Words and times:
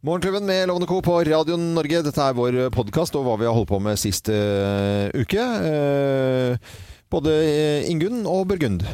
Morgenklubben 0.00 0.46
med 0.46 0.68
Lovende 0.68 0.86
Co. 0.86 1.02
på 1.02 1.24
Radio 1.24 1.56
Norge. 1.58 2.02
Dette 2.06 2.22
er 2.22 2.36
vår 2.38 2.56
podkast 2.70 3.16
og 3.18 3.24
hva 3.26 3.32
vi 3.40 3.48
har 3.48 3.56
holdt 3.56 3.70
på 3.72 3.80
med 3.82 3.98
sist 3.98 4.30
uh, 4.30 5.10
uke. 5.18 5.42
Uh, 5.42 6.54
både 7.10 7.32
eh, 7.42 7.88
Ingunn 7.90 8.20
og 8.30 8.44
Burgund. 8.52 8.84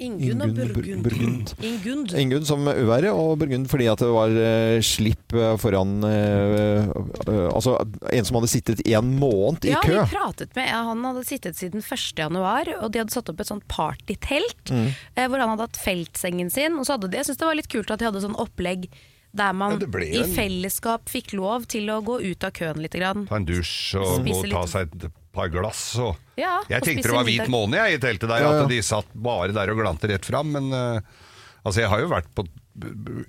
Ingunn 0.00 0.40
og 0.40 0.54
Burgund. 0.56 1.04
Burgund. 1.04 1.52
Ingunn. 1.68 2.06
Ingunn 2.16 2.48
som 2.48 2.64
uværet, 2.64 3.12
og 3.12 3.36
Burgund 3.42 3.68
fordi 3.70 3.90
at 3.92 4.00
det 4.00 4.08
var 4.14 4.32
uh, 4.32 4.80
slipp 4.84 5.36
foran 5.60 5.92
Altså 6.06 7.76
en 8.10 8.24
som 8.26 8.40
hadde 8.40 8.50
sittet 8.54 8.80
en 8.88 9.12
måned 9.20 9.68
i 9.68 9.74
Ja, 9.74 9.84
kø. 9.84 10.00
vi 10.00 10.16
pratet 10.16 10.56
med 10.56 10.70
Han 10.72 11.04
hadde 11.10 11.28
sittet 11.28 11.60
siden 11.60 11.84
1. 11.84 12.12
januar, 12.24 12.72
og 12.80 12.88
de 12.94 13.04
hadde 13.04 13.12
satt 13.14 13.28
opp 13.34 13.44
et 13.44 13.52
sånt 13.52 13.68
partytelt 13.68 14.72
Mm. 14.72 14.88
hvor 15.28 15.36
han 15.44 15.50
hadde 15.52 15.66
hatt 15.68 15.76
feltsengen 15.84 16.48
sin. 16.50 16.78
Og 16.80 16.86
så 16.88 16.96
hadde 16.96 17.10
de, 17.12 17.20
jeg 17.20 17.28
synes 17.28 17.42
det 17.42 17.52
var 17.52 17.60
litt 17.60 17.68
kult 17.74 17.90
at 17.92 18.00
de 18.00 18.08
hadde 18.08 18.24
sånn 18.24 18.38
opplegg 18.40 18.88
der 19.34 19.52
man 19.56 19.76
Ja, 19.80 19.88
en... 19.88 20.14
i 20.22 20.24
fellesskap 20.34 21.10
fikk 21.10 21.34
lov 21.36 21.66
til 21.70 21.90
å 21.92 22.00
gå 22.06 22.20
ut 22.22 22.46
av 22.46 22.54
køen 22.54 22.80
litt. 22.82 22.94
Grann. 22.94 23.26
Ta 23.26 23.40
en 23.40 23.46
dusj 23.48 23.98
og, 23.98 24.20
Spise 24.20 24.46
og 24.46 24.52
ta 24.54 24.64
seg 24.70 24.94
et 24.94 25.08
par 25.34 25.50
glass. 25.50 25.82
Og... 25.98 26.14
Ja, 26.38 26.60
Jeg 26.70 26.82
og 26.82 26.88
tenkte 26.88 27.10
det 27.10 27.16
var 27.16 27.26
hvit 27.26 27.50
måne 27.50 27.80
jeg, 27.82 27.98
i 27.98 28.02
teltet 28.02 28.30
der, 28.30 28.44
Ja, 28.44 28.52
ja. 28.54 28.64
at 28.64 28.70
de 28.70 28.80
satt 28.86 29.10
bare 29.14 29.54
der 29.56 29.72
og 29.72 29.80
glante 29.82 30.10
rett 30.10 30.26
fram. 30.26 30.54
Men 30.54 30.70
uh, 30.70 31.24
altså, 31.64 31.82
jeg 31.82 31.90
har 31.90 32.04
jo 32.04 32.12
vært 32.14 32.30
på 32.36 32.46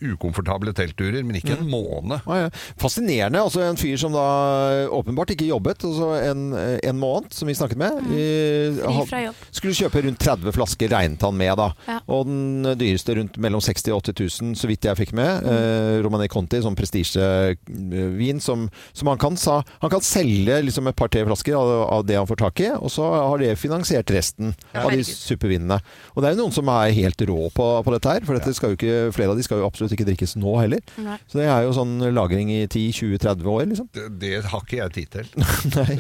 ukomfortable 0.01 0.73
teltturer, 0.73 1.23
men 1.23 1.35
ikke 1.39 1.55
Mm. 1.55 1.61
en 1.65 1.69
måned. 1.71 2.21
Ja, 2.25 2.35
ja. 2.45 2.49
Fascinerende. 2.77 3.39
altså 3.39 3.61
En 3.69 3.75
fyr 3.77 3.97
som 3.97 4.11
da 4.11 4.87
åpenbart 4.89 5.31
ikke 5.35 5.47
jobbet, 5.47 5.77
altså 5.83 6.09
en, 6.31 6.53
en 6.83 6.97
måned, 6.99 7.31
som 7.33 7.47
vi 7.47 7.53
snakket 7.53 7.77
med. 7.77 7.91
eh, 8.11 8.71
Mm. 8.75 9.05
Han. 9.05 9.33
Skulle 9.51 9.73
kjøpe 9.73 10.03
rundt 10.03 10.19
30 10.19 10.51
flasker, 10.51 10.89
regnet 10.89 11.21
han 11.21 11.37
med. 11.37 11.55
da. 11.57 11.73
Ja. 11.87 11.99
Og 12.09 12.25
den 12.25 12.63
dyreste 12.77 13.15
rundt 13.15 13.37
mellom 13.37 13.61
60 13.61 13.91
og 13.93 14.01
80 14.03 14.41
000, 14.41 14.55
så 14.55 14.67
vidt 14.67 14.81
jeg 14.83 14.95
fikk 14.97 15.13
med. 15.13 15.43
Mm. 15.43 15.49
Eh, 15.49 16.01
Romani 16.03 16.27
Conti, 16.27 16.57
sånn 16.61 16.75
prestisjevin 16.75 18.41
som, 18.41 18.69
som 18.93 19.07
han 19.07 19.17
kan 19.17 19.37
sa, 19.37 19.63
Han 19.81 19.89
kan 19.89 20.01
selge 20.01 20.61
liksom 20.65 20.87
et 20.87 20.95
par-tre 20.95 21.23
flasker 21.25 21.55
av, 21.55 21.69
av 21.91 22.05
det 22.05 22.15
han 22.17 22.27
får 22.27 22.37
tak 22.37 22.59
i, 22.65 22.69
og 22.75 22.89
så 22.91 23.05
har 23.29 23.37
det 23.41 23.57
finansiert 23.59 24.09
resten 24.13 24.53
av 24.73 24.91
de 24.91 25.03
supervinene. 25.05 25.79
Og 26.15 26.21
det 26.23 26.29
er 26.31 26.35
jo 26.35 26.43
noen 26.45 26.53
som 26.55 26.69
er 26.69 26.91
helt 26.95 27.21
rå 27.27 27.49
på, 27.55 27.67
på 27.85 27.93
dette 27.95 28.09
her, 28.15 28.25
for 28.25 28.37
dette 28.37 28.53
skal 28.55 28.73
jo 28.73 28.77
ikke, 28.79 29.13
flere 29.15 29.33
av 29.33 29.34
de 29.39 29.45
skal 29.45 29.61
jo 29.61 29.67
absolutt 29.67 29.93
ikke 29.95 30.07
drikkes 30.07 30.35
nå 30.39 30.53
heller. 30.61 30.81
Nei. 31.01 31.17
Så 31.29 31.39
det 31.41 31.47
er 31.51 31.65
jo 31.67 31.73
sånn 31.75 31.97
lagring 32.15 32.51
i 32.53 32.61
10-20-30 32.67 33.49
år, 33.51 33.65
liksom. 33.71 33.89
Det, 33.95 34.05
det 34.21 34.31
har 34.51 34.63
ikke 34.63 34.79
jeg 34.79 34.93
tid 34.95 35.11
til. 35.15 35.29
Nei. 35.77 35.97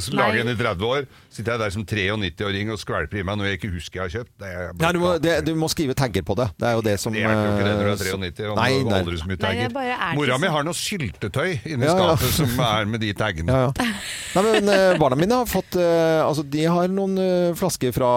Så 0.00 0.14
lager 0.16 0.42
den 0.42 0.52
i 0.52 0.58
30 0.58 0.88
år, 0.88 1.06
sitter 1.32 1.54
jeg 1.54 1.62
der 1.64 1.74
som 1.74 1.84
93-åring 1.88 2.72
og 2.74 2.80
skvelper 2.80 3.20
i 3.20 3.24
meg 3.26 3.38
noe 3.40 3.48
jeg 3.50 3.58
ikke 3.60 3.72
husker 3.74 4.00
jeg 4.00 4.04
har 4.06 4.14
kjøpt. 4.18 4.32
Det 4.42 4.52
er 4.52 4.70
Ja, 4.72 4.92
du, 4.94 5.00
må, 5.02 5.12
det, 5.22 5.34
du 5.46 5.52
må 5.58 5.70
skrive 5.72 5.96
tagger 5.98 6.24
på 6.26 6.36
det. 6.38 6.48
Det 6.58 6.68
er 6.70 6.78
jo 6.78 6.84
det 6.86 6.96
som 7.02 7.14
Det 7.16 7.24
er 7.24 7.34
jo 7.34 7.52
ikke 7.54 7.66
det 7.66 7.74
når 7.74 7.84
du 7.84 7.90
er 7.90 7.94
eh, 7.94 8.22
93 8.28 8.48
og 8.52 8.60
Nei, 8.60 8.70
du 8.78 8.94
aldri 8.98 9.20
så 9.20 9.28
mye 9.30 9.42
tagger. 9.42 9.78
er 9.82 10.16
Mora 10.18 10.38
mi 10.42 10.52
har 10.54 10.66
noe 10.66 10.78
syltetøy 10.78 11.48
inni 11.74 11.88
Ja, 11.88 11.94
ja. 11.94 12.16
skapet 12.16 12.36
som 12.38 12.64
er 12.68 12.88
med 12.94 13.04
de 13.04 13.12
taggene. 13.18 13.52
Ja, 13.58 13.70
ja. 13.74 13.88
Nei, 14.36 14.42
men 14.44 14.68
eh, 14.70 14.94
Barna 15.00 15.16
mine 15.18 15.38
har 15.40 15.48
fått 15.48 15.74
eh, 15.80 16.20
Altså, 16.22 16.44
de 16.46 16.62
har 16.68 16.90
noen 16.92 17.16
eh, 17.18 17.54
flasker 17.58 17.94
fra, 17.96 18.10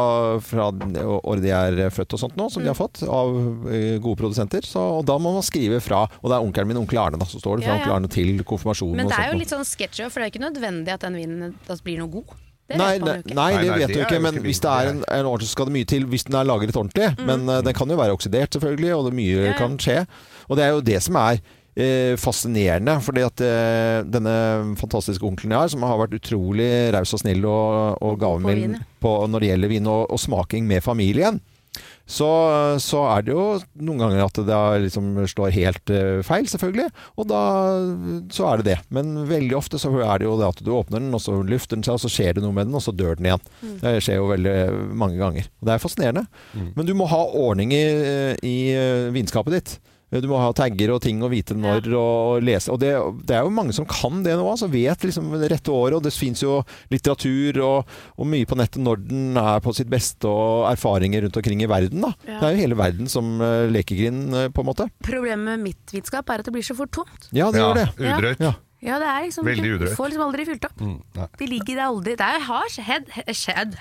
fra 0.43 0.67
året 0.69 1.41
de 1.45 1.53
er 1.55 1.79
født 1.93 2.17
og 2.17 2.21
sånt 2.21 2.35
nå, 2.37 2.49
som 2.51 2.61
de 2.63 2.69
har 2.69 2.77
fått 2.77 3.01
av 3.07 3.31
gode 3.31 4.11
gode 4.11 4.19
produsenter. 4.31 4.67
Så, 4.67 4.81
og 4.99 5.05
da 5.07 5.17
må 5.21 5.33
man 5.35 5.45
skrive 5.45 5.81
fra 5.83 6.05
Og 6.21 6.29
det 6.29 6.37
er 6.37 6.45
onkelen 6.45 6.71
min, 6.71 6.79
onkel 6.81 7.01
Arne, 7.01 7.19
da, 7.21 7.27
så 7.29 7.41
står 7.41 7.59
det 7.59 7.67
fra 7.67 7.75
Ja, 7.75 7.79
ja. 7.79 7.81
onkel 7.83 7.97
Arne 7.97 8.11
til 8.11 8.31
konfirmasjonen 8.47 9.03
Men 9.03 9.11
det 9.11 9.19
er 9.19 9.33
jo 9.33 9.41
litt 9.41 9.51
sånn 9.51 9.67
sketsjy, 9.67 10.07
for 10.07 10.21
det 10.21 10.29
er 10.29 10.33
ikke 10.33 10.45
nødvendig 10.45 10.95
at 10.95 11.05
den 11.05 11.19
vinen 11.19 11.51
altså, 11.51 11.83
blir 11.85 12.01
noe 12.01 12.11
god. 12.11 12.35
Det 12.71 12.77
Nei, 12.79 12.91
nei, 13.03 13.17
nei, 13.35 13.49
det 13.59 13.71
vet 13.81 13.91
du 13.91 14.01
ikke. 14.05 14.19
Men 14.23 14.37
hvis 14.45 14.61
det 14.63 14.71
er 14.71 14.91
en, 14.93 15.01
en 15.03 15.27
ordentlig, 15.27 15.49
så 15.49 15.57
skal 15.57 15.67
det 15.67 15.75
mye 15.75 15.87
til 15.91 16.05
hvis 16.07 16.23
den 16.29 16.37
er 16.39 16.47
lagret 16.47 16.77
ordentlig. 16.79 17.09
Men 17.27 17.43
uh, 17.49 17.59
den 17.65 17.75
kan 17.75 17.91
jo 17.91 17.97
være 17.99 18.15
oksidert, 18.15 18.53
selvfølgelig, 18.55 18.93
og 18.95 19.09
det 19.09 19.17
mye 19.17 19.39
Mm. 19.41 19.47
Ja, 19.47 19.55
kan 19.57 19.75
skje. 19.81 19.97
Og 20.47 20.59
det 20.59 20.63
er 20.63 20.71
jo 20.75 20.83
det 20.85 20.99
som 21.03 21.17
er 21.19 21.39
eh, 21.75 22.15
fascinerende. 22.19 23.01
fordi 23.01 23.21
at 23.25 23.41
eh, 23.41 24.03
denne 24.07 24.75
fantastiske 24.79 25.25
onkelen 25.25 25.51
jeg 25.51 25.59
har, 25.59 25.71
som 25.73 25.83
har 25.83 25.99
vært 25.99 26.17
utrolig 26.19 26.69
raus 26.95 27.13
og 27.13 27.23
snill 27.23 27.45
og, 27.45 27.97
og 28.01 28.15
på 28.15 28.21
gavmild 28.25 28.79
på 29.01 29.15
når 29.27 29.39
det 29.39 29.51
gjelder 29.51 29.71
vin 29.71 29.87
og, 29.87 30.05
og 30.11 30.19
smaking 30.19 30.67
med 30.67 30.83
familien, 30.83 31.41
så, 32.09 32.29
så 32.81 33.03
er 33.13 33.25
det 33.25 33.33
jo 33.35 33.45
noen 33.79 34.01
ganger 34.01 34.23
at 34.25 34.39
det 34.47 34.61
liksom 34.87 35.13
slår 35.31 35.53
helt 35.55 35.93
eh, 35.93 36.21
feil, 36.25 36.47
selvfølgelig. 36.49 36.89
Og 37.21 37.29
da 37.29 37.43
så 38.33 38.49
er 38.49 38.61
det 38.61 38.67
det. 38.71 38.77
Men 38.93 39.13
veldig 39.29 39.57
ofte 39.59 39.79
så 39.81 39.93
er 40.01 40.21
det 40.21 40.27
jo 40.27 40.37
det 40.39 40.49
at 40.49 40.63
du 40.65 40.73
åpner 40.75 40.99
den, 40.99 41.13
og 41.15 41.23
så 41.23 41.37
lufter 41.39 41.79
den 41.79 41.85
seg, 41.87 41.97
og 41.97 42.03
så 42.03 42.11
skjer 42.11 42.37
det 42.37 42.45
noe 42.45 42.55
med 42.55 42.69
den, 42.69 42.77
og 42.77 42.83
så 42.83 42.95
dør 42.95 43.19
den 43.19 43.29
igjen. 43.29 43.45
Mm. 43.61 43.77
Det 43.83 43.95
skjer 44.05 44.19
jo 44.19 44.31
veldig 44.31 44.57
mange 45.03 45.21
ganger. 45.21 45.47
Og 45.61 45.69
det 45.69 45.75
er 45.75 45.85
fascinerende. 45.85 46.25
Men 46.75 46.89
du 46.89 46.93
må 46.97 47.07
ha 47.11 47.21
ordning 47.45 47.73
i, 47.75 47.85
i 48.47 48.57
eh, 48.75 49.07
vinskapet 49.15 49.57
ditt. 49.57 49.77
Du 50.19 50.27
må 50.27 50.39
ha 50.41 50.49
tagger 50.55 50.91
og 50.91 50.99
ting 51.05 51.21
og 51.23 51.31
vite 51.31 51.55
når 51.55 51.87
og 51.95 52.43
lese. 52.43 52.71
Og 52.73 52.81
det, 52.81 52.91
det 53.27 53.37
er 53.37 53.45
jo 53.45 53.53
mange 53.53 53.75
som 53.75 53.87
kan 53.87 54.23
det 54.25 54.35
nå, 54.35 54.43
altså 54.43 54.67
vet 54.71 55.05
liksom 55.07 55.29
det 55.39 55.51
rette 55.53 55.71
året. 55.71 55.95
Og 55.99 56.03
det 56.03 56.11
fins 56.15 56.43
jo 56.43 56.57
litteratur 56.91 57.61
og, 57.63 57.93
og 58.17 58.27
mye 58.27 58.49
på 58.49 58.57
nettet 58.59 58.83
når 58.83 59.05
den 59.07 59.39
er 59.39 59.63
på 59.63 59.73
sitt 59.77 59.91
beste, 59.91 60.27
og 60.27 60.67
erfaringer 60.71 61.23
rundt 61.25 61.39
omkring 61.39 61.63
i 61.63 61.69
verden. 61.71 62.03
da. 62.03 62.11
Ja. 62.27 62.41
Det 62.41 62.49
er 62.49 62.57
jo 62.57 62.63
hele 62.65 62.79
verden 62.81 63.11
som 63.11 63.37
uh, 63.39 63.69
lekegrind, 63.71 64.35
eh, 64.35 64.49
på 64.51 64.65
en 64.65 64.71
måte. 64.71 64.89
Problemet 65.05 65.47
med 65.47 65.63
mitt 65.71 65.95
vitskap 65.95 66.29
er 66.29 66.43
at 66.43 66.49
det 66.49 66.55
blir 66.55 66.65
så 66.65 66.75
fort 66.75 66.91
tomt. 66.91 67.31
Ja, 67.31 67.47
det 67.53 67.63
gjør 67.63 67.79
det. 67.79 67.87
Ja. 67.95 68.17
Udrøyt. 68.17 68.43
Ja. 68.43 68.53
Ja, 68.81 68.95
det 68.97 69.05
er 69.05 69.25
liksom 69.27 69.45
Veldig 69.45 69.61
Du 69.63 69.75
udrøyt. 69.77 69.95
får 69.95 70.07
liksom 70.09 70.23
aldri 70.25 70.45
fylt 70.47 70.63
opp. 70.65 70.79
Mm. 70.81 71.27
De 71.37 71.45
ligger 71.47 71.75
der 71.77 71.83
aldri 71.85 72.15
Det 72.17 72.25
er- 72.25 72.39
har 72.47 72.65
skjedd, 72.73 73.11
skjedd, 73.29 73.75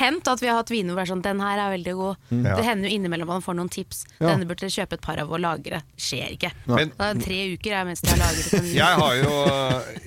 hendt 0.00 0.28
at 0.32 0.40
vi 0.40 0.46
har 0.48 0.56
hatt 0.62 0.70
viner 0.72 0.94
hvor 0.94 1.02
det 1.02 1.10
er 1.10 1.12
sånn 1.14 1.22
Den 1.26 1.40
her 1.44 1.58
er 1.60 1.74
veldig 1.76 1.94
god. 1.98 2.16
Mm. 2.32 2.42
Det 2.56 2.64
hender 2.64 2.88
jo 2.88 2.94
innimellom 2.96 3.26
man 3.28 3.42
får 3.44 3.54
noen 3.58 3.68
tips. 3.68 4.04
Ja. 4.20 4.30
Denne 4.32 4.48
burde 4.48 4.64
dere 4.64 4.72
kjøpe 4.72 4.96
et 4.96 5.02
par 5.04 5.20
av 5.20 5.30
og 5.30 5.40
lagre. 5.44 5.82
Skjer 6.00 6.32
ikke. 6.38 6.50
Men- 6.66 6.92
er 6.98 7.14
tre 7.20 7.38
uker 7.52 7.72
er 7.76 7.84
mens 7.84 8.00
de 8.00 8.08
har 8.14 8.18
lagret. 8.22 8.72
Jeg 8.74 8.96
har, 9.02 9.14
jo, 9.20 9.34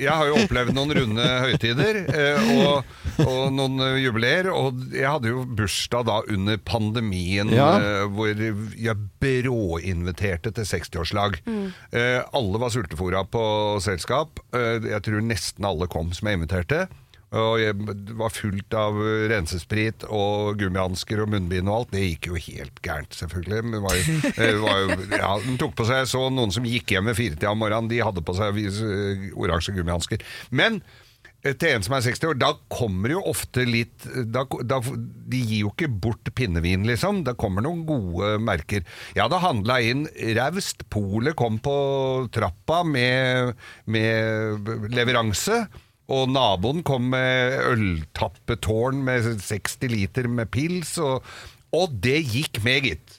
jeg 0.01 0.09
har 0.09 0.25
jo 0.25 0.35
opplevd 0.41 0.73
noen 0.73 0.95
runde 0.97 1.27
høytider 1.45 2.01
eh, 2.09 2.49
og, 2.65 2.83
og 3.21 3.53
noen 3.53 3.79
eh, 3.85 3.99
jubileer. 4.01 4.49
Og 4.51 4.81
jeg 4.97 5.05
hadde 5.07 5.29
jo 5.29 5.45
bursdag 5.45 6.05
da 6.09 6.21
under 6.33 6.57
pandemien, 6.57 7.53
Ja. 7.53 7.69
eh, 7.77 8.07
hvor 8.09 8.33
jeg 8.33 8.97
bråinviterte 9.21 10.51
til 10.57 10.63
60-årslag. 10.65 11.37
Mm. 11.45 11.73
alle 12.33 12.57
var 12.59 12.69
sultefòra 12.73 13.21
på 13.29 13.45
selskap. 13.81 14.06
Eh, 14.11 14.87
jeg 14.93 15.03
tror 15.05 15.25
nesten 15.25 15.67
alle 15.67 15.89
kom 15.91 16.13
som 16.15 16.29
jeg 16.29 16.39
inviterte. 16.39 16.85
Og 17.35 17.57
jeg, 17.59 17.75
var 18.15 18.31
fullt 18.31 18.75
av 18.79 18.95
rensesprit 19.27 20.05
og 20.07 20.61
gummihansker 20.61 21.19
og 21.19 21.33
munnbind 21.33 21.67
og 21.67 21.81
alt. 21.81 21.89
Det 21.91 22.05
gikk 22.05 22.29
jo 22.29 22.39
helt 22.39 22.79
gærent, 22.85 23.17
selvfølgelig. 23.19 23.65
Men 23.67 23.83
var 23.83 23.97
jo, 23.97 24.19
eh, 24.45 24.61
var 24.63 24.79
jo, 24.85 24.99
ja, 25.11 25.33
den 25.43 25.59
tok 25.59 25.75
på 25.75 25.87
seg 25.89 26.07
så 26.07 26.23
noen 26.31 26.55
som 26.55 26.67
gikk 26.67 26.95
hjem 26.95 27.11
ved 27.11 27.19
firetida 27.19 27.51
om 27.51 27.59
morgenen, 27.59 27.91
de 27.91 27.99
hadde 27.99 28.23
på 28.23 28.37
seg 28.37 28.61
eh, 28.63 29.27
oransje 29.35 29.75
gummihansker. 29.75 30.23
Men 30.55 30.79
til 31.45 31.69
en 31.69 31.83
som 31.85 31.95
er 31.95 32.03
60 32.03 32.23
år, 32.27 32.37
da 32.41 32.51
kommer 32.73 33.13
jo 33.13 33.21
ofte 33.29 33.63
litt 33.67 34.07
da, 34.33 34.43
da, 34.67 34.79
De 34.81 35.39
gir 35.39 35.65
jo 35.65 35.71
ikke 35.71 35.89
bort 35.89 36.31
pinnevin, 36.35 36.85
liksom. 36.89 37.23
Da 37.27 37.35
kommer 37.37 37.63
noen 37.65 37.85
gode 37.87 38.35
merker. 38.43 38.85
Jeg 39.13 39.23
hadde 39.23 39.41
handla 39.43 39.79
inn 39.85 40.07
raust. 40.37 40.87
Polet 40.93 41.37
kom 41.37 41.59
på 41.63 41.75
trappa 42.33 42.81
med, 42.87 43.53
med 43.85 44.71
leveranse. 44.93 45.65
Og 46.07 46.29
naboen 46.31 46.83
kom 46.87 47.09
med 47.11 47.57
øltappetårn 47.73 49.01
med 49.03 49.27
60 49.43 49.91
liter 49.91 50.29
med 50.31 50.47
pils, 50.53 50.93
og, 51.03 51.25
og 51.75 51.97
det 52.03 52.21
gikk 52.23 52.61
med, 52.63 52.87
gitt. 52.87 53.16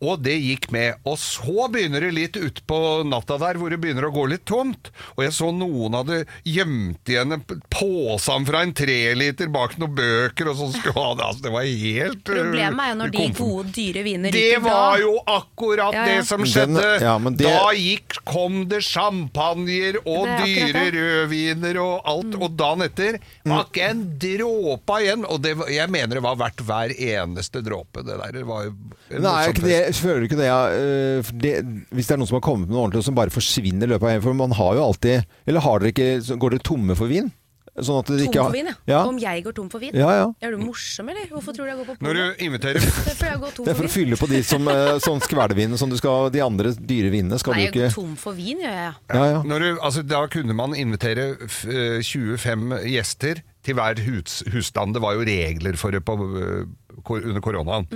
Og 0.00 0.22
det 0.22 0.36
gikk 0.40 0.70
med. 0.74 0.94
Og 1.06 1.18
så 1.18 1.66
begynner 1.72 2.00
det 2.06 2.12
litt 2.16 2.36
utpå 2.38 2.78
natta 3.08 3.38
der, 3.42 3.58
hvor 3.60 3.70
det 3.72 3.80
begynner 3.82 4.06
å 4.08 4.12
gå 4.14 4.26
litt 4.30 4.44
tomt. 4.48 4.90
Og 5.16 5.24
jeg 5.26 5.34
så 5.36 5.50
noen 5.54 5.96
hadde 5.98 6.22
gjemt 6.46 7.10
igjen 7.12 7.36
posen 7.72 8.46
fra 8.48 8.62
en 8.66 8.72
treliter 8.76 9.50
bak 9.52 9.76
noen 9.80 9.94
bøker, 9.96 10.50
og 10.52 10.58
sånn 10.60 10.74
skulle 10.76 10.96
ha 10.96 11.14
det. 11.18 11.26
Altså, 11.30 11.42
det 11.46 11.52
var 11.54 11.66
helt 11.66 12.30
øh, 12.32 12.40
Problemet 12.46 12.84
er 12.86 12.92
jo 12.92 12.98
når 13.00 13.14
de 13.16 13.26
gode, 13.40 13.72
dyre 13.76 14.04
viner 14.06 14.34
det 14.36 14.44
ryker 14.46 14.64
var 14.66 14.98
jo 15.02 15.12
akkurat 15.36 15.94
Ja, 15.96 16.02
ja. 16.02 16.06
det 16.16 16.26
som 16.28 16.40
Den- 16.44 16.52
skjedde. 16.52 16.86
ja, 17.02 17.16
men 17.18 17.36
det- 17.36 17.46
Da 17.46 17.72
gikk, 17.76 18.18
kom 18.26 18.66
det 18.68 18.82
champagner 18.84 19.98
og 20.04 20.26
Det 20.26 20.46
dyre 20.46 20.84
rødviner 20.96 21.78
og 21.82 22.00
alt. 22.04 22.34
Og 22.36 22.56
dagen 22.56 22.82
etter 22.86 23.18
var 23.44 23.64
ikke 23.66 23.90
en 23.90 24.02
dråpe 24.22 25.00
igjen. 25.02 25.24
Og 25.28 25.40
det, 25.42 25.54
jeg 25.72 25.90
mener 25.90 26.14
det 26.18 26.22
var 26.22 26.36
verdt 26.36 26.62
hver 26.66 26.94
eneste 26.96 27.62
dråpe. 27.64 28.04
Det 28.06 28.18
der 28.20 28.32
det 28.40 28.44
var 28.46 28.64
jo 28.68 28.74
Nei, 29.10 29.52
ikke 29.56 29.66
det, 29.66 29.80
føler 29.96 30.20
du 30.22 30.28
ikke 30.28 30.38
det, 30.38 30.46
ja, 30.50 30.60
øh, 30.70 31.32
det 31.32 31.54
Hvis 31.96 32.06
det 32.06 32.14
er 32.14 32.20
noen 32.20 32.30
som 32.30 32.38
har 32.38 32.44
kommet 32.46 32.68
med 32.68 32.76
noe 32.76 32.84
ordentlig, 32.84 33.02
og 33.02 33.08
som 33.08 33.18
bare 33.18 33.34
forsvinner 33.34 33.88
i 33.88 33.94
løpet 33.94 34.06
av 34.06 34.14
en 34.14 34.22
For 34.28 34.38
man 34.38 34.54
har 34.58 34.76
jo 34.78 34.86
alltid 34.90 35.26
Eller 35.48 35.64
har 35.66 35.82
dere 35.82 35.94
ikke 35.94 36.38
Går 36.44 36.56
dere 36.56 36.66
tomme 36.70 36.98
for 36.98 37.10
vin? 37.10 37.32
Sånn 37.76 38.04
Tom 38.08 38.16
ikke 38.16 38.40
har 38.40 38.48
for 38.48 38.56
vin, 38.56 38.70
ja. 38.70 38.76
ja. 38.88 39.00
Om 39.04 39.18
jeg 39.20 39.42
går 39.44 39.54
tom 39.58 39.66
for 39.72 39.82
vin? 39.82 39.92
Ja, 39.96 40.08
ja. 40.16 40.28
Er 40.40 40.54
du 40.54 40.62
morsom, 40.62 41.10
eller? 41.12 41.26
Hvorfor 41.28 41.52
tror 41.52 41.66
du 41.66 41.72
jeg 41.72 41.78
går 41.82 41.88
på 41.90 41.96
Når 42.06 42.16
polet? 42.16 42.38
du 42.40 42.44
inviterer 42.46 42.80
Det 42.86 43.12
er 43.12 43.18
fordi 43.18 43.28
jeg 43.28 43.40
går 43.42 43.56
tom 43.58 43.68
Det 43.68 43.74
for 43.76 43.88
å 43.88 43.92
fylle 43.92 44.18
på 44.20 44.28
de 44.30 44.40
som 44.48 44.70
øh, 44.72 44.92
sånn 45.04 45.20
skvelvin 45.24 45.76
som 45.80 45.92
du 45.92 45.98
skal 46.00 46.30
De 46.32 46.40
andre 46.44 46.72
dyre 46.78 47.12
vinene 47.12 47.40
skal 47.42 47.56
Nei, 47.56 47.66
du 47.66 47.76
jeg 47.76 47.90
går 47.90 47.96
tom 47.98 48.14
for 48.20 48.38
vin, 48.38 48.62
gjør 48.64 48.78
jeg. 48.80 48.94
Ja, 49.12 49.26
ja. 49.34 49.42
Når 49.52 49.66
du, 49.66 49.68
altså, 49.74 50.06
da 50.08 50.22
kunne 50.32 50.56
man 50.56 50.76
invitere 50.78 51.28
f, 51.44 51.64
eh, 51.68 52.00
25 52.00 52.78
gjester 52.94 53.42
til 53.66 53.76
hver 53.76 54.00
hus, 54.06 54.40
husstand. 54.54 54.96
Det 54.96 55.02
var 55.02 55.18
jo 55.18 55.26
regler 55.26 55.76
for 55.76 55.92
det 55.92 56.00
på, 56.06 56.16
eh, 56.16 57.12
under 57.18 57.42
koronaen. 57.44 57.88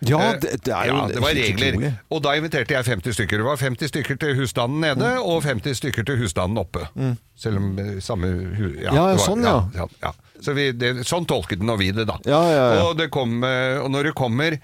Ja, 0.00 0.18
Eh, 0.30 0.38
det- 0.38 0.62
det 0.62 0.72
er 0.74 0.86
jo 0.86 0.94
ja, 0.96 1.06
det 1.08 1.20
var 1.20 1.34
regler. 1.34 1.72
utrolig. 1.72 1.98
Og 2.10 2.22
da 2.22 2.30
inviterte 2.38 2.68
jeg 2.70 2.84
50 2.84 3.12
stykker. 3.16 3.36
Det 3.38 3.44
var 3.44 3.56
50 3.56 3.88
stykker 3.90 4.18
til 4.18 4.34
husstanden 4.36 4.80
nede, 4.80 5.08
Mm. 5.16 5.22
og 5.26 5.42
50 5.42 5.74
stykker 5.80 6.06
til 6.06 6.16
husstanden 6.18 6.58
oppe. 6.58 6.88
Selv 7.36 7.56
om 7.56 7.78
eh, 7.78 7.98
samme. 8.00 8.26
Ja, 8.82 8.90
det 8.90 8.94
var- 8.94 9.16
sånn, 9.18 9.42
ja. 9.42 9.68
ja, 9.74 9.86
ja. 10.02 10.12
Så 10.40 10.54
vi, 10.54 10.70
det, 10.70 10.96
sånn 11.04 11.26
tolket 11.26 11.58
nå 11.60 11.76
vi 11.76 11.90
det, 11.90 12.06
da. 12.06 12.16
Ja, 12.24 12.42
ja, 12.46 12.74
ja. 12.74 12.82
Og, 12.86 12.96
det 12.96 13.10
kom, 13.10 13.42
eh, 13.42 13.78
og 13.82 13.90
når 13.90 14.04
det 14.04 14.14
kommer 14.14 14.58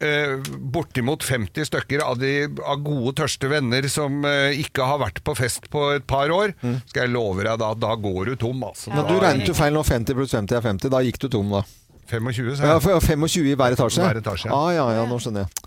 eh, 0.00 0.36
bortimot 0.58 1.22
50 1.22 1.64
stykker 1.64 2.02
av, 2.02 2.18
de, 2.18 2.48
av 2.66 2.82
gode, 2.82 3.14
tørste 3.14 3.48
venner 3.48 3.86
som 3.88 4.24
eh, 4.24 4.50
ikke 4.60 4.84
har 4.84 4.98
vært 4.98 5.22
på 5.22 5.36
fest 5.38 5.70
på 5.70 5.94
et 5.94 6.04
par 6.06 6.28
år, 6.34 6.52
skal 6.90 7.04
jeg 7.06 7.10
love 7.14 7.44
deg, 7.44 7.56
da, 7.58 7.72
da 7.74 7.94
går 7.94 8.26
du 8.26 8.36
tom, 8.36 8.60
altså. 8.64 8.90
Da- 8.92 9.06
du 9.06 9.14
regnet 9.20 9.46
jo 9.46 9.54
feil 9.54 9.72
nå. 9.72 9.84
50 9.86 10.12
pluss 10.18 10.32
50 10.34 10.56
er 10.56 10.60
50. 10.66 10.90
Da 10.90 10.98
gikk 10.98 11.18
du 11.20 11.28
tom, 11.28 11.48
da. 11.48 11.62
25, 12.10 12.56
sa 12.58 12.64
Ja, 12.66 12.74
jeg. 12.78 12.90
Ja, 12.94 13.00
25 13.00 13.46
i 13.50 13.54
hver 13.58 13.74
etasje? 13.76 14.02
Hver 14.04 14.18
etasje. 14.20 14.50
Ah, 14.52 14.70
ja, 14.74 14.84
ja, 14.98 15.04
nå 15.08 15.16
skjønner 15.22 15.44
jeg. 15.46 15.62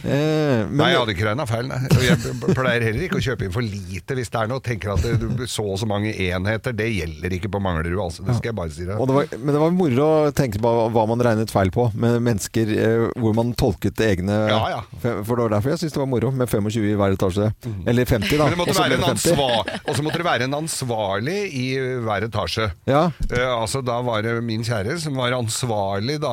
Eh, 0.00 0.64
men, 0.70 0.76
Nei, 0.80 0.90
jeg 0.92 1.00
hadde 1.02 1.14
ikke 1.16 1.26
regna 1.28 1.46
feil. 1.50 1.66
Nei. 1.68 1.80
Jeg 2.06 2.54
pleier 2.56 2.84
heller 2.86 3.04
ikke 3.06 3.18
å 3.18 3.24
kjøpe 3.24 3.46
inn 3.48 3.52
for 3.54 3.64
lite 3.66 4.16
hvis 4.16 4.30
det 4.32 4.40
er 4.42 4.50
noe. 4.50 4.62
Tenker 4.64 4.92
at 4.94 5.02
det, 5.04 5.16
du- 5.20 5.46
så 5.50 5.64
og 5.72 5.78
så 5.80 5.88
mange 5.90 6.12
enheter, 6.14 6.72
det 6.76 6.86
gjelder 6.94 7.34
ikke 7.36 7.50
på 7.52 7.60
Manglerud, 7.62 7.98
altså. 8.04 8.24
Det 8.26 8.36
skal 8.38 8.50
jeg 8.52 8.56
bare 8.60 8.70
si 8.74 8.84
deg. 8.86 8.96
det 8.96 9.16
var, 9.16 9.26
men 9.38 9.54
det 9.56 9.60
var 9.64 9.74
moro 9.76 10.06
å 10.28 10.32
tenke 10.36 10.60
på 10.62 10.72
hva 10.94 11.04
man 11.10 11.24
regnet 11.26 11.50
feil 11.52 11.70
på, 11.74 11.88
med 11.94 12.20
mennesker 12.22 12.72
eh, 12.76 13.04
hvor 13.20 13.34
man 13.36 13.52
tolket 13.58 13.98
egne 14.06 14.36
Ja, 14.50 14.60
ja. 14.76 14.80
For 15.02 15.34
det 15.34 15.46
var 15.48 15.54
derfor 15.56 15.74
jeg 15.74 15.82
syntes 15.82 15.96
det 15.98 16.02
var 16.04 16.10
moro 16.14 16.30
med 16.30 16.48
25 16.50 16.86
i 16.90 16.94
hver 16.98 17.16
etasje. 17.18 17.50
Eller 17.90 18.08
50, 18.08 18.36
da. 18.40 18.48
Og 18.54 18.72
så 18.74 18.86
ble 18.86 18.96
det 18.96 19.02
50. 19.04 19.34
ansvar, 19.34 19.74
og 19.84 19.92
så 19.98 20.06
måtte 20.06 20.22
det 20.22 20.28
være 20.30 20.46
en 20.48 20.58
ansvarlig 20.62 21.38
i 21.56 21.66
hver 22.06 22.28
etasje. 22.30 22.70
Ja. 22.90 23.04
Eh, 23.30 23.46
altså 23.50 23.82
Da 23.84 24.00
var 24.06 24.22
det 24.22 24.36
min 24.44 24.62
kjære 24.66 24.98
som 25.02 25.16
var 25.18 25.32
ansvarlig 25.36 25.79
da 26.22 26.32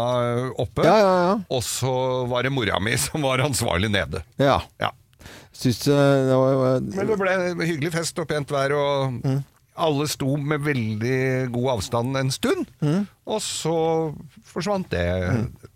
oppe, 0.60 0.86
Ja, 0.86 0.96
ja, 1.02 1.14
ja. 1.28 1.36
og 1.50 1.62
så 1.66 1.92
var 2.32 2.44
det 2.48 2.52
mora 2.56 2.80
mi 2.80 2.96
som 3.08 3.22
var 3.26 3.44
ansvarlig 3.46 3.90
nede. 3.94 4.24
ja. 4.38 4.62
Ja. 4.80 4.92
Syns 5.58 5.88
eh, 5.90 6.18
det 6.28 6.36
var 6.38 6.80
Men 6.86 7.08
det 7.10 7.16
ble 7.18 7.32
en 7.34 7.62
hyggelig 7.66 7.90
fest 7.96 8.20
og 8.22 8.28
pent 8.30 8.52
vær, 8.54 8.72
og 8.78 9.16
Mm. 9.26 9.40
alle 9.78 10.06
sto 10.08 10.36
med 10.38 10.62
veldig 10.62 11.50
god 11.54 11.68
avstand 11.78 12.18
en 12.18 12.30
stund. 12.32 12.68
Mm. 12.82 13.08
Og 13.26 13.42
så 13.42 13.74
forsvant 14.46 14.90
det, 14.94 15.04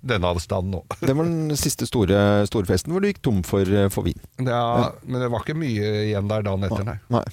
denne 0.01 0.29
avstanden 0.33 0.79
òg. 0.79 0.95
Det 1.07 1.13
var 1.17 1.27
den 1.29 1.57
siste 1.59 1.85
store, 1.89 2.19
store 2.49 2.65
festen 2.69 2.93
hvor 2.93 3.03
du 3.03 3.07
gikk 3.09 3.21
tom 3.25 3.41
for, 3.47 3.61
eh, 3.65 3.87
for 3.93 4.07
vin. 4.07 4.17
Ja, 4.41 4.91
Men 5.05 5.21
det 5.21 5.29
var 5.33 5.43
ikke 5.45 5.55
mye 5.59 5.91
igjen 6.07 6.29
der 6.31 6.45
dagen 6.47 6.65
etter, 6.67 6.85
nei. 6.87 6.97
Nei. 7.13 7.23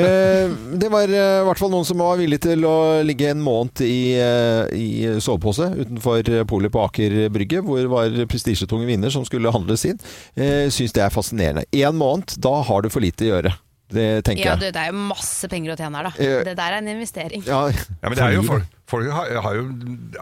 Eh, 0.00 0.54
det 0.80 0.90
var 0.92 1.08
eh, 1.12 1.40
i 1.42 1.44
hvert 1.48 1.60
fall 1.60 1.72
noen 1.74 1.86
som 1.88 2.00
var 2.00 2.16
villig 2.20 2.40
til 2.46 2.64
å 2.68 2.76
ligge 3.06 3.30
en 3.34 3.42
måned 3.44 3.82
i, 3.86 3.98
eh, 4.20 4.64
i 4.76 4.86
sovepose 5.22 5.68
utenfor 5.76 6.32
polet 6.50 6.72
på 6.74 6.84
Aker 6.86 7.18
Brygge, 7.34 7.60
hvor 7.66 7.82
det 7.82 7.92
var 7.92 8.16
prestisjetunge 8.32 8.88
viner 8.88 9.12
som 9.12 9.24
skulle 9.28 9.52
handles 9.54 9.84
inn. 9.88 10.00
Eh, 10.36 10.66
Syns 10.72 10.92
det 10.96 11.04
er 11.04 11.14
fascinerende. 11.14 11.66
Én 11.76 11.96
måned, 12.00 12.36
da 12.42 12.56
har 12.66 12.82
du 12.84 12.90
for 12.92 13.04
lite 13.04 13.28
å 13.28 13.32
gjøre. 13.36 13.54
Det 13.86 14.24
tenker 14.26 14.48
Ja, 14.48 14.54
du, 14.58 14.64
det 14.74 14.80
er 14.82 14.90
jo 14.90 14.98
masse 15.12 15.46
penger 15.46 15.76
å 15.76 15.78
tjene 15.78 16.00
her, 16.00 16.08
da. 16.08 16.14
Eh, 16.18 16.40
Det 16.48 16.56
der 16.58 16.72
er 16.74 16.80
en 16.80 16.88
investering. 16.90 17.44
Ja, 17.46 17.68
Ja, 17.70 18.08
men 18.10 18.16
det 18.18 18.24
er 18.24 18.32
jo 18.34 18.42
folk, 18.42 18.64
folk 18.90 19.10
har, 19.14 19.30
har 19.44 19.54
jo 19.60 19.68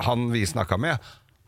Han 0.04 0.26
vi 0.34 0.42
snakka 0.44 0.76
med, 0.76 0.98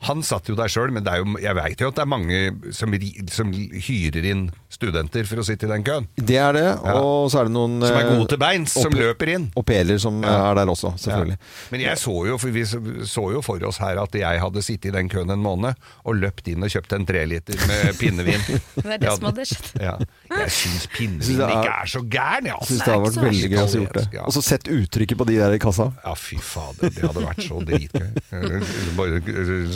han 0.06 0.22
satt 0.26 0.48
jo 0.50 0.54
der 0.58 0.70
sjøl, 0.72 0.90
men 0.94 1.04
det 1.06 1.12
er 1.12 1.22
jo, 1.22 1.36
jeg 1.42 1.56
veit 1.58 1.80
jo 1.82 1.88
at 1.90 1.96
det 1.98 2.02
er 2.04 2.10
mange 2.10 2.38
som, 2.74 2.94
som 3.32 3.50
hyrer 3.52 4.26
inn 4.30 4.46
studenter 4.72 5.24
for 5.28 5.40
å 5.40 5.44
sitte 5.46 5.66
i 5.66 5.70
den 5.70 5.84
køen. 5.86 6.06
Det 6.18 6.36
er 6.40 6.52
det. 6.56 6.64
Ja. 6.66 6.94
Og 7.00 7.30
så 7.32 7.40
er 7.40 7.48
det 7.48 7.54
noen 7.54 7.78
Som 7.80 7.96
er 7.96 8.04
eh, 8.04 8.10
gode 8.12 8.28
til 8.32 8.40
beins, 8.42 8.74
som 8.76 8.92
løper 8.92 9.30
inn. 9.34 9.46
au 9.56 9.62
pairer 9.66 9.98
som 10.02 10.18
eh, 10.22 10.28
Ja. 10.30 10.50
er 10.50 10.58
der 10.60 10.72
også, 10.72 10.92
selvfølgelig. 11.00 11.38
Ja. 11.38 11.70
Men 11.72 11.84
jeg 11.86 12.00
så 12.02 12.14
jo, 12.28 12.36
for 12.42 12.52
vi 12.54 12.64
så, 12.68 13.24
jo 13.36 13.40
for 13.46 13.62
oss 13.68 13.78
her 13.82 14.00
at 14.02 14.14
jeg 14.20 14.42
hadde 14.42 14.62
sittet 14.66 14.90
i 14.90 14.94
den 14.98 15.08
køen 15.12 15.30
en 15.32 15.42
måned 15.44 15.74
og 16.04 16.18
løpt 16.20 16.48
inn 16.52 16.62
og 16.66 16.70
kjøpt 16.74 16.92
en 16.98 17.06
treliter 17.08 17.56
med 17.70 17.94
pinnevin. 18.00 18.44
Det 18.76 18.84
er 18.98 19.02
det 19.06 19.14
som 19.16 19.28
hadde 19.30 19.46
skjedd. 19.48 19.70
Ja. 19.82 19.96
Jeg 20.36 20.52
syns 20.58 20.86
pinnevin 20.92 21.40
det 21.40 21.48
er- 21.48 21.56
ikke 21.56 21.74
er 21.80 21.92
så 21.96 22.04
gæren, 22.16 22.50
jeg. 22.52 22.68
Syns 22.70 22.84
det 22.84 22.92
hadde 22.92 23.08
vært 23.08 23.22
veldig 23.30 23.50
gøy 23.54 23.58
å 23.58 23.64
ha 23.66 23.80
gjort 23.80 23.98
det. 24.00 24.06
Og 24.26 24.36
så 24.36 24.44
sett 24.52 24.70
uttrykket 24.76 25.18
på 25.22 25.26
de 25.32 25.38
der 25.40 25.56
i 25.56 25.62
kassa. 25.62 25.88
Ja, 26.04 26.14
fy 26.18 26.36
fader, 26.42 26.92
det 26.92 27.02
hadde 27.06 27.24
vært 27.26 27.42
så 27.46 27.62
dritgøy. 27.64 28.10
Bare 28.98 29.20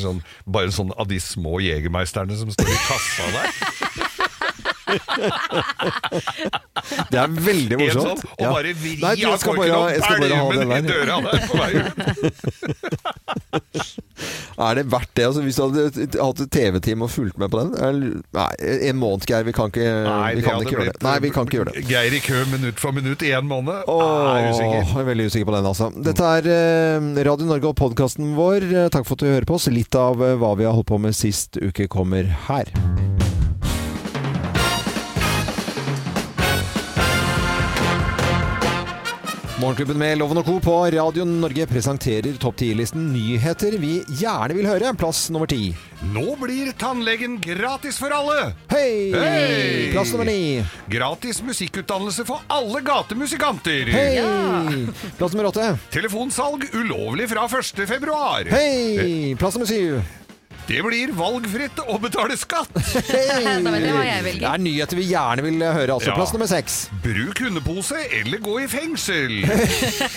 sånn, 0.00 0.19
bare 0.46 0.72
sånn 0.74 0.92
av 0.96 1.08
de 1.10 1.20
små 1.22 1.60
jegermeisterne 1.64 2.36
som 2.38 2.52
står 2.54 2.72
i 2.72 2.80
kassa 2.86 3.28
der. 3.34 4.09
Det 7.10 7.18
er 7.20 7.26
veldig 7.30 7.76
morsomt. 7.80 8.06
sånn, 8.06 8.18
og 8.30 8.40
Ja. 8.40 8.50
bare 8.52 8.72
vri 8.74 8.96
Nei, 9.00 9.24
av 9.24 9.38
korken 9.42 9.70
og 9.76 9.90
jeg 9.90 10.02
skal 10.02 10.18
bare 10.20 10.34
ha 10.34 10.38
pælme 10.50 10.58
den 10.58 10.68
den 10.68 10.78
i 10.78 10.80
døra 10.88 11.20
der 11.26 11.38
på 11.46 11.54
vei 11.60 11.72
ut. 11.80 11.86
Er 14.60 14.74
det 14.76 14.82
verdt 14.92 15.14
det? 15.16 15.24
Altså, 15.24 15.40
hvis 15.40 15.56
du 15.56 15.62
hadde 15.64 15.80
hatt 16.20 16.40
et 16.44 16.50
TV-team 16.52 17.00
og 17.06 17.10
fulgt 17.10 17.38
med 17.40 17.48
på 17.50 17.56
den? 17.62 17.70
Nei, 18.36 18.52
en 18.90 18.98
måned, 19.00 19.24
Geir. 19.24 19.40
Vi 19.48 19.54
kan 19.56 19.70
ikke, 19.72 19.86
vi 20.36 20.42
kan 20.44 20.60
ikke 20.60 20.74
gjøre 20.76 20.84
det. 20.90 20.98
Nei, 21.06 21.14
vi 21.24 21.30
kan 21.32 21.48
ikke 21.48 21.56
gjøre 21.60 21.72
det. 21.72 21.80
Geir 21.88 22.12
i 22.12 22.20
kø 22.20 22.42
minutt 22.52 22.76
for 22.82 22.92
minutt 22.92 23.22
i 23.24 23.32
en 23.32 23.48
måned. 23.48 23.80
Åh, 23.88 24.36
er 24.36 24.52
usikker. 24.52 24.84
jeg 24.84 24.92
er 25.00 25.08
veldig 25.08 25.24
usikker 25.30 25.48
på 25.48 25.56
den, 25.56 25.64
altså. 25.72 25.88
Dette 26.04 26.20
er 26.36 26.44
eh, 26.52 27.00
Radio 27.30 27.48
Norge 27.48 27.64
og 27.72 27.76
podkasten 27.80 28.36
vår. 28.36 28.60
Eh, 28.84 28.88
Takk 28.92 29.08
for 29.08 29.16
at 29.16 29.24
du 29.24 29.32
hører 29.32 29.48
på 29.48 29.56
oss. 29.56 29.70
Litt 29.72 29.96
av 29.96 30.20
eh, 30.20 30.36
hva 30.36 30.52
vi 30.60 30.68
har 30.68 30.76
holdt 30.76 30.92
på 30.92 31.00
med 31.00 31.16
sist 31.16 31.56
uke, 31.56 31.88
kommer 31.88 32.28
her. 32.50 32.68
Morgenklubben 39.60 39.98
med 40.00 40.18
Loven 40.18 40.38
og 40.40 40.46
Co. 40.46 40.54
på 40.64 40.74
Radio 40.94 41.24
Norge 41.28 41.66
presenterer 41.68 42.36
topp 42.40 42.62
10-listen 42.62 43.10
nyheter 43.12 43.74
vi 43.82 43.98
gjerne 44.16 44.54
vil 44.56 44.64
høre. 44.64 44.94
Plass 44.96 45.26
nummer 45.34 45.50
ti. 45.50 45.74
Nå 46.14 46.32
blir 46.40 46.70
tannlegen 46.80 47.34
gratis 47.44 47.98
for 48.00 48.14
alle! 48.16 48.54
Hei! 48.72 49.10
Hei! 49.12 49.90
Plass 49.92 50.14
nummer 50.14 50.30
ni. 50.30 50.62
Gratis 50.88 51.42
musikkutdannelse 51.44 52.24
for 52.28 52.40
alle 52.48 52.80
gatemusikanter! 52.86 53.92
Hei! 53.92 54.86
Plass 55.18 55.36
nummer 55.36 55.50
åtte. 55.50 55.74
Telefonsalg 55.92 56.64
ulovlig 56.72 57.28
fra 57.34 57.44
1. 57.50 57.84
februar. 57.90 58.48
Hei! 58.48 59.36
Plass 59.36 59.60
nummer 59.60 59.68
syv. 59.68 60.00
Det 60.70 60.78
blir 60.86 61.10
valgfritt 61.18 61.80
å 61.82 61.96
betale 61.98 62.36
skatt. 62.38 62.70
Hey. 63.08 63.56
Da 63.64 63.72
vet 63.74 63.82
jeg 63.82 63.94
hva 63.96 64.02
jeg 64.06 64.34
Det 64.38 64.46
er 64.46 64.60
nyheter 64.62 64.98
vi 65.00 65.06
gjerne 65.10 65.42
vil 65.42 65.64
høre. 65.66 65.96
Altså. 65.96 66.12
Ja. 66.12 66.14
Plass 66.14 66.30
nummer 66.36 66.46
seks. 66.50 66.76
Bruk 67.02 67.40
hundepose 67.42 67.98
eller 68.20 68.38
gå 68.44 68.54
i 68.62 68.68
fengsel. 68.70 69.40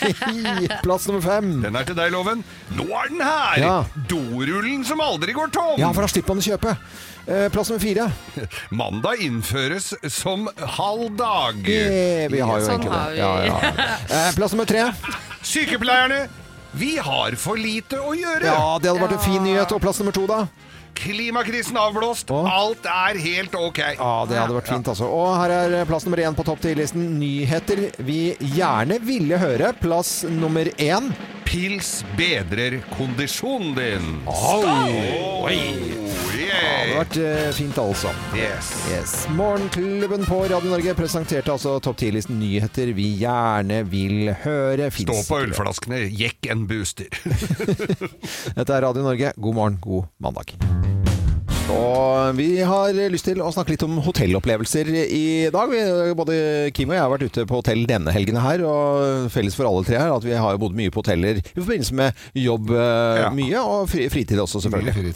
Plass 0.86 1.08
nummer 1.10 1.24
fem. 1.26 1.56
Den 1.64 1.80
er 1.80 1.88
til 1.90 1.98
deg, 1.98 2.14
Loven. 2.14 2.44
Nå 2.78 2.86
er 2.86 3.10
den 3.10 3.24
her! 3.26 3.58
Ja. 3.64 3.74
Dorullen 4.12 4.86
som 4.86 5.02
aldri 5.02 5.34
går 5.34 5.50
tom. 5.58 5.74
Ja, 5.82 5.90
for 5.90 6.06
da 6.06 6.12
slipper 6.14 6.38
man 6.38 6.44
å 6.44 6.46
kjøpe. 6.46 6.76
Eh, 7.26 7.48
Plass 7.56 7.74
nummer 7.74 7.82
fire. 7.82 8.06
Mandag 8.84 9.26
innføres 9.26 9.90
som 10.14 10.46
halv 10.78 11.18
dag. 11.18 11.66
Eh, 11.66 12.28
vi 12.30 12.46
har 12.46 12.62
jo 12.62 12.70
Sånn 12.70 12.78
egentlig 12.78 12.94
har 12.94 13.10
det. 13.10 13.26
Ja, 13.26 13.34
ja. 13.50 13.90
Eh, 14.14 14.30
plass 14.38 14.54
nummer 14.54 14.70
tre. 14.70 14.86
Sykepleierne, 15.42 16.28
vi 16.74 16.98
har 16.98 17.36
for 17.40 17.60
lite 17.60 18.00
å 18.02 18.14
gjøre. 18.18 18.50
Ja, 18.50 18.78
det 18.82 18.90
hadde 18.90 19.02
vært 19.04 19.18
en 19.20 19.26
fin 19.26 19.44
nyhet. 19.46 19.72
Og 19.76 19.82
plass 19.84 20.02
nummer 20.02 20.16
to, 20.16 20.26
da? 20.30 20.44
Klimakrisen 20.98 21.78
avblåst. 21.80 22.32
Å. 22.34 22.44
Alt 22.50 22.88
er 22.90 23.20
helt 23.24 23.56
ok. 23.58 23.82
Ja, 23.98 24.14
det 24.30 24.40
hadde 24.40 24.58
vært 24.58 24.72
fint, 24.72 24.90
altså. 24.94 25.10
Og 25.10 25.34
her 25.42 25.54
er 25.58 25.90
plass 25.90 26.08
nummer 26.08 26.22
én 26.24 26.38
på 26.38 26.46
topp 26.48 26.64
ti-listen. 26.64 27.16
Nyheter 27.20 27.88
vi 28.04 28.22
gjerne 28.56 29.00
ville 29.04 29.40
høre. 29.42 29.74
Plass 29.82 30.22
nummer 30.30 30.70
én. 30.78 31.12
Pils 31.48 32.00
bedrer 32.18 32.80
kondisjonen 32.96 33.76
din. 33.78 34.14
Au. 34.26 34.64
Oi. 35.46 35.60
Det 36.34 36.48
hadde 36.50 36.96
vært 36.98 37.18
eh, 37.22 37.50
fint, 37.56 37.78
altså. 37.82 38.12
Yes. 38.38 38.72
Yes. 38.92 39.14
Morgenklubben 39.38 40.26
på 40.28 40.40
Radio 40.52 40.72
Norge 40.74 40.96
presenterte 40.98 41.54
altså 41.54 41.76
topp 41.84 42.02
10-listen 42.02 42.40
nyheter 42.42 42.94
vi 42.98 43.10
gjerne 43.22 43.82
vil 43.90 44.34
høre. 44.46 44.90
Stå 44.94 45.20
på 45.30 45.42
ølflaskene, 45.48 46.04
jekk 46.14 46.52
en 46.54 46.66
booster. 46.70 47.10
Dette 48.58 48.70
er 48.70 48.88
Radio 48.88 49.06
Norge. 49.06 49.36
God 49.38 49.60
morgen, 49.62 49.82
god 49.84 50.10
mandag. 50.24 50.58
Og 51.72 52.36
vi 52.36 52.60
har 52.68 52.92
lyst 53.12 53.26
til 53.30 53.40
å 53.42 53.48
snakke 53.54 53.72
litt 53.74 53.84
om 53.86 53.96
hotellopplevelser 54.04 54.90
i 55.08 55.22
dag. 55.54 55.72
Vi, 55.72 55.80
både 56.18 56.36
Kim 56.76 56.92
og 56.92 56.96
jeg 56.98 57.02
har 57.04 57.12
vært 57.14 57.24
ute 57.30 57.46
på 57.50 57.60
hotell 57.62 57.86
denne 57.90 58.12
helgen 58.14 58.38
her, 58.44 58.64
og 58.68 59.30
felles 59.34 59.56
for 59.58 59.70
alle 59.70 59.86
tre 59.88 59.96
her 60.02 60.12
at 60.14 60.26
vi 60.28 60.36
har 60.38 60.60
bodd 60.62 60.76
mye 60.78 60.92
på 60.94 61.00
hoteller 61.02 61.40
i 61.40 61.44
forbindelse 61.56 61.96
med 61.98 62.20
jobb 62.38 62.74
eh, 62.76 63.22
Ja. 63.24 63.30
mye, 63.34 63.62
og 63.64 63.88
fri, 63.92 64.10
fritid 64.12 64.42
også, 64.44 64.60
selvfølgelig. 64.66 65.14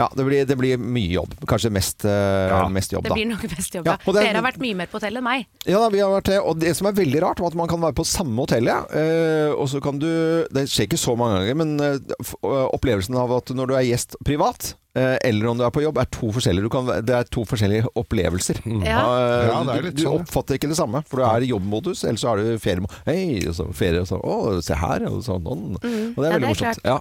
Ja, 0.00 0.08
det 0.16 0.26
blir, 0.26 0.46
det 0.48 0.56
blir 0.60 0.80
mye 0.80 1.12
jobb. 1.18 1.36
Kanskje 1.50 1.72
mest, 1.74 2.04
eh, 2.08 2.48
Ja. 2.48 2.62
mest 2.72 2.96
jobb, 2.96 3.04
Det 3.04 3.12
blir 3.18 3.28
nok 3.30 3.44
mest 3.52 3.74
jobb, 3.76 3.86
Ja, 3.86 3.92
ja. 3.92 3.98
og 4.06 4.14
det 4.14 4.22
er- 4.22 4.32
Dere 4.32 4.42
har 4.42 4.48
vært 4.52 4.60
mye 4.64 4.76
mer 4.76 4.86
på 4.86 4.98
hotell 5.00 5.16
enn 5.20 5.24
meg. 5.24 5.46
Ja, 5.66 5.78
da, 5.84 5.88
vi 5.90 5.98
har 6.00 6.10
vært 6.10 6.32
det. 6.32 6.40
Og 6.40 6.58
det 6.58 6.76
som 6.76 6.86
er 6.88 6.92
veldig 6.92 7.22
rart, 7.22 7.40
var 7.40 7.48
at 7.48 7.54
man 7.54 7.68
kan 7.68 7.80
være 7.80 7.94
på 7.94 8.06
samme 8.06 8.36
hotellet, 8.40 8.88
eh, 8.94 9.52
og 9.52 9.68
så 9.68 9.80
kan 9.82 9.98
du 9.98 10.08
Det 10.50 10.66
skjer 10.66 10.88
ikke 10.88 10.98
så 10.98 11.16
mange 11.16 11.44
ganger, 11.44 11.54
men 11.56 12.00
opplevelsen 12.42 13.14
av 13.16 13.30
at 13.36 13.46
når 13.54 13.66
du 13.68 13.74
er 13.74 13.82
gjest 13.84 14.16
privat, 14.24 14.74
eller 14.94 15.46
om 15.46 15.58
du 15.58 15.62
er 15.64 15.70
på 15.70 15.82
jobb, 15.84 15.98
er 16.02 16.08
to 16.10 16.30
forskjellige, 16.34 16.64
du 16.66 16.70
kan, 16.72 16.88
det 17.06 17.14
er 17.14 17.28
to 17.30 17.44
forskjellige 17.46 17.86
opplevelser. 18.00 18.58
Ja. 18.86 19.00
Eh, 19.06 19.46
Ja, 19.50 19.58
det 19.66 19.74
er 19.76 19.82
du, 19.86 19.90
du 19.94 20.02
sånn. 20.02 20.20
oppfatter 20.24 20.58
ikke 20.58 20.70
det 20.72 20.76
samme, 20.78 21.02
for 21.06 21.20
du 21.22 21.26
er 21.28 21.44
i 21.46 21.50
jobbmodus, 21.52 22.02
eller 22.08 22.18
så 22.18 22.32
er 22.32 22.40
du 22.42 22.50
i 22.54 22.58
feriemodus. 22.62 22.96
Hei, 23.06 23.40
og 23.46 23.54
så 23.54 23.66
ferie, 23.76 24.00
og 24.02 24.08
så 24.10 24.18
Å, 24.20 24.38
se 24.64 24.74
her, 24.78 25.04
og 25.10 25.20
sånn. 25.26 25.46
Mm. 25.80 26.14
Og 26.16 26.20
det 26.20 26.26
er 26.26 26.34
veldig 26.34 26.34
Ja, 26.34 26.34
det 26.34 26.36
er 26.36 26.48
morsomt. 26.48 26.82
Ja. 26.84 26.98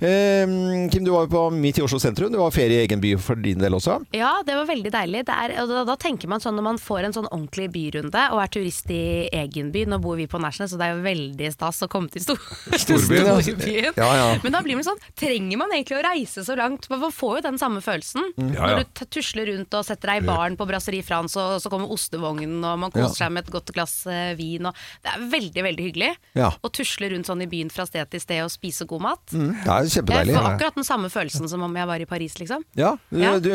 Eh, 0.00 0.88
Kim, 0.92 1.04
du 1.06 1.10
var 1.14 1.26
jo 1.26 1.30
på 1.32 1.42
midt 1.54 1.78
i 1.80 1.84
Oslo 1.84 1.98
sentrum. 2.02 2.30
Du 2.32 2.38
var 2.38 2.50
ferie 2.54 2.80
i 2.80 2.84
egen 2.86 3.00
by 3.02 3.14
for 3.22 3.38
din 3.40 3.58
del 3.62 3.74
også. 3.76 3.98
Ja, 4.16 4.32
det 4.46 4.54
var 4.58 4.68
veldig 4.68 4.92
deilig. 4.94 5.24
Det 5.28 5.34
er, 5.34 5.56
og 5.62 5.70
da, 5.72 5.82
da 5.88 5.96
tenker 6.00 6.30
man 6.30 6.42
sånn 6.42 6.56
når 6.58 6.66
man 6.70 6.80
får 6.82 7.08
en 7.08 7.16
sånn 7.16 7.28
ordentlig 7.32 7.68
byrunde 7.74 8.26
og 8.34 8.42
er 8.42 8.52
turist 8.52 8.90
i 8.94 9.02
egen 9.34 9.72
by. 9.74 9.86
Nå 9.90 9.98
bor 10.04 10.18
vi 10.20 10.28
på 10.30 10.40
National, 10.42 10.70
så 10.70 10.78
det 10.80 10.88
er 10.90 10.96
jo 10.96 11.04
veldig 11.06 11.50
stas 11.54 11.82
å 11.86 11.90
komme 11.92 12.10
til 12.12 12.24
stor 12.26 12.40
Storbyen, 12.86 13.30
storbyen. 13.42 13.92
Ja, 13.98 14.10
ja. 14.20 14.26
Men 14.44 14.54
da 14.56 14.62
blir 14.64 14.78
man 14.78 14.86
sånn 14.86 15.00
Trenger 15.16 15.58
man 15.60 15.72
egentlig 15.74 15.98
å 15.98 16.04
reise 16.06 16.44
så 16.46 16.56
langt? 16.58 16.88
Man 16.92 17.00
får 17.16 17.38
jo 17.38 17.42
den 17.48 17.58
samme 17.60 17.80
følelsen. 17.84 18.26
Ja, 18.36 18.46
ja. 18.52 18.66
Når 18.76 18.84
du 18.84 19.04
tusler 19.16 19.48
rundt 19.52 19.74
og 19.78 19.84
setter 19.88 20.12
deg 20.12 20.22
i 20.22 20.26
baren 20.28 20.56
på 20.60 20.66
Brasserie 20.68 21.02
France, 21.06 21.36
og 21.40 21.60
så 21.64 21.72
kommer 21.72 21.90
ostevognen, 21.92 22.58
og 22.64 22.78
man 22.84 22.92
koser 22.94 23.08
Ja. 23.08 23.26
seg 23.26 23.32
med 23.32 23.46
et 23.46 23.52
godt 23.54 23.72
glass 23.76 23.94
eh, 24.06 24.34
vin. 24.38 24.66
Og 24.68 24.74
det 25.04 25.12
er 25.14 25.24
veldig, 25.32 25.62
veldig 25.70 25.86
hyggelig 25.88 26.10
Ja. 26.36 26.50
å 26.62 26.70
tusle 26.70 27.10
rundt 27.12 27.26
sånn 27.30 27.42
i 27.42 27.48
byen 27.50 27.70
fra 27.72 27.86
sted 27.88 28.10
til 28.12 28.20
sted 28.20 28.42
og 28.44 28.50
spise 28.52 28.86
god 28.86 29.02
mat. 29.02 29.24
Mm, 29.32 29.52
det 29.64 29.72
er 29.72 29.82
Jeg 29.86 29.94
kjempedeilig. 29.96 30.34
får 30.36 30.50
akkurat 30.52 30.74
den 30.74 30.84
samme 30.84 31.08
følelsen 31.10 31.48
som 31.48 31.62
om 31.62 31.74
jeg 31.80 31.86
var 31.86 32.00
i 32.00 32.04
Paris, 32.06 32.34
liksom. 32.38 32.64
Ja, 32.76 32.96
du, 33.10 33.20
Ja. 33.20 33.38
Du, 33.38 33.50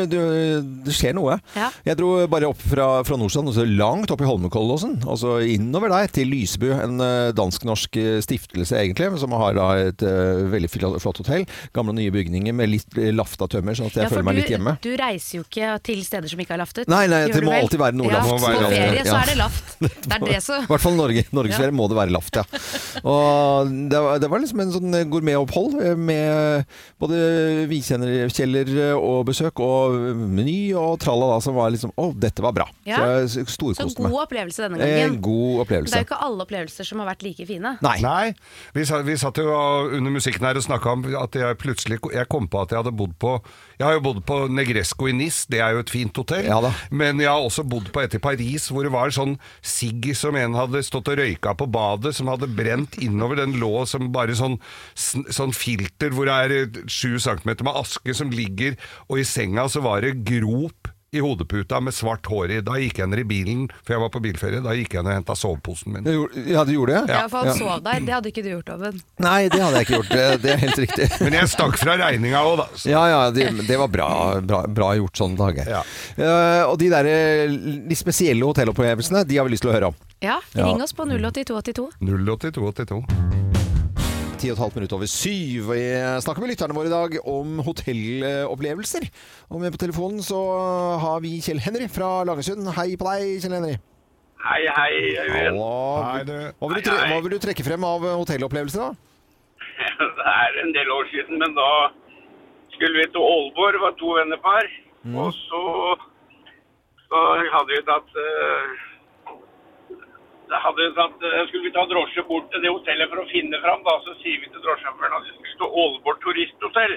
det 0.84 0.92
skjer 0.94 1.14
noe. 1.14 1.38
Ja. 1.56 1.70
Jeg 1.86 1.96
dro 2.00 2.26
bare 2.26 2.48
opp 2.50 2.58
fra, 2.60 3.02
fra 3.06 3.16
Nordstrand, 3.16 3.48
og 3.48 3.54
så 3.54 3.64
langt 3.66 4.10
opp 4.10 4.20
i 4.20 4.26
Holmenkollåsen, 4.28 5.04
og 5.06 5.16
så 5.20 5.36
innover 5.46 5.88
der 5.92 6.06
til 6.08 6.26
Lysebu. 6.28 6.70
en 6.72 7.00
eh, 7.00 7.32
dansk-norsk 7.36 7.96
eh, 7.96 8.20
stiftelse 8.24 8.76
egentlig, 8.78 9.18
som 9.20 9.30
har 9.36 9.54
da 9.54 9.66
et 9.88 10.02
uh, 10.02 10.42
veldig 10.50 10.70
flott 11.00 11.18
hotell. 11.22 11.44
Gamle 11.74 11.92
og 11.92 11.96
nye 11.98 12.10
bygninger 12.14 12.54
med 12.54 12.70
litt 12.72 12.94
lafta 13.14 13.46
tømmer, 13.52 13.76
sånn 13.78 13.90
at 13.92 13.98
jeg 14.00 14.06
Ja, 14.06 14.10
føler 14.12 14.26
meg 14.28 14.34
du, 14.36 14.40
litt 14.42 14.52
hjemme. 14.54 14.74
Du 14.84 14.90
reiser 14.98 15.38
jo 15.38 15.44
ikke 15.46 15.70
til 15.86 16.02
steder 16.06 16.32
som 16.32 16.42
ikke 16.42 16.54
har 16.56 16.62
laftet. 16.62 16.88
Nei, 16.90 17.04
nei, 17.12 17.22
det 17.30 17.42
må 17.44 17.52
vel? 17.52 17.62
alltid 17.66 17.82
være 17.82 17.98
nordlaft. 18.00 18.32
Ja, 18.32 18.38
på 18.38 18.72
ferie 18.72 19.04
så 19.06 19.16
er 19.20 19.30
det 19.32 19.38
laft. 19.40 19.70
Det 19.82 20.16
er 20.16 20.22
det 20.22 20.36
I 20.38 20.66
hvert 20.70 20.82
fall 20.82 20.94
Norge, 20.98 21.22
norgesferie 21.34 21.74
må 21.74 21.86
det 21.90 21.96
være 21.98 22.12
laft, 22.14 22.36
ja. 22.38 22.42
Og 23.08 23.70
det 23.90 23.98
var, 24.02 24.18
det 24.22 24.28
var 24.30 24.42
liksom 24.42 24.60
en 24.62 24.72
sånn 24.74 24.94
gourmetopphold 25.10 25.74
eh, 25.82 25.96
med 25.98 26.68
både 27.02 27.18
vinkjeller 27.70 28.70
og 28.96 29.24
besøk 29.28 29.60
og 29.62 29.96
meny 30.18 30.72
og 30.78 30.98
tralala 31.02 31.40
som 31.42 31.56
var 31.58 31.72
liksom 31.74 31.92
Å, 31.98 32.08
dette 32.16 32.42
var 32.44 32.54
bra. 32.56 32.66
Ja. 32.88 33.00
Så 33.26 33.42
jeg 33.42 33.46
Så 33.48 33.56
storkoste 33.56 33.98
god 33.98 34.08
meg. 34.08 34.18
opplevelse 34.26 34.64
denne 34.66 34.80
En 34.86 35.18
gangen. 35.18 35.60
opplevelse. 35.62 35.92
Det 35.92 35.98
er 35.98 36.04
jo 36.04 36.08
ikke 36.10 36.20
alle 36.28 36.46
opplevelser 36.46 36.88
som 36.88 37.02
har 37.02 37.10
vært 37.12 37.26
like 37.26 37.46
fine. 37.48 37.74
Nei. 37.84 37.96
Nei, 38.02 38.34
vi 38.74 39.16
satt 39.20 39.38
jo 39.42 39.48
under 39.52 40.14
musikken 40.14 40.46
her 40.46 40.58
og 40.58 40.64
snakka 40.66 40.94
om 40.96 41.04
at 41.22 41.38
jeg 41.38 41.58
plutselig 41.62 41.98
jeg 42.12 42.28
kom 42.32 42.48
på 42.50 42.62
at 42.62 42.72
jeg 42.72 42.82
hadde 42.82 42.94
bodd 42.96 43.14
på 43.22 43.36
Jeg 43.78 43.86
har 43.88 43.96
jo 43.96 44.04
bodd 44.04 44.20
på 44.28 44.36
Negresco 44.52 45.08
i 45.10 45.14
Nis, 45.16 45.42
det 45.50 45.58
er 45.64 45.74
jo 45.74 45.82
et 45.82 45.90
fint 45.90 46.16
hotell. 46.20 46.46
Ja. 46.46 46.72
Men 46.94 47.18
jeg 47.22 47.30
har 47.30 47.42
også 47.42 47.64
bodd 47.66 47.90
på 47.94 48.04
et 48.04 48.14
i 48.14 48.22
Paris 48.22 48.68
hvor 48.70 48.86
det 48.86 48.92
var 48.94 49.10
sånn 49.14 49.34
sigg 49.58 50.12
som 50.18 50.38
en 50.38 50.54
hadde 50.58 50.84
stått 50.86 51.10
og 51.10 51.18
røyka 51.18 51.56
på 51.58 51.66
badet, 51.72 52.14
som 52.14 52.30
hadde 52.30 52.50
brent 52.52 52.98
innover. 53.02 53.42
Den 53.42 53.58
lå 53.58 53.82
som 53.90 54.12
bare 54.14 54.36
sånn, 54.38 54.60
sånn 54.94 55.56
filter 55.56 56.14
hvor 56.14 56.30
det 56.30 56.38
er 56.38 56.82
sju 56.86 57.18
centimeter 57.22 57.66
med 57.66 57.78
aske 57.82 58.14
som 58.14 58.30
ligger, 58.32 58.78
og 59.08 59.22
i 59.22 59.26
senga 59.26 59.66
så 59.72 59.82
var 59.84 60.04
det 60.04 60.20
grop 60.28 60.91
i 61.12 61.20
hodeputa 61.20 61.80
med 61.84 61.92
svart 61.94 62.24
hår 62.26 62.50
i. 62.50 62.60
Da 62.64 62.78
gikk 62.80 62.98
jeg 63.02 63.10
ned 63.12 63.20
i 63.20 63.24
bilen, 63.28 63.66
for 63.84 63.92
jeg 63.92 64.00
var 64.00 64.10
på 64.14 64.20
bilferie, 64.24 64.62
da 64.64 64.72
gikk 64.72 64.94
jeg 64.96 65.04
ned 65.04 65.12
og 65.12 65.18
henta 65.18 65.34
soveposen 65.36 65.92
min. 65.92 66.06
Ja, 66.48 66.62
du 66.64 66.72
gjorde 66.72 67.02
det? 67.02 67.12
Ja, 67.12 67.26
for 67.28 67.44
han 67.44 67.50
Ja. 67.52 67.56
sov 67.58 67.82
der. 67.84 68.00
Det 68.00 68.14
hadde 68.16 68.30
ikke 68.32 68.42
du 68.46 68.48
gjort, 68.54 68.70
Oven. 68.72 69.02
Nei, 69.20 69.48
det 69.52 69.60
hadde 69.60 69.76
jeg 69.76 69.86
ikke 69.86 69.98
gjort. 69.98 70.08
Det, 70.08 70.42
det 70.42 70.50
er 70.54 70.62
helt 70.64 70.78
riktig. 70.80 71.08
Men 71.26 71.36
jeg 71.36 71.50
stakk 71.52 71.76
fra 71.76 71.98
regninga 72.00 72.40
òg, 72.48 72.56
da. 72.62 72.66
Så. 72.80 72.88
Ja, 72.94 73.02
ja, 73.12 73.20
det, 73.30 73.50
det 73.68 73.78
var 73.82 73.92
bra, 73.92 74.08
bra, 74.40 74.62
bra 74.66 74.88
gjort 74.96 75.20
sånn, 75.20 75.36
Tage. 75.36 75.68
Ja. 75.68 75.82
Uh, 76.16 76.70
og 76.72 76.78
de 76.80 76.88
der 76.94 77.04
de 77.10 77.16
litt 77.92 78.00
spesielle 78.00 78.48
hotellopplevelsene, 78.48 79.26
de 79.28 79.36
har 79.36 79.44
vi 79.44 79.52
lyst 79.52 79.66
til 79.68 79.72
å 79.72 79.76
høre 79.76 79.92
om. 79.92 80.00
Ja, 80.24 80.40
Ja. 80.56 80.64
ring 80.70 80.80
oss 80.80 80.92
på 80.96 81.04
08282. 81.04 81.90
08282. 82.00 83.04
Ti 84.42 84.48
og 84.50 84.56
et 84.56 84.62
halvt 84.64 84.74
minutt 84.74 84.92
over 84.96 85.06
syv. 85.06 85.68
Vi 85.70 85.82
snakker 86.24 86.42
med 86.42 86.50
lytterne 86.50 86.74
våre 86.74 86.88
i 86.88 86.90
dag 86.90 87.12
om 87.30 87.60
hotellopplevelser. 87.62 89.04
Og 89.54 89.60
med 89.62 89.70
på 89.70 89.78
telefonen 89.78 90.18
så 90.26 90.40
har 90.98 91.20
vi 91.22 91.36
Kjell 91.44 91.60
Henry 91.62 91.86
fra 91.86 92.08
Langesund. 92.26 92.66
Hei 92.74 92.96
på 92.98 93.06
deg, 93.06 93.36
Kjell 93.44 93.54
Henry. 93.54 93.76
Hei, 94.42 94.64
hei, 94.66 94.96
Øyvind. 95.22 95.60
Hva 95.62 96.72
vil 96.72 96.80
du, 96.80 96.88
tre 96.88 96.96
hva 97.12 97.20
vil 97.22 97.36
du 97.36 97.38
trekke 97.44 97.68
frem 97.68 97.86
av 97.86 98.08
hotellopplevelser, 98.24 98.82
da? 98.82 98.90
Det 100.18 100.34
er 100.34 100.58
en 100.64 100.74
del 100.74 100.90
år 100.90 101.06
siden, 101.14 101.38
men 101.38 101.54
da 101.54 101.70
skulle 102.74 102.98
vi 102.98 103.06
til 103.14 103.22
Aalborg, 103.22 103.78
var 103.84 103.94
to 104.02 104.16
vennepar. 104.18 104.72
Og 105.22 105.30
så, 105.38 105.62
så 107.06 107.22
hadde 107.54 107.70
vi 107.70 107.84
tatt 107.86 108.10
da 108.18 108.91
hadde 110.60 110.92
tatt, 110.96 111.22
eh, 111.22 111.46
skulle 111.48 111.68
vi 111.68 111.72
ta 111.72 111.84
drosje 111.86 112.22
bort 112.28 112.50
til 112.52 112.62
det 112.62 112.72
hotellet 112.72 113.10
for 113.10 113.22
å 113.22 113.30
finne 113.30 113.60
fram. 113.64 113.82
Da, 113.86 113.96
så 114.04 114.14
sier 114.20 114.40
vi 114.40 114.50
til 114.50 114.64
drosjesjåføren 114.64 115.16
at 115.18 115.26
vi 115.26 115.34
skulle 115.36 115.56
stå 115.56 115.68
Ålborg 115.82 116.20
turisthotell. 116.24 116.96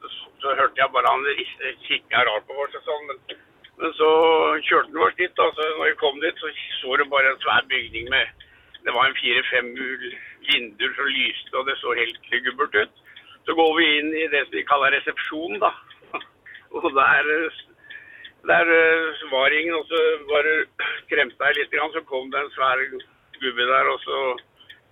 Så, 0.00 0.10
så 0.42 0.54
hørte 0.58 0.80
jeg 0.80 0.92
bare 0.94 1.14
han 1.14 1.26
kikka 1.86 2.24
rart 2.28 2.46
på 2.48 2.58
oss 2.64 2.78
og 2.78 2.86
sånn. 2.88 3.06
Men, 3.10 3.40
men 3.80 3.96
så 3.98 4.10
kjørte 4.68 4.92
han 4.94 5.04
oss 5.06 5.18
dit. 5.20 5.34
Da, 5.36 5.48
så 5.56 5.68
når 5.76 5.90
vi 5.90 6.00
kom 6.04 6.20
dit, 6.24 6.40
så 6.40 6.52
så 6.80 6.96
du 6.96 7.04
bare 7.12 7.34
en 7.34 7.42
svær 7.44 7.68
bygning 7.68 8.08
med 8.10 8.46
Det 8.80 8.92
var 8.96 9.06
en 9.06 9.18
fire-fem 9.20 9.74
vinduer 9.76 10.92
som 10.96 11.08
lyste, 11.12 11.56
og 11.58 11.66
det 11.68 11.76
så 11.76 11.92
helt 11.98 12.30
gubbert 12.46 12.74
ut. 12.74 12.94
Så 13.44 13.54
går 13.58 13.74
vi 13.76 13.88
inn 13.98 14.14
i 14.14 14.28
det 14.32 14.46
som 14.46 14.56
vi 14.56 14.68
kaller 14.68 14.94
resepsjon, 14.96 15.58
da. 15.60 15.68
Og 16.80 16.86
der, 16.94 17.28
eh, 17.34 17.58
der 18.48 18.66
eh, 18.80 19.30
var 19.30 19.50
ingen, 19.52 19.74
og 19.74 19.84
så 19.88 19.98
bare 20.30 20.52
kremta 21.10 21.50
jeg 21.50 21.58
litt, 21.58 21.74
så 21.94 22.00
kom 22.08 22.30
det 22.30 22.40
en 22.40 22.54
svær 22.54 22.84
gubbe 23.40 23.66
der, 23.72 23.92
og 23.94 24.00
så 24.06 24.20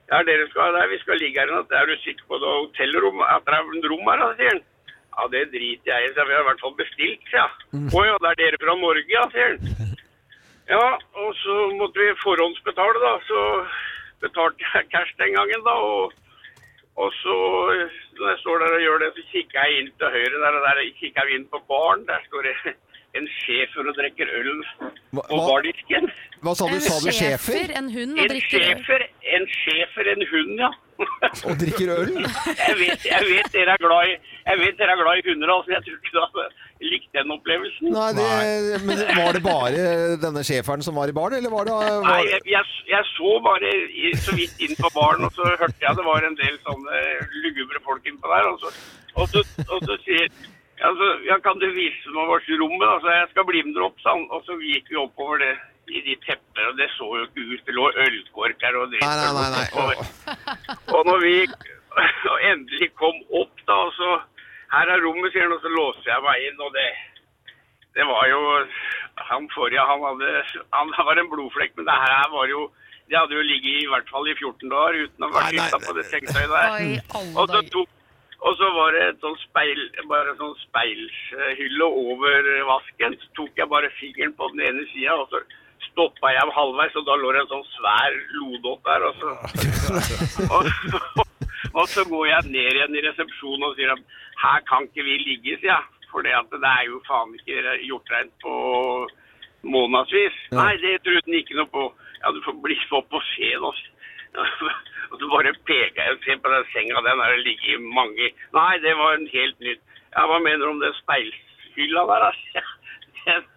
Ja, 0.09 0.23
dere 0.25 0.47
skal 0.49 0.73
der, 0.73 0.89
vi 0.89 0.99
skal 0.99 1.19
ligge 1.21 1.41
her 1.41 1.51
i 1.51 1.53
natt. 1.53 1.73
Er 1.77 1.85
du 1.85 1.97
sikker 2.01 2.25
på 2.29 2.39
det 2.41 2.49
hotellrom? 2.49 3.19
At 3.21 3.45
det 3.45 3.57
er 3.59 3.89
rom 3.93 4.07
her, 4.09 4.23
da, 4.23 4.29
sier 4.39 4.55
han. 4.55 4.63
Ja, 5.19 5.27
det 5.35 5.43
driter 5.53 5.91
jeg 5.93 6.07
i, 6.07 6.15
så 6.17 6.25
vi 6.25 6.33
har 6.33 6.41
i 6.41 6.47
hvert 6.49 6.63
fall 6.65 6.73
bestilt, 6.79 7.27
sier 7.29 7.43
jeg. 7.43 7.83
Å 7.93 8.05
ja, 8.07 8.15
det 8.25 8.31
er 8.31 8.39
dere 8.41 8.61
fra 8.63 8.77
Norge, 8.81 9.13
ja, 9.13 9.27
sier 9.35 9.53
han. 9.53 9.93
Ja, 10.69 10.85
og 11.17 11.31
så 11.41 11.55
måtte 11.81 12.01
vi 12.01 12.09
forhåndsbetale, 12.23 13.05
da. 13.05 13.13
Så 13.29 13.45
betalte 14.25 14.65
jeg 14.65 14.89
cash 14.93 15.15
den 15.21 15.37
gangen, 15.37 15.63
da. 15.69 15.77
Og, 15.93 16.13
og 17.05 17.13
så, 17.21 17.37
når 18.17 18.33
jeg 18.33 18.41
står 18.43 18.65
der 18.65 18.77
og 18.77 18.85
gjør 18.87 19.05
det, 19.05 19.13
så 19.17 19.25
kikker 19.31 19.61
jeg 19.65 19.79
inn 19.83 19.95
til 20.01 20.17
høyre 20.17 20.43
der, 20.43 20.59
og 20.59 20.67
der 20.67 20.83
kikker 21.01 21.25
jeg 21.25 21.41
inn 21.41 21.49
på 21.53 21.63
baren. 21.69 22.05
Der 22.09 22.25
står 22.29 22.49
det 22.49 22.77
en 23.17 23.27
schæfer 23.41 23.87
og 23.89 23.95
drikker 23.97 24.29
øl 24.39 24.59
på 25.17 25.39
bardisken. 25.49 26.05
Hva 26.45 26.53
sa 26.59 26.67
du? 26.69 26.77
Sa 26.85 26.99
du 27.03 27.09
schæfer? 27.17 27.73
En 27.79 27.89
hund 27.95 28.13
og 28.19 28.25
En 28.25 28.31
drikker 28.35 28.61
øl. 28.61 28.67
schæfer, 28.77 29.05
en 29.37 29.47
schæfer, 29.55 30.11
en 30.13 30.23
hund, 30.33 30.53
ja. 30.65 30.71
Og 31.49 31.55
drikker 31.63 31.89
øl? 31.95 32.13
Jeg 32.69 32.75
vet, 32.83 33.05
jeg 33.07 33.23
vet 33.33 33.49
dere 33.55 33.71
er 33.77 33.81
glad 33.83 34.09
i, 34.11 34.15
jeg 34.51 34.57
vet 34.63 34.79
dere 34.81 34.93
er 34.97 35.01
glad 35.03 35.21
i 35.21 35.25
hunder, 35.29 35.53
altså. 35.57 35.71
Jeg 35.75 35.83
tror 35.87 35.97
ikke 35.99 36.15
du 36.17 36.21
hadde 36.25 36.47
likt 36.91 37.09
den 37.19 37.31
opplevelsen. 37.37 37.87
Nei, 37.95 38.09
det, 38.19 38.81
men 38.89 39.03
var 39.21 39.31
det 39.37 39.43
bare 39.47 39.85
denne 40.25 40.43
schæferen 40.49 40.83
som 40.87 40.99
var 40.99 41.11
i 41.13 41.15
baren, 41.21 41.39
eller 41.39 41.55
var 41.55 41.65
det 41.71 41.75
Nei, 41.79 41.95
var, 42.03 42.23
jeg, 42.33 42.41
jeg, 42.55 42.65
jeg 42.95 43.03
så 43.15 43.33
bare 43.49 43.73
i, 44.03 44.13
så 44.27 44.35
vidt 44.41 44.59
inn 44.67 44.75
på 44.83 44.91
baren, 44.99 45.25
og 45.29 45.33
så 45.39 45.47
hørte 45.63 45.79
jeg 45.87 45.99
det 46.03 46.07
var 46.11 46.27
en 46.29 46.39
del 46.43 46.59
sånne 46.67 47.03
lugubre 47.47 47.83
folk 47.89 48.07
innpå 48.13 48.35
der. 48.35 48.51
Og 48.53 48.59
så, 48.63 48.75
og 49.15 49.27
så, 49.33 49.45
og 49.71 49.79
så 49.89 49.99
sier 50.07 50.27
altså, 50.87 51.09
ja, 51.27 51.39
kan 51.43 51.59
du 51.63 51.67
vise 51.75 52.15
meg 52.15 52.31
vårt 52.31 52.49
rommet? 52.61 52.87
Altså, 52.89 53.11
jeg 53.17 53.29
skal 53.33 53.49
bli 53.49 53.63
med 53.67 53.75
dere 53.77 53.89
opp, 53.89 53.99
sa 54.05 54.15
han. 54.15 54.27
Og 54.35 54.45
så 54.47 54.57
gikk 54.63 54.93
vi 54.93 55.01
oppover 55.01 55.43
det 55.43 55.55
i 55.89 56.03
de 56.05 56.15
tepper, 56.27 56.69
og 56.69 56.77
det 56.77 56.91
så 56.95 57.07
jo 57.17 57.25
ikke 57.27 57.45
ut. 57.49 57.63
Det 57.67 57.75
lå 57.77 57.87
ølkorker 58.05 58.77
og 58.77 58.91
dritt. 58.93 59.05
Nei, 59.05 59.17
nei, 59.19 59.49
nei. 59.49 59.51
nei. 59.57 59.69
Og, 59.83 60.97
Og 60.99 61.07
når 61.09 61.23
vi 61.25 61.37
og 62.33 62.39
endelig 62.51 62.91
kom 63.01 63.17
opp, 63.35 63.55
da, 63.67 63.79
og 63.89 63.95
så 63.97 64.19
Her 64.69 64.91
er 64.93 65.01
rommet, 65.01 65.33
sier 65.33 65.47
han, 65.47 65.55
og 65.57 65.63
så 65.65 65.71
låser 65.73 66.11
jeg 66.11 66.25
meg 66.27 66.49
inn, 66.49 66.61
og 66.61 66.75
det 66.77 66.89
Det 67.97 68.05
var 68.07 68.27
jo 68.29 68.41
Han 69.31 69.49
forrige, 69.55 69.87
han 69.91 70.05
hadde 70.05 70.35
Han 70.77 70.93
var 71.09 71.21
en 71.23 71.31
blodflekk, 71.33 71.73
men 71.79 71.89
det 71.89 71.97
her 72.05 72.29
var 72.35 72.47
jo 72.53 72.67
Det 73.09 73.17
hadde 73.17 73.35
jo 73.39 73.47
ligget 73.49 73.83
i 73.83 73.89
hvert 73.89 74.11
fall 74.13 74.29
i 74.29 74.37
14 74.37 74.69
dager 74.69 75.01
uten 75.05 75.25
å 75.25 75.31
ha 75.33 75.39
vært 75.39 75.55
skifta 75.57 75.81
på 75.87 75.97
det 75.97 76.05
sengetøyet 76.13 76.53
der. 76.53 76.75
Oi, 76.77 77.23
Og 77.41 77.49
så, 77.49 77.63
tok, 77.73 77.95
og 78.39 78.55
så 78.59 78.67
var 78.71 78.93
det 78.95 79.01
et 79.03 79.23
sånt 79.25 79.41
speil, 79.43 79.81
bare 80.11 80.35
sånn 80.39 80.55
speilhylle 80.63 81.87
over 81.87 82.51
vasken. 82.69 83.17
Så 83.19 83.33
tok 83.39 83.59
jeg 83.59 83.71
bare 83.71 83.91
fingeren 83.99 84.35
på 84.39 84.51
den 84.53 84.63
ene 84.69 84.85
sida, 84.93 85.17
og 85.19 85.27
så 85.33 85.43
stoppa 85.89 86.31
jeg 86.31 86.55
halvveis, 86.55 86.95
og 87.01 87.07
da 87.09 87.17
lå 87.19 87.33
det 87.35 87.43
en 87.43 87.51
sånn 87.51 87.67
svær 87.73 88.19
lodott 88.39 88.87
der. 88.87 89.07
Og 89.09 89.15
så, 89.19 89.35
og, 90.55 91.25
og 91.73 91.85
så 91.91 92.07
går 92.07 92.27
jeg 92.31 92.53
ned 92.55 92.79
igjen 92.79 92.99
i 92.99 93.05
resepsjonen 93.09 93.69
og 93.71 93.79
sier 93.79 93.95
at 93.97 94.19
her 94.45 94.67
kan 94.71 94.87
ikke 94.87 95.07
vi 95.07 95.19
ligge, 95.25 95.59
sier 95.59 95.75
jeg. 95.75 95.95
For 96.09 96.25
det 96.25 96.33
at 96.33 96.55
det 96.55 96.71
er 96.71 96.87
jo 96.89 97.03
faen 97.05 97.35
ikke 97.37 97.79
gjort 97.85 98.13
rent 98.15 98.33
på 98.41 98.55
månedsvis. 99.67 100.37
Nei, 100.57 100.73
det 100.81 101.01
trodde 101.05 101.27
han 101.27 101.41
ikke 101.43 101.59
noe 101.59 101.71
på. 101.75 101.89
Ja, 102.23 102.33
du 102.33 102.39
får 102.47 102.57
bli 102.63 102.79
opp 102.97 103.19
og 103.19 103.27
se 103.35 103.51
nå. 103.61 103.73
Og 105.11 105.21
så 105.21 105.29
bare 105.33 105.53
peker 105.69 106.03
jeg 106.05 106.19
ser 106.25 106.41
på 106.45 106.51
den 106.53 106.67
senga, 106.73 107.01
den 107.07 107.23
har 107.23 107.37
ligget 107.41 107.77
i 107.77 107.93
mange 107.97 108.31
Nei, 108.57 108.73
det 108.85 108.97
var 108.99 109.15
en 109.17 109.29
helt 109.33 109.61
nytt. 109.65 109.81
Ja, 110.15 110.27
hva 110.29 110.39
mener 110.45 110.65
du 110.67 110.73
om 110.75 110.83
det 110.83 110.93
speilhylla 110.99 112.05
der, 112.11 112.27
da? 112.27 112.65
Den- 113.25 113.49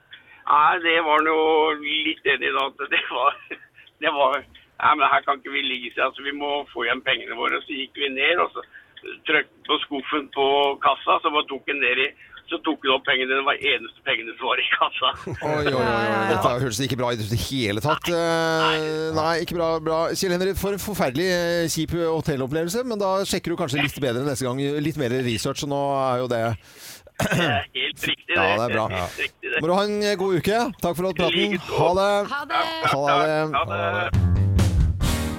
Nei, 0.51 0.79
det 0.83 0.97
var 1.05 1.21
noe 1.23 1.75
litt 1.79 2.25
enig 2.27 2.49
i 2.49 2.53
Det 2.95 3.03
var, 3.11 3.37
det 4.01 4.13
var 4.15 4.39
Nei, 4.81 4.93
men 4.97 5.05
her 5.11 5.21
kan 5.21 5.37
ikke 5.37 5.53
vi 5.53 5.61
ligge, 5.61 5.91
seg, 5.93 6.07
altså, 6.07 6.23
vi 6.25 6.33
må 6.33 6.63
få 6.71 6.87
igjen 6.87 7.03
pengene 7.05 7.35
våre. 7.37 7.59
Så 7.61 7.75
gikk 7.77 7.99
vi 8.01 8.07
ned, 8.09 8.39
og 8.41 8.49
så 8.55 8.63
trykket 9.27 9.67
på 9.67 9.77
skuffen 9.83 10.25
på 10.33 10.45
kassa, 10.81 11.19
så 11.21 11.29
bare 11.29 11.45
tok 11.51 11.67
den 11.69 11.77
ned 11.83 12.01
i 12.01 12.07
så 12.49 12.57
tok 12.65 12.83
hun 12.85 12.93
opp 12.97 13.05
pengene. 13.07 13.31
Det 13.37 13.45
var 13.47 13.59
eneste 13.73 14.03
pengene 14.07 14.33
som 14.39 14.49
var 14.49 14.61
i 14.61 14.67
kassa. 14.73 15.11
Oi, 15.51 15.65
oi, 15.67 15.73
oi, 15.73 15.83
oi. 15.85 16.23
Dette 16.31 16.53
høres 16.63 16.79
ikke 16.85 16.97
bra 16.99 17.11
ut 17.13 17.21
i 17.23 17.27
det 17.31 17.39
hele 17.47 17.83
tatt. 17.83 18.09
Nei, 18.11 18.79
Nei, 19.17 19.33
ikke 19.45 19.57
bra. 19.59 19.69
bra. 19.83 19.99
Kjell 20.17 20.35
Henrik, 20.35 20.57
for 20.59 20.75
en 20.75 20.81
forferdelig 20.81 21.29
eh, 21.35 21.67
kjip 21.71 21.95
hotellopplevelse, 21.99 22.83
men 22.87 23.01
da 23.01 23.13
sjekker 23.27 23.53
du 23.53 23.59
kanskje 23.61 23.83
litt 23.85 23.99
bedre 24.03 24.25
neste 24.27 24.47
gang. 24.47 24.59
Litt 24.83 24.99
mer 25.01 25.15
research, 25.25 25.63
og 25.67 25.73
nå 25.73 25.81
er 26.01 26.23
jo 26.23 26.31
det 26.31 26.43
Det 27.21 27.37
er 27.45 27.65
helt 27.75 28.05
riktig, 28.09 28.33
det. 28.33 28.37
Ja, 28.39 28.55
det 28.57 28.65
er 28.65 28.75
bra. 28.75 28.87
Må 29.61 29.67
du 29.69 29.73
ha 29.77 29.83
en 29.85 29.97
god 30.17 30.39
uke. 30.41 30.61
Takk 30.81 30.97
for 30.97 31.11
praten. 31.11 31.35
Likeså. 31.37 31.77
Ha 31.77 31.91
det. 31.99 32.11
Ha 32.31 32.41
det! 32.49 32.63
Ha 32.95 33.01
det. 33.21 33.41
Ha 33.55 33.65
det. 33.71 34.50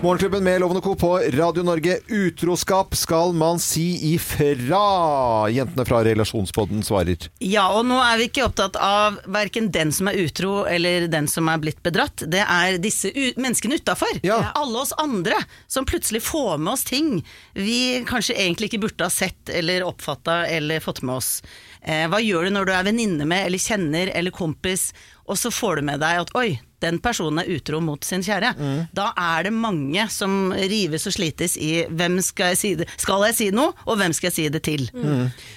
Morgenklubben 0.02 0.44
med 0.44 0.60
Lovende 0.60 0.80
Co. 0.80 0.94
på 0.94 1.18
Radio 1.18 1.62
Norge. 1.62 1.98
Utroskap 2.08 2.96
skal 2.96 3.32
man 3.32 3.58
si 3.62 4.14
ifra. 4.14 5.48
Jentene 5.50 5.84
fra 5.86 6.00
Relasjonspodden 6.04 6.82
svarer. 6.82 7.28
Ja, 7.38 7.68
og 7.70 7.86
nå 7.86 8.00
er 8.02 8.18
vi 8.18 8.26
ikke 8.26 8.48
opptatt 8.48 8.74
av 8.82 9.20
verken 9.30 9.68
den 9.70 9.92
som 9.94 10.10
er 10.10 10.18
utro 10.24 10.64
eller 10.66 11.06
den 11.12 11.28
som 11.30 11.46
er 11.52 11.60
blitt 11.62 11.78
bedratt. 11.86 12.24
Det 12.26 12.42
er 12.42 12.80
disse 12.82 13.12
menneskene 13.38 13.78
utafor. 13.78 14.18
Ja. 14.26 14.40
Alle 14.58 14.82
oss 14.82 14.90
andre 14.98 15.38
som 15.70 15.86
plutselig 15.86 16.24
får 16.26 16.58
med 16.58 16.72
oss 16.72 16.82
ting 16.90 17.14
vi 17.54 18.02
kanskje 18.08 18.40
egentlig 18.42 18.72
ikke 18.72 18.82
burde 18.88 19.06
ha 19.06 19.14
sett 19.20 19.54
eller 19.54 19.86
oppfatta 19.86 20.40
eller 20.50 20.82
fått 20.82 21.04
med 21.06 21.20
oss. 21.20 21.30
Eh, 21.78 22.08
hva 22.10 22.18
gjør 22.18 22.50
du 22.50 22.56
når 22.58 22.66
du 22.66 22.74
er 22.74 22.90
venninne 22.90 23.30
med 23.30 23.46
eller 23.46 23.62
kjenner 23.62 24.10
eller 24.10 24.34
kompis, 24.34 24.90
og 25.30 25.38
så 25.38 25.54
får 25.54 25.78
du 25.78 25.90
med 25.92 26.02
deg 26.02 26.24
at 26.26 26.34
oi, 26.42 26.58
den 26.82 26.98
personen 27.02 27.42
er 27.42 27.50
utro 27.54 27.80
mot 27.84 28.04
sin 28.04 28.22
kjære. 28.26 28.52
Da 28.94 29.08
er 29.18 29.48
det 29.48 29.54
mange 29.56 30.04
som 30.12 30.52
rives 30.52 31.06
og 31.08 31.14
slites 31.16 31.56
i 31.56 31.84
hvem 31.90 32.18
skal 32.24 32.52
jeg 32.52 32.60
si 32.60 32.72
det 32.80 32.88
Skal 33.00 33.24
jeg 33.30 33.36
si 33.38 33.50
noe, 33.54 33.72
og 33.86 33.98
hvem 34.00 34.12
skal 34.16 34.30
jeg 34.30 34.36
si 34.36 34.46
det 34.52 34.62
til? 34.66 34.88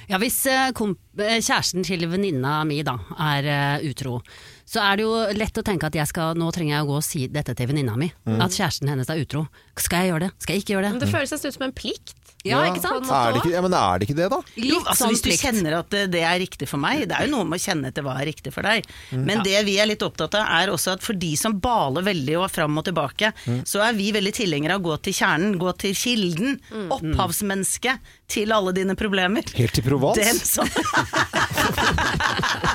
Ja, 0.10 0.20
hvis 0.22 0.38
eh, 0.51 0.70
komp 0.77 1.00
eh, 1.20 1.39
kjæresten 1.41 1.86
til 1.88 2.05
venninna 2.12 2.60
mi 2.67 2.82
da 2.86 2.98
er 3.22 3.50
eh, 3.50 3.88
utro, 3.89 4.20
så 4.65 4.82
er 4.82 4.98
det 5.00 5.05
jo 5.05 5.13
lett 5.38 5.58
å 5.62 5.63
tenke 5.65 5.88
at 5.89 5.96
jeg 5.98 6.10
skal, 6.10 6.38
nå 6.39 6.48
trenger 6.55 6.77
jeg 6.77 6.86
å 6.86 6.89
gå 6.89 7.00
og 7.00 7.05
si 7.05 7.25
dette 7.32 7.53
til 7.58 7.70
venninna 7.70 7.96
mi. 8.00 8.10
At 8.38 8.55
kjæresten 8.55 8.89
hennes 8.89 9.10
er 9.13 9.22
utro. 9.22 9.46
Skal 9.77 10.05
jeg 10.05 10.13
gjøre 10.13 10.27
det? 10.27 10.32
Skal 10.41 10.55
jeg 10.58 10.63
ikke 10.65 10.74
gjøre 10.77 10.89
Men 10.96 11.01
det? 11.01 11.08
det 11.10 11.13
føles 11.13 11.36
nesten 11.36 11.51
ut 11.53 11.58
som 11.60 11.67
en 11.67 11.75
plikt. 11.77 12.15
Ja, 12.46 12.60
ikke 12.70 12.82
sant? 12.84 13.08
Er 13.10 13.34
det 13.34 13.40
ikke, 13.42 13.54
ja, 13.56 13.62
men 13.66 13.74
er 13.78 14.00
det 14.00 14.04
ikke 14.08 14.18
det, 14.20 14.28
da? 14.32 14.40
Jo, 14.60 14.78
altså 14.84 15.00
sånn 15.04 15.12
Hvis 15.16 15.24
du 15.25 15.32
kjenner 15.34 15.72
at 15.80 15.90
det, 16.14 16.22
er 16.22 16.38
riktig 16.42 16.68
for 16.70 16.80
meg, 16.82 16.96
det 17.10 17.16
er 17.18 17.24
jo 17.28 17.32
noe 17.34 17.46
med 17.50 17.58
å 17.58 17.64
kjenne 17.66 17.86
etter 17.90 18.02
hva 18.06 18.14
er 18.22 18.25
riktig 18.30 18.52
for 18.56 18.62
deg. 18.68 18.80
Men 19.16 19.38
det 19.46 19.60
vi 19.68 19.75
er 19.82 19.88
litt 19.90 20.04
opptatt 20.06 20.34
av, 20.38 20.44
er 20.60 20.66
også 20.74 20.90
at 20.96 21.02
for 21.06 21.14
de 21.18 21.34
som 21.40 21.52
baler 21.62 22.04
veldig 22.06 22.36
og 22.44 22.50
fram 22.54 22.74
og 22.82 22.86
tilbake, 22.88 23.28
så 23.66 23.78
er 23.88 23.94
vi 23.98 24.08
veldig 24.16 24.34
tilhengere 24.36 24.74
av 24.78 24.82
å 24.84 24.86
gå 24.92 24.96
til 25.10 25.16
kjernen, 25.22 25.52
gå 25.62 25.70
til 25.82 25.94
kilden, 25.98 26.50
opphavsmennesket 26.94 27.96
til 28.32 28.48
alle 28.56 28.72
dine 28.75 28.96
problemer. 29.00 29.44
Helt 29.58 29.75
til 29.78 29.86
Provence? 29.86 30.22
Den 30.22 30.38
som 30.46 30.68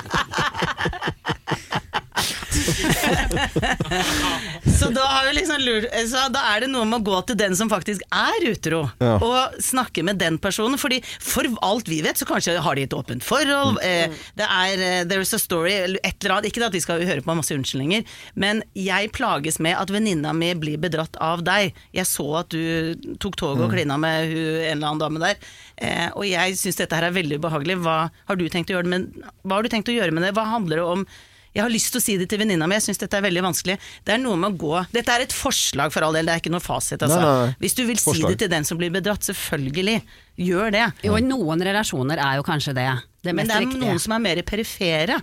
Så 4.79 4.89
da 4.93 5.03
har 5.05 5.27
vi 5.27 5.33
liksom 5.37 5.61
lurt 5.61 5.85
Så 6.09 6.21
da 6.33 6.41
er 6.53 6.63
det 6.63 6.69
noe 6.71 6.85
med 6.89 7.01
å 7.01 7.05
gå 7.11 7.19
til 7.29 7.37
den 7.39 7.55
som 7.57 7.69
faktisk 7.71 8.03
er 8.13 8.45
utro, 8.49 8.83
Ja. 9.01 9.15
og 9.21 9.57
snakke 9.61 10.03
med 10.05 10.19
den 10.21 10.37
personen. 10.41 10.77
Fordi 10.81 11.01
for 11.21 11.45
alt 11.65 11.89
vi 11.91 12.01
vet, 12.05 12.17
så 12.19 12.27
kanskje 12.29 12.57
har 12.61 12.77
de 12.77 12.85
et 12.87 12.95
åpent 12.95 13.23
forhold. 13.25 13.79
Eh, 13.85 14.13
det 14.37 14.47
er 14.47 14.81
uh, 14.81 15.03
There 15.09 15.21
is 15.25 15.33
a 15.33 15.39
story, 15.41 15.73
eller 15.85 15.99
et 16.03 16.17
eller 16.21 16.37
annet. 16.37 16.49
Ikke 16.51 16.65
at 16.65 16.75
vi 16.75 16.83
skal 16.83 17.03
høre 17.07 17.23
på 17.25 17.35
masse 17.37 17.55
unnskyldninger, 17.55 18.05
men 18.35 18.63
jeg 18.77 19.11
plages 19.15 19.59
med 19.63 19.77
at 19.77 19.91
venninna 19.93 20.33
mi 20.37 20.51
blir 20.59 20.81
bedratt 20.81 21.17
av 21.21 21.43
deg. 21.47 21.75
Jeg 21.97 22.09
så 22.09 22.27
at 22.41 22.53
du 22.53 23.15
tok 23.21 23.37
toget 23.39 23.65
og 23.67 23.73
klina 23.75 23.97
med 24.01 24.31
hun, 24.31 24.37
en 24.61 24.77
eller 24.77 24.87
annen 24.93 25.01
dame 25.03 25.23
der, 25.23 25.41
eh, 25.81 26.07
og 26.15 26.25
jeg 26.27 26.57
syns 26.59 26.79
dette 26.81 26.97
her 26.97 27.09
er 27.09 27.15
veldig 27.17 27.41
ubehagelig. 27.41 27.79
Hva 27.85 27.97
har 28.11 28.39
du 28.39 28.47
tenkt 28.49 28.71
å 28.71 28.77
gjøre 28.77 28.91
med, 28.93 29.11
hva 29.43 29.59
har 29.59 29.65
du 29.67 29.73
tenkt 29.73 29.91
å 29.91 29.97
gjøre 29.97 30.15
med 30.15 30.25
det? 30.27 30.33
Hva 30.37 30.47
handler 30.53 30.81
det 30.81 30.87
om? 30.95 31.05
Jeg 31.51 31.65
har 31.65 31.71
lyst 31.71 31.91
til 31.91 31.99
å 31.99 32.03
si 32.03 32.15
det 32.19 32.29
til 32.31 32.39
venninna 32.39 32.67
mi, 32.69 32.77
jeg 32.77 32.85
syns 32.87 33.01
dette 33.01 33.17
er 33.19 33.25
veldig 33.25 33.43
vanskelig. 33.43 33.75
Det 34.07 34.15
er 34.15 34.21
noe 34.23 34.39
med 34.39 34.53
å 34.53 34.59
gå 34.61 34.85
Dette 34.93 35.11
er 35.11 35.25
et 35.25 35.35
forslag 35.35 35.91
for 35.91 36.07
all 36.07 36.15
del, 36.15 36.29
det 36.29 36.37
er 36.37 36.43
ikke 36.43 36.53
noe 36.53 36.63
fasit, 36.63 37.01
altså. 37.03 37.19
Nei, 37.19 37.31
nei. 37.51 37.55
Hvis 37.59 37.75
du 37.75 37.83
vil 37.89 37.99
si 37.99 38.21
det 38.23 38.37
til 38.45 38.51
den 38.53 38.67
som 38.67 38.79
blir 38.79 38.93
bedratt, 38.93 39.27
selvfølgelig, 39.27 39.97
gjør 40.41 40.71
det. 40.77 40.85
Jo, 41.03 41.17
i 41.19 41.25
noen 41.25 41.63
relasjoner 41.67 42.21
er 42.23 42.39
jo 42.39 42.47
kanskje 42.47 42.75
det 42.77 42.87
det 43.23 43.35
Men 43.35 43.45
det 43.47 43.53
er 43.55 43.59
riktige. 43.65 43.79
noen 43.85 43.99
som 44.01 44.13
er 44.13 44.19
mer 44.19 44.41
perifere, 44.41 45.21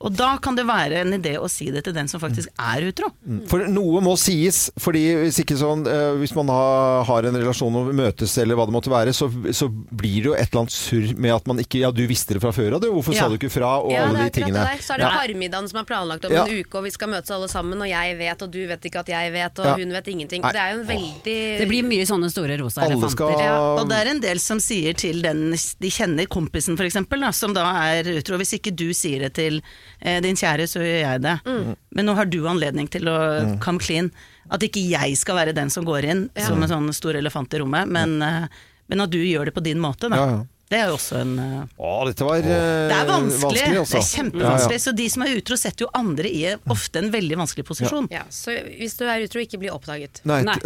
og 0.00 0.12
da 0.14 0.36
kan 0.38 0.54
det 0.54 0.64
være 0.68 1.00
en 1.02 1.12
idé 1.16 1.32
å 1.38 1.48
si 1.50 1.70
det 1.74 1.82
til 1.84 1.92
den 1.96 2.06
som 2.08 2.20
faktisk 2.22 2.48
er 2.58 2.86
utro. 2.86 3.10
For 3.50 3.66
noe 3.66 4.00
må 4.04 4.14
sies, 4.20 4.70
fordi 4.78 5.02
hvis 5.24 5.40
ikke 5.42 5.56
sånn 5.58 5.82
uh, 5.86 6.14
Hvis 6.20 6.34
man 6.36 6.46
har, 6.52 7.02
har 7.08 7.22
en 7.26 7.34
relasjon 7.34 7.74
og 7.80 7.90
møtes 7.94 8.36
eller 8.38 8.54
hva 8.58 8.66
det 8.68 8.74
måtte 8.76 8.90
være, 8.92 9.10
så, 9.16 9.26
så 9.54 9.66
blir 9.68 10.20
det 10.22 10.28
jo 10.30 10.34
et 10.34 10.48
eller 10.52 10.62
annet 10.62 10.74
surr 10.76 11.16
med 11.18 11.34
at 11.34 11.46
man 11.50 11.58
ikke 11.58 11.80
Ja, 11.82 11.90
du 11.90 12.02
visste 12.06 12.34
det 12.36 12.42
fra 12.42 12.52
før 12.54 12.76
av, 12.76 12.80
du. 12.84 12.90
Hvorfor 12.92 13.14
Ja. 13.16 13.24
sa 13.24 13.28
du 13.28 13.36
ikke 13.38 13.50
fra? 13.50 13.72
Og 13.82 13.90
Ja, 13.92 14.06
alle 14.06 14.28
de 14.28 14.30
tingene. 14.38 14.62
det 14.62 14.78
der. 14.78 14.82
Så 14.86 14.94
er 14.94 14.98
det 15.02 15.08
Ja. 15.08 15.18
parmiddagen 15.18 15.68
som 15.68 15.80
er 15.80 15.84
planlagt 15.88 16.24
om 16.26 16.32
Ja. 16.32 16.44
en 16.46 16.60
uke, 16.62 16.74
og 16.78 16.84
vi 16.84 16.90
skal 16.94 17.08
møtes 17.08 17.30
alle 17.34 17.48
sammen, 17.48 17.80
og 17.82 17.88
jeg 17.88 18.18
vet, 18.18 18.42
og 18.42 18.50
du 18.50 18.60
vet 18.68 18.80
ikke 18.86 19.00
at 19.00 19.06
jeg 19.08 19.32
vet, 19.32 19.58
og 19.58 19.66
Ja. 19.66 19.74
hun 19.74 19.90
vet 19.90 20.06
ingenting. 20.14 20.42
Nei. 20.42 20.52
Det 20.52 20.60
er 20.60 20.74
jo 20.74 20.80
en 20.80 20.86
veldig 20.86 21.58
Det 21.58 21.68
blir 21.68 21.82
mye 21.82 22.06
sånne 22.06 22.30
store 22.30 22.58
rosa 22.62 22.82
elefanter. 22.86 23.10
skal 23.10 23.30
Ja, 23.42 23.58
Og 23.82 23.88
det 23.88 23.98
er 23.98 24.10
en 24.10 24.20
del 24.20 24.38
som 24.38 24.58
sier 24.58 24.94
til 24.94 25.22
den 25.22 25.50
de 25.52 25.88
kjenner, 25.90 26.26
kompisen 26.28 26.76
f.eks., 26.78 26.96
som 27.36 27.54
da 27.56 27.64
er 27.92 28.08
utro. 28.14 28.38
Hvis 28.40 28.56
ikke 28.58 28.74
du 28.74 28.88
sier 28.96 29.26
det 29.26 29.34
til 29.38 29.60
eh, 30.00 30.20
din 30.24 30.38
kjære, 30.38 30.68
så 30.70 30.82
gjør 30.82 31.00
jeg 31.02 31.24
det. 31.24 31.36
Mm. 31.46 31.72
Men 31.96 32.08
nå 32.08 32.16
har 32.18 32.30
du 32.30 32.40
anledning 32.50 32.90
til 32.92 33.10
å 33.10 33.18
come 33.64 33.82
clean. 33.82 34.12
At 34.52 34.64
ikke 34.66 34.82
jeg 34.84 35.16
skal 35.20 35.38
være 35.38 35.56
den 35.56 35.70
som 35.72 35.86
går 35.88 36.08
inn 36.08 36.26
som 36.36 36.60
en 36.60 36.70
sånn 36.70 36.90
stor 36.96 37.16
elefant 37.18 37.54
i 37.54 37.62
rommet, 37.62 37.88
men, 37.88 38.18
eh, 38.22 38.48
men 38.92 39.04
at 39.04 39.12
du 39.12 39.20
gjør 39.22 39.48
det 39.48 39.56
på 39.56 39.64
din 39.64 39.80
måte, 39.82 40.10
da. 40.12 40.18
Ja, 40.18 40.32
ja. 40.36 40.42
Det 40.72 40.78
er 40.80 40.88
jo 40.88 40.96
også 40.96 41.18
en 41.20 41.32
eh, 41.36 41.72
Å, 41.76 41.90
dette 42.08 42.24
var 42.24 42.38
eh, 42.40 42.46
Det 42.88 42.96
er 42.96 43.08
vanskelig. 43.10 43.64
altså. 43.82 43.98
Det 43.98 44.00
er 44.00 44.06
kjempevanskelig. 44.08 44.78
Så 44.86 44.94
de 44.96 45.08
som 45.12 45.24
er 45.26 45.34
utro, 45.36 45.58
setter 45.60 45.84
jo 45.84 45.88
andre 45.98 46.30
i 46.32 46.42
ofte 46.72 47.02
en 47.02 47.10
veldig 47.12 47.38
vanskelig 47.42 47.66
posisjon. 47.68 48.08
Ja, 48.12 48.22
så 48.32 48.54
hvis 48.78 48.96
du 48.96 49.04
er 49.04 49.24
utro, 49.26 49.42
ikke 49.44 49.60
bli 49.60 49.68
oppdaget. 49.72 50.22
Nei, 50.28 50.40
Nei. 50.48 50.56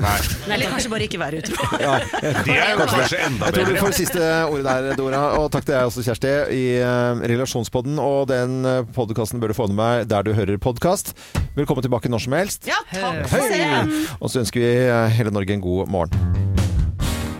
Eller 0.47 0.71
kanskje 0.71 0.92
bare 0.92 1.09
ikke 1.09 1.21
være 1.23 1.42
utro. 1.42 1.59
Det 2.47 2.55
er 2.55 2.73
jo 2.73 2.79
kanskje 2.85 3.21
enda 3.27 3.51
Jeg 3.51 3.57
tror 3.57 3.73
du 3.73 3.81
får 3.83 3.97
siste 3.99 4.31
ordet 4.47 4.64
der, 4.69 5.01
Dora. 5.01 5.23
Og 5.40 5.51
takk 5.55 5.66
til 5.66 5.75
deg 5.75 5.90
også, 5.90 6.05
Kjersti, 6.07 6.35
i 6.55 6.64
eh, 6.79 7.25
Relasjonspodden. 7.35 7.99
Og 8.03 8.29
den 8.31 8.61
podkasten 8.97 9.42
bør 9.42 9.51
du 9.51 9.59
få 9.59 9.66
med 9.73 9.81
meg 9.81 10.07
der 10.11 10.27
du 10.27 10.33
hører 10.37 10.61
podkast. 10.62 11.16
Velkommen 11.59 11.83
tilbake 11.83 12.12
når 12.12 12.27
som 12.29 12.38
helst. 12.38 12.71
Ja, 12.71 12.79
takk 12.92 13.27
for 13.33 13.51
det. 13.51 14.07
Og 14.21 14.31
så 14.31 14.45
ønsker 14.45 14.62
vi 14.62 14.71
eh, 14.87 15.19
hele 15.19 15.35
Norge 15.35 15.57
en 15.57 15.64
god 15.66 15.90
morgen. 15.90 16.56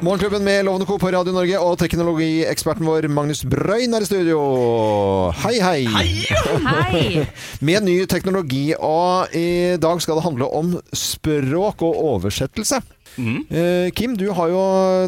Morgenklubben 0.01 0.45
med 0.45 0.65
Lovende 0.65 0.87
Co. 0.87 0.99
på 0.99 1.09
Radio 1.09 1.33
Norge 1.33 1.57
og 1.57 1.79
teknologieksperten 1.81 2.85
vår 2.85 3.07
Magnus 3.09 3.41
Brøyn 3.49 3.97
er 3.97 4.05
i 4.05 4.09
studio. 4.09 4.41
Hei, 5.41 5.55
hei. 5.57 5.87
Hei! 5.89 7.23
Med 7.67 7.87
ny 7.87 7.95
teknologi, 8.05 8.75
og 8.77 9.33
i 9.33 9.79
dag 9.81 10.03
skal 10.05 10.21
det 10.21 10.27
handle 10.27 10.51
om 10.53 10.75
språk 10.93 11.81
og 11.87 11.97
oversettelse. 12.13 12.83
Eh, 13.19 13.91
Kim, 13.97 14.17
du 14.17 14.27
har 14.37 14.49
jo 14.53 14.63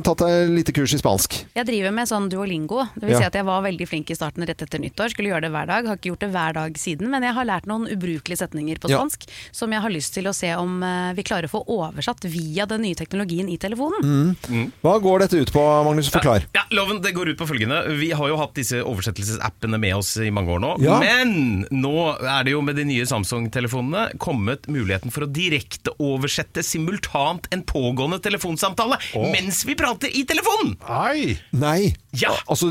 tatt 0.05 0.23
deg 0.25 0.51
lite 0.55 0.73
kurs 0.77 0.95
i 0.95 0.99
spansk. 1.01 1.37
Jeg 1.57 1.67
driver 1.69 1.93
med 1.95 2.09
sånn 2.09 2.29
duolingo. 2.33 2.87
Det 2.95 3.05
vil 3.05 3.11
Ja. 3.13 3.19
si 3.19 3.25
at 3.25 3.35
jeg 3.35 3.45
var 3.45 3.63
veldig 3.63 3.87
flink 3.89 4.11
i 4.11 4.15
starten 4.15 4.47
rett 4.47 4.61
etter 4.63 4.79
nyttår. 4.81 5.11
Skulle 5.11 5.29
gjøre 5.31 5.43
det 5.43 5.51
hver 5.53 5.67
dag. 5.67 5.87
Har 5.87 5.97
ikke 5.97 6.11
gjort 6.13 6.21
det 6.25 6.31
hver 6.33 6.53
dag 6.55 6.73
siden, 6.79 7.11
men 7.11 7.23
jeg 7.23 7.35
har 7.35 7.45
lært 7.45 7.67
noen 7.67 7.87
ubrukelige 7.89 8.39
setninger 8.39 8.79
på 8.81 8.89
Ja. 8.91 8.99
spansk 8.99 9.27
som 9.53 9.71
jeg 9.73 9.81
har 9.83 9.91
lyst 9.91 10.15
til 10.15 10.25
å 10.25 10.35
se 10.35 10.55
om 10.55 10.83
eh, 10.83 11.13
vi 11.15 11.23
klarer 11.23 11.45
å 11.45 11.51
få 11.51 11.65
oversatt 11.69 12.25
via 12.25 12.65
den 12.67 12.83
nye 12.83 12.95
teknologien 12.95 13.49
i 13.51 13.57
telefonen. 13.59 14.37
Hva 14.83 15.01
går 15.01 15.19
dette 15.21 15.41
ut 15.41 15.53
på, 15.53 15.85
Magnus? 15.85 16.09
Forklar. 16.11 16.45
Ja, 16.55 16.63
loven, 16.71 17.03
det 17.03 17.13
går 17.15 17.29
ut 17.29 17.37
på 17.39 17.47
følgende 17.47 17.99
Vi 17.99 18.11
har 18.13 18.29
jo 18.29 18.37
hatt 18.37 18.55
disse 18.55 18.81
oversettelsesappene 18.83 19.79
med 19.79 19.95
oss 19.95 20.17
i 20.17 20.31
mange 20.31 20.49
år 20.49 20.61
nå 20.61 20.81
Ja. 20.83 20.99
Men 21.01 21.67
nå 21.71 22.17
er 22.23 22.45
det 22.45 22.53
jo 22.53 22.63
med 22.63 22.77
de 22.77 22.85
nye 22.85 23.05
Samsung-telefonene 23.05 24.17
Kommet 24.19 24.63
muligheten 24.69 25.11
for 25.13 25.23
å 25.27 25.31
direkte 25.33 25.91
oversette 26.01 26.63
simultant 26.65 27.47
en 27.53 27.63
pågående 27.63 27.98
telefonsamtale 28.23 28.99
Mens 29.33 29.65
vi 29.69 29.77
prater 29.79 30.13
i 30.15 30.25
telefonen 30.29 30.77
Nei! 30.89 31.35
Nei. 31.59 31.95
Ja. 32.17 32.35
Altså, 32.47 32.71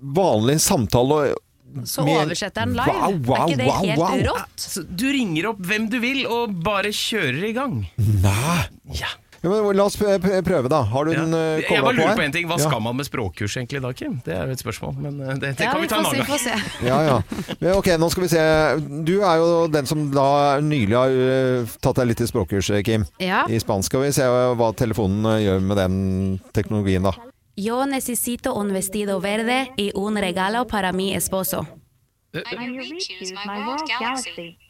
vanlig 0.00 0.60
samtale 0.64 1.34
Så 1.88 2.04
oversetter 2.06 2.64
den 2.64 2.76
live. 2.78 2.94
Wow, 2.94 3.18
wow, 3.26 3.36
er 3.36 3.48
ikke 3.48 3.60
det 3.60 3.68
wow, 3.68 3.82
helt 3.82 4.02
wow. 4.04 4.24
rått? 4.30 4.68
Du 4.94 5.06
ringer 5.10 5.50
opp 5.52 5.64
hvem 5.66 5.90
du 5.92 5.98
vil 6.02 6.24
Og 6.30 6.54
bare 6.64 6.94
kjører 6.94 7.50
i 7.50 7.54
gang 7.56 7.80
Nei. 7.98 8.62
Ja, 8.94 9.10
Ja, 9.44 9.50
men 9.52 9.76
la 9.76 9.84
oss 9.84 9.96
prø- 10.00 10.16
prø- 10.18 10.40
prøve, 10.44 10.70
da. 10.72 10.78
Har 10.88 11.04
du 11.04 11.12
ja. 11.12 11.20
den 11.20 11.34
uh, 11.36 11.60
Jeg 11.60 11.82
bare 11.84 11.92
lurer 11.98 12.16
på 12.16 12.24
en 12.24 12.32
ting 12.32 12.46
Hva 12.48 12.56
ja. 12.56 12.64
skal 12.64 12.80
man 12.80 12.96
med 12.96 13.04
språkkurs 13.04 13.56
egentlig 13.60 13.82
da, 13.84 13.90
Kim? 13.92 14.14
Det 14.24 14.32
er 14.32 14.48
jo 14.48 14.56
et 14.56 14.62
spørsmål 14.62 14.94
Men 15.04 15.20
eh, 15.20 15.34
det, 15.42 15.50
det 15.58 15.66
Ja, 15.66 15.74
kan 15.74 15.82
vi 15.82 15.90
ta 15.90 15.98
en 16.00 16.08
annen 16.08 16.24
gang. 16.24 16.64
Ja, 16.86 16.98
ja. 17.04 17.74
Ok, 17.76 17.90
nå 18.00 18.08
skal 18.14 18.24
vi 18.24 18.30
se. 18.32 18.46
Du 19.04 19.12
er 19.20 19.42
jo 19.42 19.50
den 19.68 19.90
som 19.90 20.06
da 20.14 20.26
nylig 20.64 20.96
har 20.96 21.12
uh, 21.12 21.76
tatt 21.84 22.00
deg 22.00 22.10
litt 22.14 22.24
i 22.24 22.30
språkkurs, 22.30 22.72
Kim. 22.88 23.04
Ja. 23.20 23.44
I 23.52 23.60
spansk. 23.60 23.92
Skal 23.92 24.06
vi 24.06 24.12
se 24.16 24.24
hva 24.24 24.72
telefonen 24.78 25.28
gjør 25.44 25.60
med 25.60 25.80
den 25.82 25.96
teknologien, 26.56 27.04
da. 27.04 27.12
Yo 27.60 27.84
necesito 27.86 28.56
un 28.58 28.72
vestido 28.72 29.20
verde 29.20 29.68
y 29.76 29.92
un 29.94 30.16
regalo 30.16 30.64
para 30.66 30.92
mi 30.92 31.12
esposo. 31.14 31.66
My 32.34 32.40
world 32.40 33.84
galaxy. 33.86 34.30
Mario 34.34 34.34
Picky. 34.36 34.63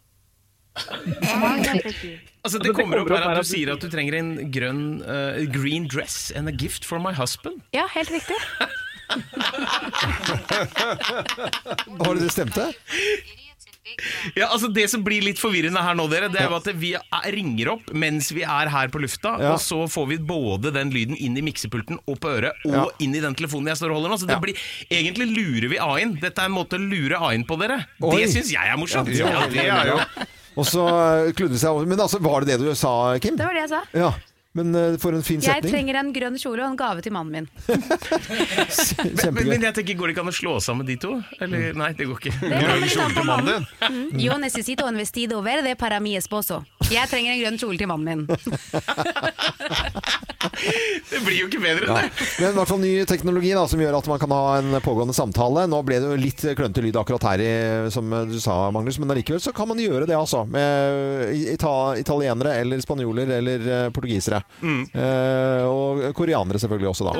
Altså, 2.44 2.58
det 2.60 2.74
kommer 2.76 2.98
opp 3.00 3.08
her 3.14 3.24
at 3.30 3.38
du 3.40 3.46
sier 3.48 3.70
at 3.74 3.80
du 3.84 3.88
trenger 3.92 4.14
en 4.18 4.32
grønn 4.52 4.82
uh, 5.06 5.38
green 5.54 5.86
dress 5.88 6.32
and 6.36 6.48
a 6.50 6.52
gift 6.52 6.84
for 6.84 6.98
my 7.00 7.12
husband. 7.14 7.62
Ja, 7.76 7.86
helt 7.94 8.10
riktig. 8.12 8.36
Har 12.04 12.14
det 12.18 12.30
stemte? 12.32 12.70
Ja, 14.34 14.48
altså 14.48 14.66
Det 14.74 14.86
som 14.90 15.02
blir 15.06 15.22
litt 15.22 15.38
forvirrende 15.38 15.78
her 15.84 15.94
nå, 15.94 16.06
dere, 16.10 16.28
det 16.32 16.40
er 16.40 16.48
jo 16.50 16.56
at 16.56 16.66
vi 16.80 16.94
er- 16.96 17.26
ringer 17.34 17.68
opp 17.76 17.92
mens 17.94 18.30
vi 18.34 18.42
er 18.42 18.70
her 18.72 18.88
på 18.90 18.98
lufta, 19.02 19.36
Ja. 19.38 19.52
og 19.54 19.60
så 19.62 19.84
får 19.92 20.06
vi 20.10 20.16
både 20.18 20.72
den 20.74 20.90
lyden 20.90 21.16
inn 21.20 21.36
i 21.38 21.42
miksepulten 21.44 21.98
og 22.08 22.18
på 22.18 22.28
øret, 22.32 22.52
og 22.66 22.72
Ja. 22.74 22.84
inn 23.04 23.14
i 23.14 23.20
den 23.22 23.34
telefonen 23.38 23.68
jeg 23.70 23.76
står 23.78 23.90
og 23.92 23.96
holder 24.00 24.10
nå. 24.10 24.18
Så 24.18 24.26
det 24.26 24.34
Ja. 24.34 24.40
blir, 24.40 24.56
egentlig 24.90 25.28
lurer 25.36 25.68
vi 25.70 25.78
A-en. 25.78 26.16
Dette 26.18 26.38
er 26.42 26.46
en 26.46 26.52
måte 26.58 26.74
å 26.76 26.82
lure 26.82 27.14
A-en 27.20 27.44
på, 27.44 27.56
dere. 27.60 27.86
Oi. 28.02 28.16
Det 28.24 28.30
syns 28.34 28.50
jeg 28.50 28.66
er 28.66 28.76
morsomt. 28.76 29.08
Ja, 29.14 29.46
det 29.46 29.68
er 29.68 29.86
jo 29.86 30.00
Og 30.54 30.68
så 30.68 30.84
kludret 31.34 31.60
seg 31.60 31.72
over. 31.72 31.88
Men 31.90 32.00
altså, 32.04 32.20
var 32.22 32.44
det 32.44 32.54
det 32.54 32.62
du 32.62 32.74
sa, 32.78 32.94
Kim? 33.22 33.36
Det 33.38 33.46
var 33.48 33.56
det 33.56 33.64
jeg 33.66 33.72
sa. 33.74 33.82
Ja. 33.96 34.12
Men 34.54 34.70
uh, 34.78 34.96
for 35.02 35.10
en 35.16 35.22
fin 35.26 35.40
Jeg 35.42 35.50
setning. 35.58 35.72
trenger 35.74 35.96
en 35.98 36.12
grønn 36.14 36.36
kjole 36.38 36.62
og 36.62 36.68
en 36.70 36.76
gave 36.78 37.02
til 37.02 37.10
mannen 37.14 37.32
min. 37.34 37.48
Men, 39.04 39.34
men, 39.34 39.48
men 39.48 39.64
jeg 39.66 39.74
tenker, 39.74 39.96
Går 39.98 40.06
det 40.10 40.14
ikke 40.14 40.22
an 40.24 40.30
å 40.30 40.34
slå 40.34 40.52
sammen 40.62 40.86
de 40.86 40.94
to? 41.02 41.10
Eller 41.42 41.74
nei, 41.78 41.90
det 41.98 42.06
går 42.06 42.20
ikke. 42.20 42.32
Det 42.40 42.60
kommer 42.62 42.86
til 42.86 43.02
an 43.02 43.26
mannen 43.28 43.48
din. 43.50 43.66
Mm. 43.82 44.20
Yo 44.22 44.36
necesito 44.42 44.86
un 44.86 44.96
vestido 45.00 45.40
verde 45.44 45.74
para 45.80 45.98
mi 46.02 46.14
esposo. 46.18 46.62
Jeg 46.92 47.08
trenger 47.10 47.34
en 47.34 47.40
grønn 47.42 47.58
kjole 47.60 47.80
til 47.80 47.88
mannen 47.90 48.06
min. 48.06 48.26
Det 51.10 51.20
blir 51.24 51.38
jo 51.38 51.46
ikke 51.48 51.60
bedre 51.62 51.86
enn 51.86 51.90
Ja. 51.90 52.02
det. 52.04 52.26
Men 52.40 52.50
i 52.52 52.56
hvert 52.58 52.68
fall 52.70 52.80
ny 52.82 52.90
teknologi 53.08 53.50
da, 53.56 53.64
som 53.70 53.80
gjør 53.80 53.96
at 53.98 54.08
man 54.10 54.20
kan 54.22 54.32
ha 54.34 54.42
en 54.60 54.76
pågående 54.84 55.14
samtale. 55.16 55.64
Nå 55.70 55.80
ble 55.86 55.98
det 56.02 56.10
jo 56.10 56.18
litt 56.20 56.44
klønete 56.58 56.84
lyd 56.84 56.98
akkurat 57.00 57.24
her, 57.32 57.42
i, 57.42 57.90
som 57.94 58.10
du 58.30 58.36
sa, 58.42 58.70
Magnus, 58.74 58.98
men 59.02 59.10
allikevel 59.14 59.40
så 59.42 59.52
kan 59.56 59.68
man 59.70 59.80
gjøre 59.80 60.06
det, 60.10 60.16
altså. 60.18 60.44
Med 60.48 61.32
ita 61.54 61.72
italienere 62.00 62.56
eller 62.60 62.82
spanjoler 62.84 63.32
eller 63.38 63.68
eh, 63.78 63.88
portugisere. 64.60 64.94
Eh, 64.94 65.64
og 65.66 66.14
koreanere 66.16 66.58
selvfølgelig 66.62 66.88
også, 66.90 67.04
da. 67.04 67.10
Og 67.12 67.18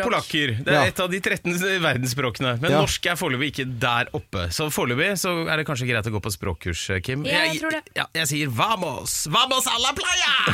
polakker. 0.00 0.48
Det 0.64 0.68
er 0.68 0.72
Ja. 0.72 0.84
et 0.88 1.00
av 1.00 1.08
de 1.10 1.20
13 1.20 1.52
verdensspråkene. 1.82 2.58
Men 2.60 2.70
Ja. 2.70 2.78
norsk 2.80 3.06
er 3.06 3.14
foreløpig 3.16 3.46
ikke 3.52 3.64
der 3.78 4.04
oppe. 4.12 4.48
Så 4.50 4.70
foreløpig 4.70 5.12
så 5.20 5.46
er 5.48 5.56
det 5.58 5.66
kanskje 5.66 5.86
greit 5.86 6.06
å 6.06 6.10
gå 6.10 6.20
på 6.20 6.30
språkkurs, 6.32 6.90
Kim. 7.04 7.24
Ja, 7.24 7.44
jeg 7.52 7.60
tror 7.60 7.70
det. 7.70 7.82
Ja, 7.94 8.04
jeg 8.14 8.26
sier 8.28 8.46
vamos! 8.48 9.26
Vamos 9.30 9.66
a 9.66 9.78
la 9.78 9.92
playa! 9.92 10.42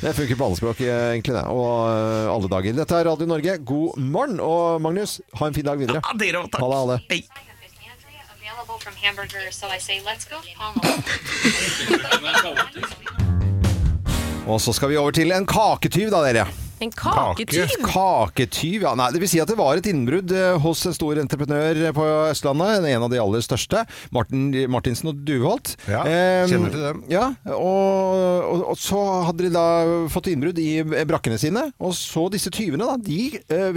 Det 0.00 0.14
funker 0.16 0.36
på 0.36 0.44
alle 0.46 0.56
språk, 0.56 0.80
eh, 0.80 1.12
egentlig, 1.16 1.34
det. 1.34 1.44
Og 1.48 1.88
eh, 1.90 2.30
alle 2.32 2.48
dager. 2.48 2.72
Dette 2.76 2.94
er 3.00 3.04
Radio 3.04 3.26
Norge, 3.26 3.58
god 3.64 3.96
morgen. 3.98 4.40
Og 4.40 4.80
Magnus, 4.80 5.20
ha 5.34 5.46
en 5.46 5.54
fin 5.54 5.64
dag 5.64 5.78
videre. 5.78 6.00
Ja, 6.04 6.12
dere 6.16 6.38
òg, 6.44 6.50
takk. 6.50 6.60
Ha 6.60 6.68
det, 6.68 6.76
ha 6.76 6.86
det. 6.96 7.02
Hei. 7.10 7.24
From 8.80 8.94
hamburger, 9.02 9.50
so 9.50 9.66
I 9.66 9.78
say 9.78 10.00
let's 10.06 10.24
go. 10.24 10.36
Og 14.50 14.58
så 14.62 14.74
skal 14.74 14.90
vi 14.90 14.98
over 14.98 15.14
til 15.14 15.30
en 15.34 15.46
kaketyv, 15.48 16.10
da, 16.10 16.24
dere. 16.26 16.48
En 16.80 16.88
kaketyv! 16.96 17.74
Kaketyv, 17.84 18.86
ja. 18.86 18.94
Nei, 18.96 19.10
det 19.12 19.20
vil 19.20 19.28
si 19.28 19.40
at 19.42 19.50
det 19.52 19.56
var 19.58 19.76
et 19.76 19.88
innbrudd 19.90 20.32
eh, 20.32 20.54
hos 20.64 20.80
en 20.88 20.94
stor 20.96 21.18
entreprenør 21.20 21.80
på 21.96 22.06
Østlandet. 22.30 22.86
En 22.88 23.04
av 23.04 23.12
de 23.12 23.20
aller 23.20 23.44
største. 23.44 23.82
Martin 24.16 24.46
Martinsen 24.72 25.12
og 25.12 25.20
Duholt. 25.28 25.74
Ja, 25.90 26.00
Eh, 26.08 26.46
kjenner 26.48 26.72
til 26.72 26.86
dem. 26.86 27.02
Ja, 27.12 27.26
og, 27.52 28.16
og, 28.48 28.64
og 28.72 28.80
så 28.80 29.00
hadde 29.28 29.44
de 29.44 29.52
da 29.54 29.66
fått 30.10 30.32
innbrudd 30.32 30.58
i 30.62 30.80
brakkene 31.08 31.36
sine. 31.40 31.66
Og 31.78 31.92
så 31.98 32.24
disse 32.32 32.52
tyvene, 32.54 32.88
da. 32.88 32.96
De 32.96 33.20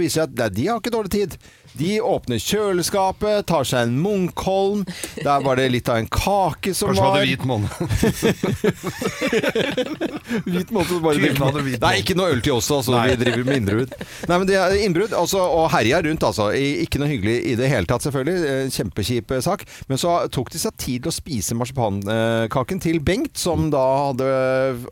viser 0.00 0.24
at 0.26 0.56
de 0.56 0.66
har 0.70 0.80
ikke 0.80 0.92
dårlig 0.94 1.12
tid. 1.12 1.36
De 1.78 2.00
åpner 2.04 2.38
kjøleskapet, 2.42 3.46
tar 3.50 3.64
seg 3.66 3.78
en 3.88 3.96
Munkholm. 4.04 4.84
Der 5.18 5.40
var 5.44 5.54
det 5.58 5.68
litt 5.74 5.88
av 5.90 5.96
en 6.02 6.08
kake 6.10 6.74
som 6.76 6.88
Kanskje 6.92 7.04
var 7.04 7.10
hadde 7.16 7.28
hvit 7.30 7.44
måne. 7.48 7.68
Hvit 10.44 10.70
måne 10.74 10.88
Det 10.88 11.00
bare 11.04 11.18
Tyven 11.20 11.42
hadde 11.42 11.62
hvit 11.64 11.80
Nei, 11.80 11.90
måne. 11.90 12.00
ikke 12.02 12.16
noe 12.18 12.32
øl 12.34 12.42
til 12.44 12.54
oss, 12.56 12.68
altså. 12.74 12.92
Vi 13.08 13.16
driver 13.20 13.44
med 13.46 13.56
innbrudd. 13.60 13.92
Nei, 14.28 14.36
men 14.38 14.46
det 14.48 14.56
er 14.58 14.76
innbrudd, 14.84 15.12
altså, 15.16 15.40
og 15.44 15.68
herja 15.74 16.00
rundt, 16.04 16.22
altså. 16.26 16.44
Ikke 16.54 16.98
noe 17.02 17.10
hyggelig 17.10 17.36
i 17.52 17.54
det 17.58 17.68
hele 17.70 17.86
tatt, 17.90 18.04
selvfølgelig. 18.06 18.38
Eh, 18.50 18.70
Kjempekjip 18.74 19.34
eh, 19.36 19.42
sak. 19.44 19.60
Men 19.90 20.00
så 20.00 20.10
tok 20.34 20.48
de 20.54 20.58
seg 20.62 20.72
tid 20.80 20.98
til 21.04 21.10
å 21.12 21.14
spise 21.14 21.56
marsipankaken 21.58 22.78
til 22.84 23.00
Bengt, 23.04 23.34
som 23.40 23.58
da 23.72 23.82
hadde 24.10 24.26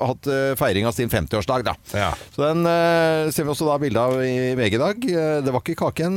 hatt 0.00 0.24
eh, 0.30 0.52
feiring 0.60 0.84
av 0.88 0.94
sin 0.96 1.10
50-årsdag, 1.12 1.60
da. 1.70 1.74
Ja. 1.96 2.10
Så 2.34 2.40
den 2.44 2.60
ser 3.32 3.46
vi 3.46 3.52
også 3.52 3.66
da 3.68 3.76
bilde 3.82 4.00
av 4.02 4.12
i 4.24 4.52
VG 4.58 4.72
i 4.76 4.80
dag. 4.82 4.96
Det 5.46 5.52
var 5.52 5.60
ikke 5.62 5.78
kaken, 5.84 6.14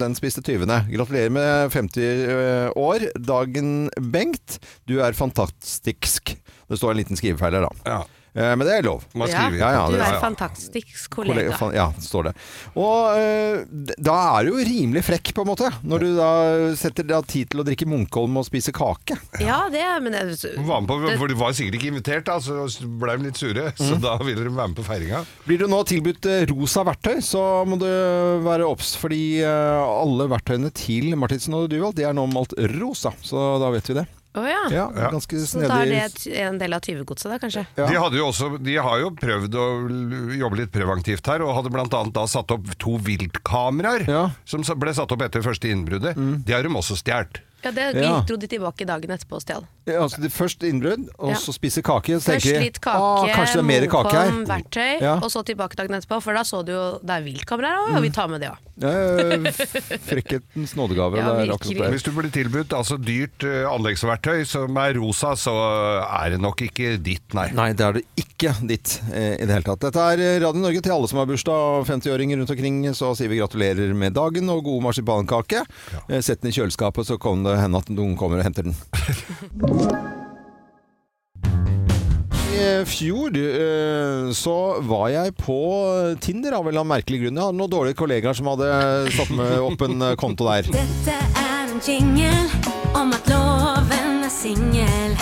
den 0.00 0.16
spiste 0.18 0.42
tyvene. 0.46 0.80
Gratulerer 0.90 1.32
med 1.34 1.72
50 1.74 2.72
år. 2.78 3.06
Dagen, 3.20 3.90
Bengt. 4.12 4.58
Du 4.88 4.98
er 5.04 5.16
fantastisk. 5.16 6.34
Det 6.70 6.78
står 6.78 6.94
en 6.94 7.00
liten 7.02 7.18
skrivefeil 7.20 7.58
her, 7.58 7.68
da. 7.68 7.84
Ja. 7.86 8.00
Eh, 8.40 8.54
Men 8.56 8.64
det 8.66 8.74
er 8.78 8.86
lov. 8.86 9.04
Man 9.14 9.28
skriver. 9.28 9.58
Ja, 9.60 9.70
ja, 9.76 9.84
Du 9.90 9.96
det- 9.96 10.06
er 10.06 10.14
en 10.16 10.22
fantastisk 10.24 11.10
Kollega, 11.12 11.52
kollega. 11.58 11.74
ja, 11.76 11.86
står 12.00 12.24
det. 12.30 12.34
Og 12.80 13.16
eh, 13.18 13.64
da 14.00 14.16
er 14.38 14.44
du 14.48 14.50
jo 14.54 14.64
rimelig 14.64 15.02
frekk, 15.04 15.32
på 15.36 15.44
en 15.44 15.50
måte. 15.52 15.70
Når 15.84 15.98
du 16.00 16.08
da 16.16 16.30
setter 16.80 17.04
deg 17.04 17.16
av 17.18 17.26
tid 17.26 17.50
til 17.52 17.60
å 17.60 17.64
drikke 17.66 17.86
Munkholm 17.90 18.36
og 18.40 18.46
spise 18.48 18.72
kake. 18.72 19.18
Ja, 19.40 19.68
det 19.72 19.80
er 19.84 20.00
men 20.00 20.12
det, 20.12 20.40
Hun 20.56 20.66
var 20.66 20.80
med 20.80 20.88
på, 20.88 21.18
for 21.18 21.28
De 21.28 21.34
var 21.34 21.52
sikkert 21.52 21.78
ikke 21.80 21.90
invitert, 21.92 22.24
da, 22.24 22.38
så 22.40 22.66
ble 23.00 23.16
de 23.18 23.24
litt 23.28 23.36
sure. 23.36 23.72
Så 23.76 23.94
Mm. 23.96 24.00
da 24.00 24.16
ville 24.18 24.44
de 24.44 24.50
være 24.50 24.68
med 24.68 24.76
på 24.76 24.84
feiringa. 24.86 25.24
Blir 25.46 25.58
du 25.58 25.66
nå 25.68 25.82
tilbudt 25.84 26.24
eh, 26.26 26.46
rosa 26.50 26.84
verktøy, 26.84 27.18
så 27.20 27.66
må 27.66 27.78
du 27.78 27.86
være 28.46 28.64
obs. 28.68 28.94
Fordi 28.96 29.40
eh, 29.42 29.82
alle 29.84 30.28
verktøyene 30.30 30.72
til 30.72 31.14
Martinsen 31.16 31.54
og 31.54 31.68
Duvold 31.70 31.94
de 31.96 32.04
er 32.04 32.12
nå 32.16 32.26
malt 32.32 32.54
rosa. 32.80 33.12
Så 33.22 33.58
da 33.60 33.70
vet 33.70 33.86
vi 33.90 33.94
det. 34.00 34.06
Å 34.30 34.44
ja. 34.46 34.60
Ja, 34.70 34.84
Ja. 34.94 35.08
Ganske 35.10 35.40
Så 35.42 35.58
da 35.66 35.80
er 35.82 35.90
det 35.90 36.26
en 36.38 36.58
del 36.60 36.72
av 36.76 36.80
tyvegodset, 36.86 37.30
da, 37.32 37.38
kanskje? 37.42 37.64
Ja. 37.76 37.86
De, 37.88 37.96
hadde 37.98 38.16
jo 38.20 38.28
også, 38.30 38.50
de 38.62 38.76
har 38.78 39.00
jo 39.02 39.10
prøvd 39.18 39.56
å 39.58 39.66
jobbe 40.38 40.60
litt 40.60 40.70
preventivt 40.74 41.26
her, 41.26 41.42
og 41.42 41.56
hadde 41.56 41.72
bl.a. 41.74 42.02
da 42.14 42.26
satt 42.30 42.54
opp 42.54 42.70
to 42.78 42.94
viltkameraer 43.02 44.06
Ja. 44.06 44.24
Mm. 44.30 44.64
som 44.66 44.78
ble 44.78 44.94
satt 44.94 45.10
opp 45.10 45.22
etter 45.26 45.42
første 45.42 45.66
innbruddet. 45.70 46.14
Det 46.46 46.54
har 46.54 46.62
de 46.62 46.68
også 46.70 46.94
stjålet. 47.00 47.42
Ja, 47.62 47.70
det 47.70 47.94
Ja. 48.00 48.20
dro 48.26 48.36
de 48.36 48.46
tilbake 48.48 48.86
dagen 48.86 49.10
etterpå 49.10 49.36
og 49.36 49.42
stjal. 49.42 49.66
Ja, 49.86 50.00
altså, 50.04 50.20
først 50.30 50.62
innbrudd, 50.62 51.08
og 51.18 51.30
Ja. 51.30 51.36
så 51.36 51.52
spise 51.52 51.82
kake. 51.82 52.20
Så 52.20 52.32
Først 52.36 52.46
litt 52.60 52.80
kake, 52.80 52.96
«Ah, 52.96 53.26
kanskje 53.34 53.54
det 53.54 53.64
er 53.64 53.68
mer 53.68 53.86
kake 53.86 54.12
her. 54.12 54.30
Verktøy, 54.46 55.00
Ja. 55.00 55.14
og 55.16 55.30
så 55.30 55.42
tilbake 55.44 55.74
dagen 55.76 55.94
etterpå. 55.98 56.22
For 56.22 56.32
da 56.34 56.40
så 56.42 56.64
du 56.64 56.72
jo 56.72 56.98
det 57.04 57.10
er 57.10 57.22
viltkamera, 57.22 57.94
og 57.96 58.02
vi 58.02 58.10
tar 58.10 58.28
med 58.28 58.40
det 58.40 58.50
òg. 58.50 58.56
Ja, 58.80 59.50
frekkhetens 60.08 60.74
nådegave. 60.78 61.20
Hvis 61.90 62.04
du 62.06 62.12
blir 62.16 62.30
tilbudt 62.32 62.72
altså 62.76 62.96
dyrt 63.02 63.44
eh, 63.46 63.66
anleggsverktøy 63.68 64.44
som 64.48 64.76
er 64.80 64.94
rosa, 65.00 65.34
så 65.38 65.52
er 66.06 66.30
det 66.34 66.40
nok 66.40 66.62
ikke 66.68 66.94
ditt, 67.02 67.34
nei. 67.36 67.48
Nei, 67.56 67.72
det 67.76 67.86
er 67.86 67.98
det 67.98 68.04
ikke 68.20 68.54
ditt 68.70 68.94
eh, 69.12 69.34
i 69.36 69.44
det 69.44 69.52
hele 69.52 69.66
tatt. 69.66 69.82
Dette 69.84 70.04
er 70.14 70.40
Radio 70.44 70.62
Norge 70.62 70.80
til 70.86 70.94
alle 70.94 71.10
som 71.10 71.20
har 71.20 71.28
bursdag 71.28 71.52
og 71.80 71.86
50-åringer 71.90 72.40
rundt 72.40 72.54
omkring. 72.54 72.80
Så 72.96 73.12
sier 73.18 73.28
vi 73.32 73.40
gratulerer 73.40 73.92
med 73.96 74.14
dagen 74.16 74.48
og 74.52 74.64
god 74.64 74.82
marsipankake. 74.88 75.64
Eh, 76.08 76.20
Sett 76.24 76.40
den 76.44 76.52
i 76.52 76.54
kjøleskapet, 76.56 77.04
så 77.08 77.18
kommer 77.20 77.49
det 77.49 77.49
hende 77.58 77.80
at 77.82 77.90
noen 77.92 78.16
kommer 78.18 78.40
og 78.40 78.46
henter 78.46 78.68
den. 78.68 78.76
I 82.60 82.84
fjor 82.84 83.36
eh, 83.40 84.30
så 84.36 84.54
var 84.84 85.08
jeg 85.12 85.32
på 85.38 85.56
Tinder 86.20 86.56
av 86.58 86.66
en 86.66 86.68
eller 86.72 86.82
annen 86.82 86.92
merkelig 86.92 87.22
grunn. 87.22 87.38
Jeg 87.38 87.46
hadde 87.46 87.58
noen 87.60 87.72
dårlige 87.72 87.98
kollegaer 88.00 88.36
som 88.36 88.50
hadde 88.50 88.68
satt 89.16 89.30
med 89.38 89.54
opp 89.64 89.84
en 89.86 90.02
eh, 90.10 90.16
konto 90.20 90.48
der. 90.50 90.68
Dette 90.74 91.16
er 91.40 91.70
en 91.70 91.80
jingle 91.86 92.34
om 92.98 93.14
at 93.16 93.30
loven 93.32 94.20
er 94.26 94.34
singel. 94.34 95.16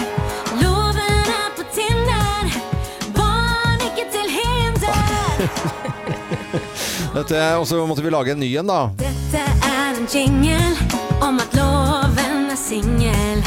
Loven 0.58 1.30
er 1.36 1.54
på 1.58 1.68
Tinder, 1.76 2.58
barn 3.14 3.86
ikke 3.92 4.08
til 4.16 4.34
hinder. 4.40 4.98
Dette, 7.14 7.38
og 7.60 7.68
så 7.70 7.84
måtte 7.86 8.02
vi 8.04 8.14
lage 8.14 8.34
en 8.34 8.42
ny 8.42 8.50
en, 8.58 8.72
da. 8.72 8.80
Dette 8.98 9.46
er 9.46 9.67
en 9.98 10.06
jingle 10.06 10.58
om 11.26 11.40
at 11.42 11.54
loven 11.58 12.46
er 12.52 12.58
singel. 12.58 13.40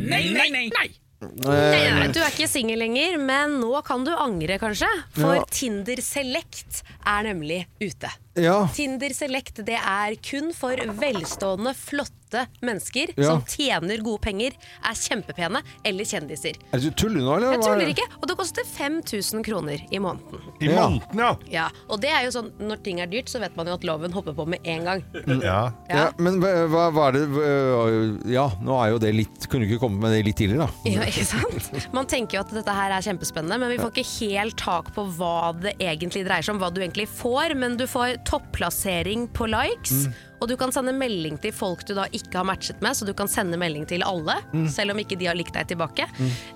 Nei, 0.00 0.24
nei, 0.32 0.48
nei! 0.48 0.62
nei. 0.72 2.06
Du 2.12 2.20
er 2.22 2.30
ikke 2.30 2.48
singel 2.48 2.80
lenger, 2.80 3.18
men 3.20 3.58
nå 3.60 3.82
kan 3.84 4.06
du 4.06 4.14
angre, 4.14 4.56
kanskje. 4.62 4.88
For 5.18 5.36
Ja. 5.36 5.44
Tinder 5.52 6.00
Select 6.00 6.80
er 7.04 7.28
nemlig 7.28 7.66
ute. 7.82 8.08
Ja. 8.38 8.66
Tinder 8.72 9.12
Select 9.14 9.60
det 9.66 9.76
er 9.78 10.14
kun 10.24 10.52
for 10.56 10.76
velstående, 10.76 11.74
flotte 11.76 12.18
mennesker 12.64 13.10
Ja. 13.20 13.26
som 13.28 13.42
tjener 13.44 14.00
gode 14.00 14.22
penger, 14.24 14.52
er 14.88 14.94
kjempepene, 14.96 15.60
eller 15.84 16.04
kjendiser. 16.08 16.56
Er 16.72 16.80
du 16.80 16.86
tuller 16.96 17.20
nå, 17.20 17.34
eller? 17.36 17.50
Jeg 17.52 17.58
er 17.58 17.66
tuller 17.66 17.90
ikke, 17.92 18.06
og 18.22 18.26
det 18.30 18.36
koster 18.38 18.64
5000 18.64 19.44
kroner 19.44 19.82
i 19.92 19.98
måneden. 20.00 20.40
I 20.62 20.70
Ja. 20.70 20.88
måneden, 20.88 21.18
ja. 21.20 21.36
Ja, 21.50 21.66
og 21.90 22.00
det 22.00 22.08
er 22.08 22.24
jo 22.24 22.30
sånn, 22.30 22.48
Når 22.58 22.82
ting 22.82 23.00
er 23.00 23.06
dyrt, 23.06 23.26
så 23.28 23.38
vet 23.38 23.54
man 23.56 23.66
jo 23.66 23.74
at 23.74 23.84
loven 23.84 24.12
hopper 24.12 24.32
på 24.32 24.46
med 24.48 24.60
en 24.64 24.84
gang. 24.84 25.04
ja. 25.42 25.72
Ja, 25.90 26.10
men 26.16 26.40
hva, 26.40 26.66
hva 26.72 26.90
hva 26.92 27.08
er 27.08 27.12
det 27.12 28.32
Ja, 28.32 28.48
nå 28.62 28.80
er 28.82 28.92
jo 28.92 28.98
det 28.98 29.14
litt 29.14 29.48
Kunne 29.50 29.66
du 29.68 29.74
ikke 29.74 29.80
komme 29.80 30.00
med 30.00 30.12
det 30.12 30.24
litt 30.24 30.36
tidligere, 30.36 30.68
da? 30.68 30.90
Ja, 30.90 31.02
ikke 31.02 31.24
sant? 31.26 31.92
Man 31.92 32.06
tenker 32.06 32.38
jo 32.38 32.40
at 32.40 32.50
dette 32.54 32.72
her 32.72 32.90
er 32.96 33.02
kjempespennende, 33.02 33.58
men 33.60 33.68
vi 33.68 33.76
får 33.76 33.92
ikke 33.92 34.26
helt 34.30 34.56
tak 34.56 34.94
på 34.94 35.04
hva 35.18 35.52
det 35.60 35.76
egentlig 35.78 36.24
dreier 36.24 36.42
seg 36.42 36.54
om, 36.54 36.60
hva 36.62 36.72
du 36.72 36.80
egentlig 36.80 37.08
får. 37.08 37.54
Men 37.58 37.76
du 37.76 37.84
får 37.86 38.21
topplassering 38.24 39.28
på 39.28 39.46
likes. 39.46 40.06
Mm. 40.06 40.12
Og 40.42 40.48
du 40.50 40.56
kan 40.58 40.72
sende 40.74 40.92
melding 40.96 41.36
til 41.42 41.52
folk 41.54 41.84
du 41.86 41.94
da 41.94 42.04
ikke 42.12 42.40
har 42.40 42.46
matchet 42.48 42.80
med, 42.82 42.96
så 42.98 43.06
du 43.06 43.12
kan 43.14 43.28
sende 43.30 43.56
melding 43.60 43.86
til 43.88 44.02
alle, 44.02 44.34
Mm. 44.52 44.66
selv 44.68 44.90
om 44.92 44.98
ikke 44.98 45.16
de 45.18 45.26
har 45.30 45.36
likt 45.38 45.54
deg 45.54 45.68
tilbake. 45.70 46.04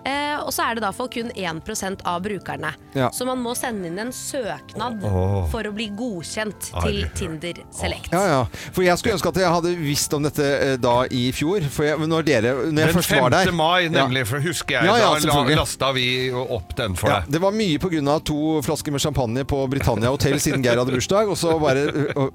Eh, 0.05 0.37
og 0.43 0.51
så 0.53 0.67
er 0.67 0.75
det 0.77 0.83
da 0.85 0.91
for 0.93 1.09
kun 1.13 1.31
1% 1.35 2.03
av 2.05 2.21
brukerne. 2.25 2.73
Ja. 2.97 3.09
Så 3.15 3.25
man 3.29 3.39
må 3.43 3.55
sende 3.57 3.87
inn 3.89 3.99
en 4.03 4.11
søknad 4.13 5.03
oh. 5.07 5.47
for 5.53 5.63
å 5.69 5.73
bli 5.75 5.87
godkjent 5.97 6.69
til 6.73 7.01
Arre. 7.05 7.11
Tinder 7.17 7.61
Select. 7.75 8.11
Ja, 8.13 8.23
ja. 8.27 8.41
For 8.75 8.83
jeg 8.85 8.99
skulle 9.01 9.17
ønske 9.17 9.31
at 9.33 9.41
jeg 9.41 9.53
hadde 9.55 9.73
visst 9.79 10.13
om 10.17 10.27
dette 10.27 10.45
eh, 10.45 10.75
da 10.83 10.97
i 11.11 11.29
fjor. 11.37 11.65
For 11.73 11.87
jeg, 11.89 11.99
når 12.11 12.27
dere 12.27 12.53
Når 12.57 12.83
jeg 12.83 12.93
Den 12.93 12.97
først 12.99 13.15
var 13.17 13.31
5. 13.31 13.37
der 13.37 13.53
mai, 13.57 13.89
nemlig, 13.93 14.27
for 14.29 14.43
husker 14.45 14.79
jeg, 14.81 14.91
Ja, 14.91 14.97
ja, 14.99 15.13
da 15.23 15.43
lasta 15.61 15.93
vi 15.97 16.07
opp 16.35 16.75
den 16.77 16.97
for 16.99 17.11
Ja, 17.13 17.21
deg. 17.23 17.33
det 17.37 17.41
var 17.43 17.53
mye 17.57 17.79
pga. 17.83 18.19
to 18.27 18.61
flasker 18.67 18.93
med 18.93 19.01
champagne 19.01 19.45
på 19.45 19.63
Britannia 19.71 20.11
hotell 20.11 20.39
siden 20.43 20.63
Geir 20.65 20.79
hadde 20.81 20.93
bursdag. 20.95 21.29
Og 21.31 21.37
så 21.39 21.55
bare, 21.61 21.87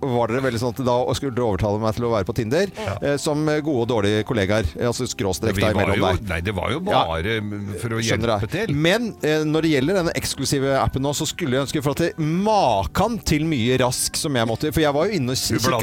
var 0.01 0.27
dere 0.31 0.41
veldig 0.47 0.59
sånn 0.61 0.73
at 0.77 0.85
da 0.85 0.97
skulle 1.17 1.35
dere 1.41 1.49
overtale 1.49 1.81
meg 1.81 1.97
til 1.97 2.07
å 2.07 2.13
være 2.13 2.29
på 2.29 2.35
Tinder. 2.37 2.71
ja. 2.77 3.17
Som 3.21 3.43
gode 3.65 3.81
og 3.83 3.89
dårlige 3.91 4.23
kollegaer. 4.29 4.69
eh, 4.77 4.87
Altså 4.91 5.07
skråstrek 5.09 5.57
da 5.59 5.71
imellom 5.73 5.99
der. 6.05 6.21
nei, 6.29 6.39
det 6.45 6.53
var 6.55 6.71
jo 6.71 6.79
bare 6.85 7.35
for 7.81 7.97
å 7.97 8.01
hjelpe 8.03 8.49
til. 8.51 8.73
Men 8.75 9.11
eh, 9.25 9.43
når 9.47 9.65
det 9.67 9.71
gjelder 9.75 9.99
denne 10.01 10.13
eksklusive 10.19 10.77
appen 10.79 11.01
nå, 11.05 11.13
så 11.17 11.25
skulle 11.29 11.57
jeg 11.57 11.65
ønske 11.67 11.81
for 11.83 11.95
at 11.97 12.03
det 12.05 12.11
makan 12.21 13.19
til 13.25 13.45
mye 13.49 13.77
rask 13.81 14.15
som 14.19 14.35
jeg 14.37 14.47
måtte 14.49 14.71
For 14.73 14.83
jeg 14.83 14.93
var 14.95 15.09
jo 15.09 15.17
inne 15.17 15.33
og 15.35 15.39
kikka 15.41 15.81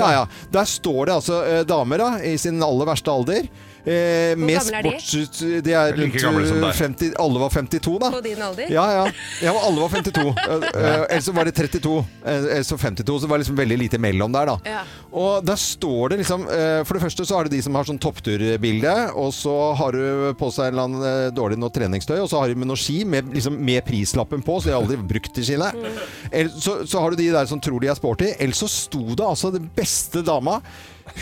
Ja, 0.00 0.10
ja. 0.20 0.26
Der 0.52 0.64
står 0.68 1.06
det 1.10 1.14
altså 1.20 1.40
eh, 1.46 1.62
damer 1.68 1.98
da, 2.02 2.10
i 2.26 2.36
sin 2.40 2.60
aller 2.64 2.88
verste 2.90 3.12
alder. 3.12 3.46
Eh, 3.84 4.36
med 4.36 4.58
gamle 4.58 4.76
er 4.76 4.84
de? 4.84 4.92
sports... 5.00 5.40
De 5.64 5.72
er 5.72 5.94
Like 5.96 6.02
rundt 6.02 6.18
gamle 6.20 6.48
som 6.48 6.58
eh, 6.58 6.66
deg. 6.66 6.76
50 6.76 7.14
Alle 7.24 7.40
var 7.40 7.52
52, 7.54 7.94
da. 8.02 8.10
På 8.12 8.20
din 8.24 8.42
alder? 8.44 8.72
Ja, 8.72 8.84
ja. 8.92 9.04
ja 9.40 9.54
alle 9.56 9.80
var 9.80 9.94
52. 9.96 10.26
Eh, 10.50 10.56
eh, 10.66 11.04
Ellers 11.10 11.24
så 11.24 11.32
var 11.32 11.46
det 11.46 11.54
32. 11.56 11.92
eh, 12.24 12.48
Ellers 12.56 12.68
så 12.68 12.76
52. 12.78 13.18
Så 13.20 13.26
det 13.26 13.30
var 13.30 13.40
liksom 13.40 13.56
veldig 13.56 13.78
lite 13.78 13.98
mellom 14.02 14.32
der, 14.34 14.50
da. 14.50 14.56
Ja. 14.68 14.82
Og 15.16 15.44
der 15.46 15.58
står 15.60 16.12
det 16.12 16.20
liksom 16.22 16.44
eh, 16.50 16.80
For 16.86 16.96
det 16.96 17.02
første 17.04 17.26
så 17.26 17.38
er 17.38 17.48
det 17.48 17.56
de 17.56 17.62
som 17.64 17.76
har 17.78 17.88
sånn 17.88 18.00
toppturbilde, 18.02 18.94
og 19.18 19.32
så 19.34 19.54
har 19.78 19.96
du 19.96 20.30
på 20.38 20.50
seg 20.54 20.70
en 20.70 20.74
eller 20.74 20.88
annen 20.88 21.08
eh, 21.08 21.32
dårlig 21.36 21.58
noe 21.60 21.72
treningstøy, 21.74 22.18
og 22.20 22.28
så 22.30 22.42
har 22.42 22.50
du 22.50 22.60
med 22.60 22.70
noe 22.70 22.80
ski 22.80 23.00
med, 23.08 23.32
liksom, 23.34 23.56
med 23.56 23.84
prislappen 23.86 24.44
på, 24.46 24.60
så 24.60 24.70
de 24.70 24.76
har 24.76 24.82
aldri 24.82 25.00
brukt 25.14 25.34
de 25.36 25.46
skiene. 25.46 25.70
Mm. 25.74 26.54
Så, 26.60 26.80
så 26.88 27.02
har 27.02 27.12
du 27.12 27.20
de 27.20 27.30
der 27.32 27.48
som 27.50 27.62
tror 27.62 27.82
de 27.82 27.90
er 27.90 27.98
sporty. 27.98 28.32
Ellers 28.38 28.62
så 28.62 28.70
sto 28.70 29.04
det 29.14 29.26
altså 29.26 29.52
den 29.54 29.68
beste 29.76 30.24
dama. 30.26 30.60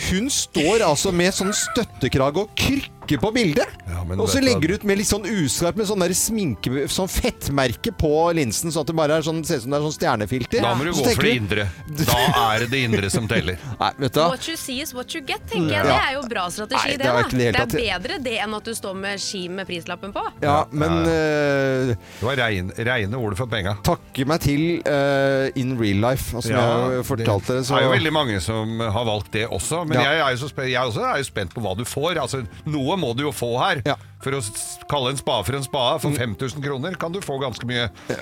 Hun 0.09 0.29
står 0.33 0.85
altså 0.87 1.13
med 1.15 1.35
sånn 1.37 1.55
støttekrage 1.57 2.45
og 2.45 2.55
krykke 2.59 2.98
på 3.17 3.31
bildet. 3.33 3.65
Ja, 3.89 4.05
men 4.05 4.21
og 4.21 4.29
så 4.29 4.37
vet 4.43 4.45
legger 4.51 4.69
du 4.69 4.75
ut 4.75 4.85
med 4.85 4.99
litt 5.01 5.09
sånn 5.09 5.25
uskarp 5.25 5.77
med 5.81 5.87
sånn 5.89 6.01
der 6.05 6.13
sminke 6.13 6.85
Sånn 6.93 7.09
fettmerke 7.09 7.93
på 7.97 8.11
linsen, 8.37 8.69
sånn 8.71 8.83
at 8.85 8.91
det 8.93 8.97
bare 8.99 9.17
er 9.17 9.23
sånn, 9.25 9.41
ser 9.49 9.57
ut 9.57 9.63
som 9.65 9.71
det 9.73 9.79
er 9.79 9.85
sånn 9.87 9.97
stjernefilter. 9.97 10.61
Da 10.61 10.75
må 10.77 10.85
du 10.85 10.93
Så 10.93 11.01
gå 11.01 11.07
tenker 11.09 11.15
for 11.17 11.23
det 11.23 11.37
indre. 11.41 11.65
Da 12.05 12.19
er 12.53 12.59
det 12.65 12.69
det 12.75 12.83
indre 12.85 13.11
som 13.11 13.29
teller. 13.31 13.57
Nei, 13.81 13.91
vet 14.05 14.13
du 14.13 14.21
hva? 14.21 14.29
What 14.35 14.49
you 14.49 14.57
see 14.61 14.81
is 14.85 14.93
what 14.95 15.15
you 15.17 15.23
get, 15.25 15.41
tenker 15.49 15.73
jeg. 15.79 15.81
Ja. 15.81 15.89
Det 15.89 15.99
er 16.05 16.13
jo 16.19 16.23
bra 16.29 16.45
strategi, 16.53 16.93
Nei, 16.93 16.97
det. 16.97 16.99
det 16.99 17.09
er 17.09 17.17
da. 17.17 17.25
ikke 17.25 17.39
det 17.39 17.49
det 17.49 17.63
tatt. 17.63 17.75
er 17.75 17.99
bedre 18.03 18.19
det 18.29 18.37
enn 18.45 18.55
at 18.59 18.65
du 18.69 18.75
står 18.77 18.95
med 19.01 19.23
ski 19.25 19.43
med 19.49 19.67
prislappen 19.71 20.13
på. 20.13 20.25
Ja, 20.45 20.59
men 20.73 20.99
eh, 21.09 21.95
Det 22.19 22.27
var 22.29 22.37
rein, 22.43 22.71
reine 22.77 23.17
ord 23.23 23.37
for 23.39 23.47
penga. 23.51 23.77
takke 23.87 24.27
meg 24.29 24.41
til 24.45 24.65
eh, 24.85 25.49
in 25.61 25.77
real 25.81 26.03
life. 26.11 26.35
Og 26.37 26.43
som 26.45 26.53
Ja, 26.53 26.67
jeg 26.99 27.07
fortalte 27.09 27.57
dere, 27.59 27.65
det 27.65 27.79
er 27.79 27.87
jo 27.87 27.95
veldig 27.95 28.13
mange 28.15 28.41
som 28.45 28.79
har 28.85 29.05
valgt 29.09 29.33
det 29.39 29.47
også. 29.49 29.85
Men 29.89 30.01
Ja. 30.01 30.11
jeg, 30.13 30.21
er 30.27 30.37
jo 30.37 30.43
så 30.45 30.51
spe- 30.53 30.69
jeg 30.69 30.83
også 30.93 31.05
er 31.09 31.19
jo 31.23 31.29
spent 31.31 31.55
på 31.55 31.63
hva 31.65 31.77
du 31.79 31.85
får. 31.89 32.19
Altså, 32.21 32.43
noe 32.67 32.97
må 32.99 33.15
du 33.17 33.25
jo 33.27 33.33
få 33.35 33.53
her. 33.61 33.83
Ja. 33.87 33.97
For 34.25 34.35
å 34.35 34.43
kalle 34.91 35.15
en 35.15 35.21
spade 35.21 35.47
for 35.47 35.57
en 35.59 35.65
spade 35.67 36.01
for 36.03 36.11
5000 36.19 36.65
kroner 36.65 36.99
kan 36.99 37.15
du 37.15 37.21
få 37.25 37.39
ganske 37.43 37.67
mye. 37.71 37.89
P- 38.09 38.19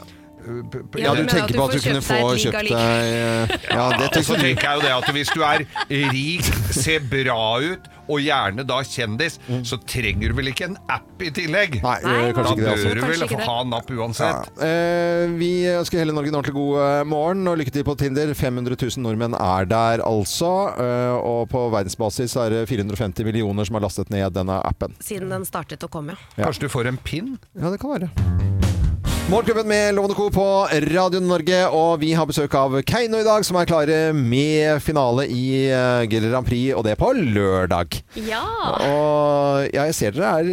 Ja, 1.01 1.15
du 1.17 1.27
tenker 1.27 1.57
på 1.59 1.67
at 1.67 1.75
du 1.77 1.83
kunne 1.83 2.03
få 2.05 2.21
kjøpt 2.39 2.71
deg 2.71 2.73
eh, 2.77 3.57
Ja, 3.77 3.89
det 3.99 4.13
tenker 4.15 4.47
jeg 4.47 4.79
jo 4.79 4.85
det 4.87 4.95
at 4.95 5.11
hvis 5.17 5.33
du 5.35 5.43
er 5.47 5.65
rik, 5.91 6.47
ser 6.77 7.03
bra 7.11 7.59
ut, 7.63 7.93
og 8.07 8.21
gjerne 8.23 8.63
da 8.63 8.77
kjendis, 8.87 9.41
så 9.67 9.81
trenger 9.83 10.31
du 10.31 10.37
vel 10.39 10.53
ikke 10.53 10.69
en 10.69 10.77
app 10.95 11.23
i 11.27 11.33
tillegg? 11.35 11.81
Nei, 11.83 11.97
Nei, 12.05 12.29
kanskje 12.37 12.53
ikke 12.55 12.63
det. 12.63 12.69
Da 12.69 12.77
bør 12.77 12.77
Altså. 12.77 12.93
du 12.95 13.03
vel 13.03 13.33
få 13.33 13.41
ha 13.49 13.57
en 13.65 13.75
app 13.75 13.91
Ja. 13.91 13.97
uansett. 13.99 14.53
Eh, 14.63 15.25
vi 15.41 15.51
ønsker 15.73 15.99
hele 15.99 16.15
Norge 16.15 16.31
en 16.31 16.39
ordentlig 16.39 16.55
god 16.55 16.79
eh, 16.85 17.03
morgen 17.11 17.43
og 17.51 17.59
lykke 17.59 17.75
til 17.75 17.83
på 17.89 17.97
Tinder. 17.99 18.31
500 18.39 18.79
000 18.79 19.03
nordmenn 19.03 19.35
er 19.35 19.67
der 19.67 20.05
altså. 20.07 20.53
eh, 20.79 21.17
og 21.19 21.49
på 21.51 21.67
verdensbasis 21.75 22.37
er 22.45 22.55
det 22.61 22.65
450 22.71 23.27
millioner 23.27 23.67
som 23.67 23.75
har 23.81 23.89
lastet 23.89 24.15
ned 24.15 24.31
denne 24.39 24.61
appen. 24.63 24.95
Siden 25.03 25.35
den 25.35 25.43
startet 25.49 25.83
å 25.83 25.91
komme. 25.91 26.15
Ja. 26.37 26.45
Kanskje 26.47 26.69
du 26.69 26.73
får 26.79 26.87
en 26.95 27.03
pin? 27.03 27.35
Ja, 27.59 27.75
det 27.75 27.83
kan 27.83 27.91
være. 27.97 28.86
Morgenklubben 29.31 29.69
med 29.69 29.95
Lovende 29.95 30.15
Co. 30.15 30.31
på 30.31 30.69
Radio 30.95 31.21
Norge, 31.21 31.65
og 31.75 31.99
vi 31.99 32.13
har 32.15 32.29
besøk 32.31 32.53
av 32.55 32.77
Keiino 32.87 33.19
i 33.19 33.25
dag, 33.27 33.43
som 33.45 33.57
er 33.59 33.67
klare 33.67 33.97
med 34.15 34.79
finale 34.85 35.25
i 35.27 35.65
eh, 35.67 36.05
Grand 36.07 36.47
Prix, 36.47 36.71
og 36.79 36.85
det 36.87 36.95
på 37.01 37.11
lørdag. 37.17 37.99
Ja, 38.23 38.45
Og 38.87 39.67
ja, 39.75 39.89
jeg 39.89 39.97
ser 39.99 40.15
dere 40.15 40.31
er 40.39 40.53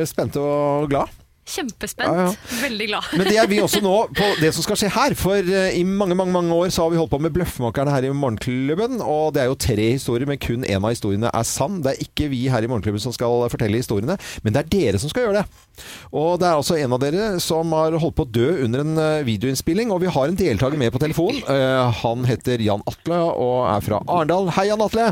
eh, 0.00 0.06
spente 0.08 0.40
og 0.40 0.88
glad. 0.88 1.12
Kjempespent. 1.48 2.08
Ja, 2.08 2.26
ja. 2.28 2.58
Veldig 2.62 2.86
glad. 2.88 3.08
Men 3.18 3.28
det 3.28 3.36
er 3.40 3.48
vi 3.50 3.58
også 3.62 3.80
nå 3.84 3.92
på 4.18 4.28
det 4.40 4.50
som 4.56 4.64
skal 4.66 4.78
skje 4.80 4.90
her. 4.94 5.14
For 5.18 5.36
eh, 5.40 5.76
i 5.78 5.82
mange 5.84 6.16
mange, 6.18 6.32
mange 6.34 6.54
år 6.56 6.70
så 6.74 6.84
har 6.86 6.92
vi 6.94 6.98
holdt 7.00 7.12
på 7.12 7.20
med 7.24 7.34
Bløffmakerne 7.36 7.92
her 7.94 8.06
i 8.08 8.12
Morgenklubben. 8.14 9.00
Og 9.04 9.34
det 9.36 9.42
er 9.44 9.50
jo 9.50 9.58
tre 9.60 9.88
historier, 9.96 10.26
men 10.30 10.40
kun 10.42 10.64
én 10.64 10.80
av 10.80 10.94
historiene 10.94 11.30
er 11.32 11.48
sann. 11.48 11.80
Det 11.84 11.94
er 11.94 12.04
ikke 12.06 12.30
vi 12.32 12.44
her 12.52 12.64
i 12.64 12.70
Morgenklubben 12.70 13.02
som 13.04 13.14
skal 13.16 13.44
fortelle 13.52 13.80
historiene, 13.80 14.16
men 14.44 14.54
det 14.56 14.62
er 14.64 14.70
dere 14.76 15.02
som 15.02 15.12
skal 15.12 15.26
gjøre 15.28 15.42
det. 15.42 15.84
Og 16.14 16.38
det 16.40 16.48
er 16.48 16.56
altså 16.60 16.78
en 16.80 16.94
av 16.96 17.02
dere 17.02 17.28
som 17.42 17.72
har 17.76 17.96
holdt 18.00 18.16
på 18.18 18.26
å 18.28 18.32
dø 18.38 18.48
under 18.64 18.84
en 18.84 18.96
eh, 19.00 19.24
videoinnspilling. 19.26 19.92
Og 19.94 20.00
vi 20.04 20.12
har 20.14 20.30
en 20.30 20.38
deltaker 20.38 20.80
med 20.80 20.94
på 20.94 21.02
telefon. 21.02 21.42
Eh, 21.44 22.00
Han 22.04 22.24
heter 22.28 22.62
Jan 22.64 22.82
Atle 22.88 23.20
og 23.34 23.60
er 23.72 23.84
fra 23.84 24.00
Arendal. 24.06 24.48
Hei, 24.56 24.68
Jan 24.70 24.82
Atle. 24.84 25.10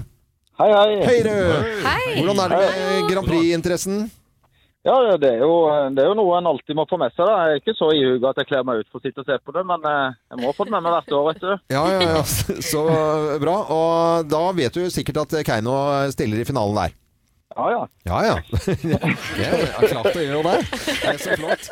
Hei, 0.61 0.69
hei. 0.71 0.91
Hei, 1.09 1.15
du. 1.27 1.31
Hei! 1.83 2.03
Hvordan 2.21 2.43
er 2.45 2.53
det 2.53 2.59
med 2.65 3.09
Grand 3.11 3.27
Prix-interessen? 3.31 4.03
Ja, 4.83 4.97
det 5.15 5.29
er, 5.29 5.45
jo, 5.45 5.53
det 5.95 6.03
er 6.03 6.09
jo 6.11 6.17
noe 6.19 6.39
en 6.41 6.49
alltid 6.51 6.75
må 6.75 6.83
få 6.91 6.99
med 6.99 7.13
seg. 7.15 7.23
da. 7.29 7.37
Jeg 7.47 7.59
er 7.59 7.61
ikke 7.61 7.75
så 7.79 7.91
ihuga 7.95 8.33
at 8.33 8.41
jeg 8.43 8.49
kler 8.51 8.65
meg 8.67 8.81
ut 8.83 8.89
for 8.91 8.99
å 8.99 9.05
sitte 9.05 9.23
og 9.23 9.29
se 9.29 9.37
på 9.39 9.55
det, 9.55 9.63
men 9.69 9.87
eh, 9.87 10.17
jeg 10.35 10.43
må 10.43 10.51
få 10.57 10.67
det 10.67 10.75
med 10.75 10.83
meg 10.83 10.97
hvert 10.97 11.15
år, 11.19 11.29
vet 11.29 11.45
du. 11.45 11.53
Ja, 11.77 11.85
ja, 11.93 12.01
ja. 12.17 12.25
Så 12.73 12.83
bra. 13.45 13.57
Og 13.77 14.27
da 14.33 14.43
vet 14.59 14.75
du 14.75 14.91
sikkert 14.91 15.23
at 15.23 15.39
Keiino 15.47 15.77
stiller 16.15 16.43
i 16.43 16.49
finalen 16.49 16.81
der. 16.83 16.99
Ja, 17.53 17.67
ja. 17.71 17.81
Ja, 18.09 18.19
ja. 18.27 18.35
Det 18.83 19.47
er 19.47 19.89
klart 19.93 20.17
å 20.17 20.23
gjøre 20.25 20.43
det. 20.57 20.83
Det 20.89 21.11
er 21.13 21.19
så 21.21 21.37
flott. 21.39 21.69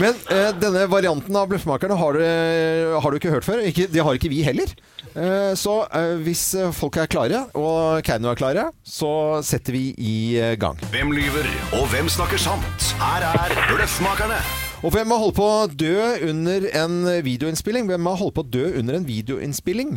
Men 0.00 0.18
eh, 0.32 0.50
denne 0.62 0.84
varianten 0.92 1.36
av 1.40 1.48
Bløffmakerne 1.50 1.96
har, 2.00 2.18
du- 2.18 2.98
har 3.02 3.10
du 3.10 3.18
ikke 3.18 3.32
hørt 3.34 3.46
før. 3.46 3.62
Ikke, 3.66 3.88
det 3.90 4.04
har 4.06 4.14
ikke 4.18 4.30
vi 4.32 4.42
heller. 4.46 4.70
Eh, 5.14 5.52
så 5.58 5.76
eh, 5.94 6.14
hvis 6.26 6.42
eh, 6.58 6.70
folk 6.74 6.96
er 7.02 7.10
klare, 7.10 7.44
og 7.58 8.00
Keiino 8.06 8.30
er 8.32 8.38
klare, 8.40 8.66
så 8.86 9.40
setter 9.46 9.74
vi 9.76 9.84
i 9.98 10.14
eh, 10.40 10.54
gang. 10.60 10.78
Hvem 10.94 11.12
lyver, 11.14 11.48
og 11.78 11.88
hvem 11.92 12.08
snakker 12.12 12.40
sant? 12.40 12.90
Her 13.02 13.26
er 13.32 13.54
Bløffmakerne. 13.72 14.38
Og 14.84 14.92
hvem 14.92 15.14
har 15.14 15.22
holdt 15.22 15.38
på 15.38 15.46
å 15.48 15.64
dø 15.70 15.96
under 16.28 16.66
en 16.76 16.98
videoinnspilling? 17.24 17.86
Hvem 17.88 18.10
har 18.10 18.18
holdt 18.20 18.34
på 18.36 18.44
å 18.44 18.50
dø 18.52 18.66
under 18.82 18.98
en 18.98 19.06
videoinnspilling? 19.08 19.94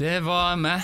Det 0.00 0.16
var 0.26 0.56
meg. 0.58 0.82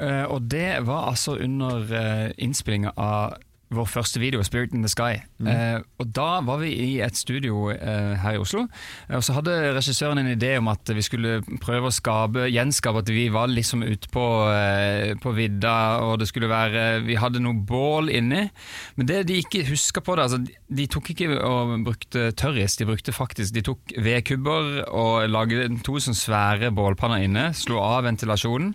Eh, 0.00 0.24
og 0.24 0.50
det 0.50 0.86
var 0.86 1.10
altså 1.10 1.36
under 1.36 1.84
uh, 1.92 2.30
innspillinga 2.38 2.92
av 2.96 3.34
vår 3.70 3.86
første 3.86 4.20
video, 4.20 4.42
'Spirit 4.42 4.74
in 4.74 4.82
the 4.82 4.88
Sky'. 4.90 5.20
Eh, 5.46 5.80
og 5.98 6.14
Da 6.14 6.40
var 6.40 6.58
vi 6.58 6.72
i 6.74 7.00
et 7.00 7.16
studio 7.16 7.70
eh, 7.70 8.16
her 8.18 8.34
i 8.34 8.38
Oslo. 8.38 8.66
Eh, 9.08 9.16
og 9.16 9.22
Så 9.24 9.32
hadde 9.32 9.74
regissøren 9.76 10.18
en 10.18 10.38
idé 10.38 10.56
om 10.58 10.68
at 10.68 10.90
vi 10.90 11.02
skulle 11.02 11.42
prøve 11.62 11.86
å 11.86 11.94
skabe, 11.94 12.50
gjenskape 12.50 12.98
at 12.98 13.08
vi 13.08 13.28
var 13.28 13.46
liksom 13.46 13.82
ute 13.82 14.08
på, 14.10 14.26
eh, 14.50 15.14
på 15.14 15.34
vidda, 15.36 16.02
og 16.02 16.18
det 16.18 16.28
skulle 16.28 16.48
være 16.48 17.04
Vi 17.06 17.14
hadde 17.14 17.40
noe 17.40 17.54
bål 17.54 18.10
inni. 18.10 18.50
Men 18.96 19.06
det 19.06 19.26
de 19.28 19.38
ikke 19.38 19.68
huska 19.68 20.00
på, 20.00 20.16
det, 20.16 20.22
altså, 20.22 20.46
de, 20.68 20.86
tok 20.86 21.10
ikke 21.10 21.38
og 21.38 21.84
brukte 21.84 22.32
tørris, 22.32 22.76
de 22.76 22.86
brukte 22.86 23.12
faktisk 23.12 23.54
De 23.54 23.62
tok 23.62 23.78
vedkubber 23.98 24.88
og 24.88 25.30
lagde 25.30 25.68
to 25.84 25.98
sånn 26.00 26.14
svære 26.14 26.74
bålpanner 26.74 27.22
inne, 27.22 27.54
slo 27.54 27.78
av 27.78 28.04
ventilasjonen. 28.04 28.74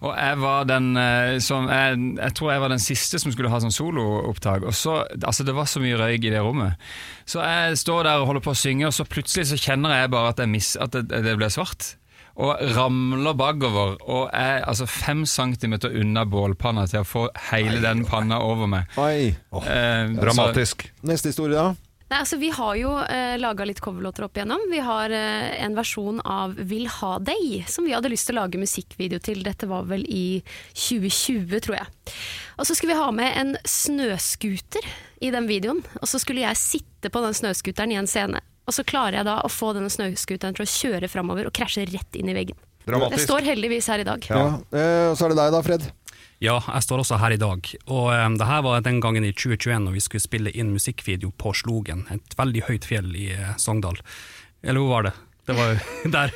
Og 0.00 0.16
jeg 0.16 0.40
var 0.40 0.64
den 0.64 0.96
eh, 0.96 1.38
som 1.44 1.68
jeg, 1.68 2.16
jeg 2.16 2.34
tror 2.34 2.52
jeg 2.52 2.60
var 2.60 2.72
den 2.72 2.82
siste 2.82 3.18
som 3.20 3.32
skulle 3.32 3.52
ha 3.52 3.60
sånn 3.60 3.74
soloopptak. 4.14 4.62
Og 4.68 4.74
så, 4.74 5.00
altså 5.22 5.44
Det 5.44 5.54
var 5.54 5.66
så 5.70 5.82
mye 5.82 5.98
røyk 5.98 6.24
i 6.24 6.32
det 6.32 6.40
rommet. 6.42 6.78
Så 7.26 7.42
jeg 7.44 7.78
står 7.78 8.04
der 8.08 8.22
og 8.22 8.26
holder 8.30 8.44
på 8.46 8.54
å 8.54 8.58
synge, 8.58 8.86
og 8.86 8.94
så 8.94 9.04
plutselig 9.04 9.46
så 9.50 9.58
kjenner 9.60 9.94
jeg 9.98 10.10
bare 10.14 10.32
at, 10.34 10.38
jeg 10.42 10.48
miss, 10.52 10.74
at 10.80 10.92
det, 10.94 11.08
det 11.24 11.36
ble 11.40 11.50
svart. 11.50 11.96
og 12.34 12.58
ramler 12.74 13.34
bakover 13.38 13.92
og 14.10 14.30
er 14.34 14.64
altså 14.66 14.86
fem 14.90 15.20
centimeter 15.26 15.92
unna 16.00 16.24
bålpanna 16.26 16.86
til 16.90 17.04
å 17.04 17.06
få 17.06 17.28
hele 17.52 17.78
den 17.80 18.02
panna 18.04 18.40
over 18.42 18.66
meg. 18.66 18.90
Oi. 18.98 19.36
Eh, 19.62 20.14
Dramatisk. 20.18 20.88
Neste 21.06 21.30
historie, 21.30 21.54
da? 21.54 21.74
Nei, 22.14 22.20
altså 22.22 22.36
Vi 22.38 22.48
har 22.54 22.76
jo 22.78 22.90
eh, 23.10 23.34
laga 23.42 23.64
litt 23.66 23.80
coverlåter 23.82 24.22
opp 24.28 24.36
igjennom. 24.38 24.60
Vi 24.70 24.78
har 24.86 25.10
eh, 25.10 25.48
en 25.64 25.74
versjon 25.74 26.20
av 26.22 26.52
Vil 26.70 26.86
ha 27.00 27.16
deg, 27.18 27.64
som 27.66 27.88
vi 27.88 27.90
hadde 27.90 28.12
lyst 28.12 28.28
til 28.28 28.36
å 28.36 28.44
lage 28.44 28.60
musikkvideo 28.62 29.18
til. 29.18 29.40
Dette 29.42 29.66
var 29.66 29.88
vel 29.90 30.04
i 30.06 30.38
2020, 30.78 31.56
tror 31.66 31.74
jeg. 31.80 32.14
Og 32.54 32.68
så 32.68 32.76
skulle 32.78 32.94
vi 32.94 33.00
ha 33.00 33.08
med 33.18 33.40
en 33.40 33.50
snøscooter 33.66 34.86
i 35.26 35.32
den 35.34 35.50
videoen. 35.50 35.82
Og 35.98 36.06
så 36.06 36.22
skulle 36.22 36.44
jeg 36.44 36.60
sitte 36.60 37.10
på 37.10 37.24
den 37.24 37.34
snøscooteren 37.34 37.96
i 37.96 37.98
en 37.98 38.10
scene. 38.10 38.44
Og 38.70 38.78
så 38.78 38.86
klarer 38.86 39.18
jeg 39.18 39.28
da 39.32 39.40
å 39.42 39.50
få 39.50 39.72
denne 39.74 39.90
snøscooteren 39.90 40.54
til 40.54 40.68
å 40.68 40.70
kjøre 40.70 41.10
framover 41.10 41.50
og 41.50 41.56
krasje 41.58 41.88
rett 41.90 42.20
inn 42.20 42.30
i 42.30 42.38
veggen. 42.38 42.62
Dramatisk. 42.86 43.24
Det 43.24 43.26
står 43.26 43.50
heldigvis 43.50 43.90
her 43.90 44.04
i 44.04 44.06
dag. 44.06 44.30
Ja. 44.30 44.46
Eh, 44.70 45.10
og 45.10 45.18
så 45.18 45.26
er 45.26 45.34
det 45.34 45.42
deg 45.42 45.58
da, 45.58 45.66
Fred. 45.66 45.90
Ja, 46.42 46.58
jeg 46.58 46.86
står 46.86 47.04
også 47.04 47.18
her 47.22 47.34
i 47.34 47.40
dag. 47.40 47.68
Og 47.86 48.08
um, 48.10 48.38
det 48.40 48.48
her 48.48 48.64
var 48.66 48.82
den 48.84 48.98
gangen 49.04 49.26
i 49.26 49.32
2021 49.32 49.84
når 49.86 49.94
vi 49.96 50.02
skulle 50.04 50.24
spille 50.24 50.54
inn 50.54 50.72
musikkvideo 50.74 51.30
på 51.40 51.54
Slogen, 51.56 52.06
et 52.14 52.38
veldig 52.38 52.66
høyt 52.70 52.88
fjell 52.88 53.14
i 53.16 53.30
uh, 53.36 53.54
Sogndal. 53.60 54.00
Eller 54.64 54.82
hvor 54.82 54.96
var 54.96 55.08
det? 55.08 55.14
Det 55.44 55.52
var 55.52 55.74
jo 55.74 56.10
der. 56.16 56.30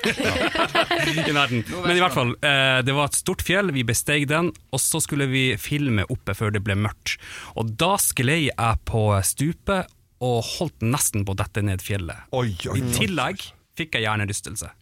I 1.08 1.32
nærheten. 1.32 1.62
Men 1.80 1.96
i 1.96 2.02
hvert 2.02 2.12
fall, 2.12 2.34
eh, 2.44 2.80
det 2.84 2.92
var 2.96 3.08
et 3.08 3.16
stort 3.16 3.40
fjell, 3.44 3.72
vi 3.72 3.86
besteg 3.88 4.26
den, 4.28 4.50
og 4.68 4.82
så 4.84 5.00
skulle 5.00 5.28
vi 5.30 5.44
filme 5.60 6.04
oppe 6.12 6.36
før 6.36 6.52
det 6.52 6.60
ble 6.66 6.76
mørkt. 6.76 7.16
Og 7.56 7.72
da 7.80 7.94
sklei 8.02 8.50
jeg 8.50 8.82
på 8.88 9.04
stupet 9.24 9.88
og 10.24 10.42
holdt 10.58 10.84
nesten 10.84 11.24
på 11.24 11.32
å 11.32 11.38
dette 11.38 11.62
ned 11.64 11.80
fjellet. 11.84 12.28
oi, 12.36 12.50
I 12.52 12.82
tillegg 12.92 13.48
fikk 13.78 13.98
jeg 13.98 14.06
hjernerystelse. 14.08 14.74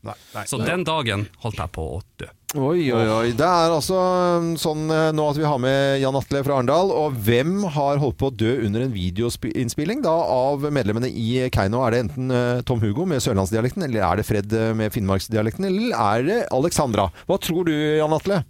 Så 0.49 0.61
den 0.65 0.85
dagen 0.89 1.29
holdt 1.45 1.61
jeg 1.61 1.73
på 1.77 1.87
å 1.99 2.03
dø. 2.21 2.29
Oi, 2.57 2.87
oi, 2.95 3.07
oi. 3.11 3.33
Det 3.37 3.45
er 3.45 3.73
altså 3.75 3.97
um, 4.39 4.53
sånn 4.61 4.87
eh, 4.93 5.11
nå 5.13 5.25
at 5.29 5.37
vi 5.37 5.45
har 5.45 5.59
med 5.61 5.99
Jan 6.01 6.17
Atle 6.17 6.41
fra 6.47 6.57
Arendal. 6.57 6.93
Og 6.95 7.17
hvem 7.27 7.67
har 7.75 8.01
holdt 8.01 8.17
på 8.21 8.31
å 8.31 8.35
dø 8.35 8.53
under 8.65 8.85
en 8.85 8.95
videoinnspilling 8.95 10.01
da, 10.05 10.15
av 10.15 10.65
medlemmene 10.73 11.11
i 11.11 11.43
Keiino? 11.53 11.83
Er 11.85 11.93
det 11.93 12.05
enten 12.07 12.33
eh, 12.33 12.63
Tom 12.69 12.81
Hugo 12.81 13.05
med 13.11 13.21
sørlandsdialekten, 13.25 13.85
eller 13.89 14.07
er 14.07 14.21
det 14.21 14.29
Fred 14.29 14.55
eh, 14.57 14.73
med 14.79 14.95
finnmarksdialekten, 14.95 15.69
eller 15.69 15.99
er 15.99 16.25
det 16.29 16.39
Alexandra? 16.55 17.11
Hva 17.29 17.41
tror 17.43 17.69
du, 17.69 17.75
Jan 17.75 18.17
Atle? 18.17 18.41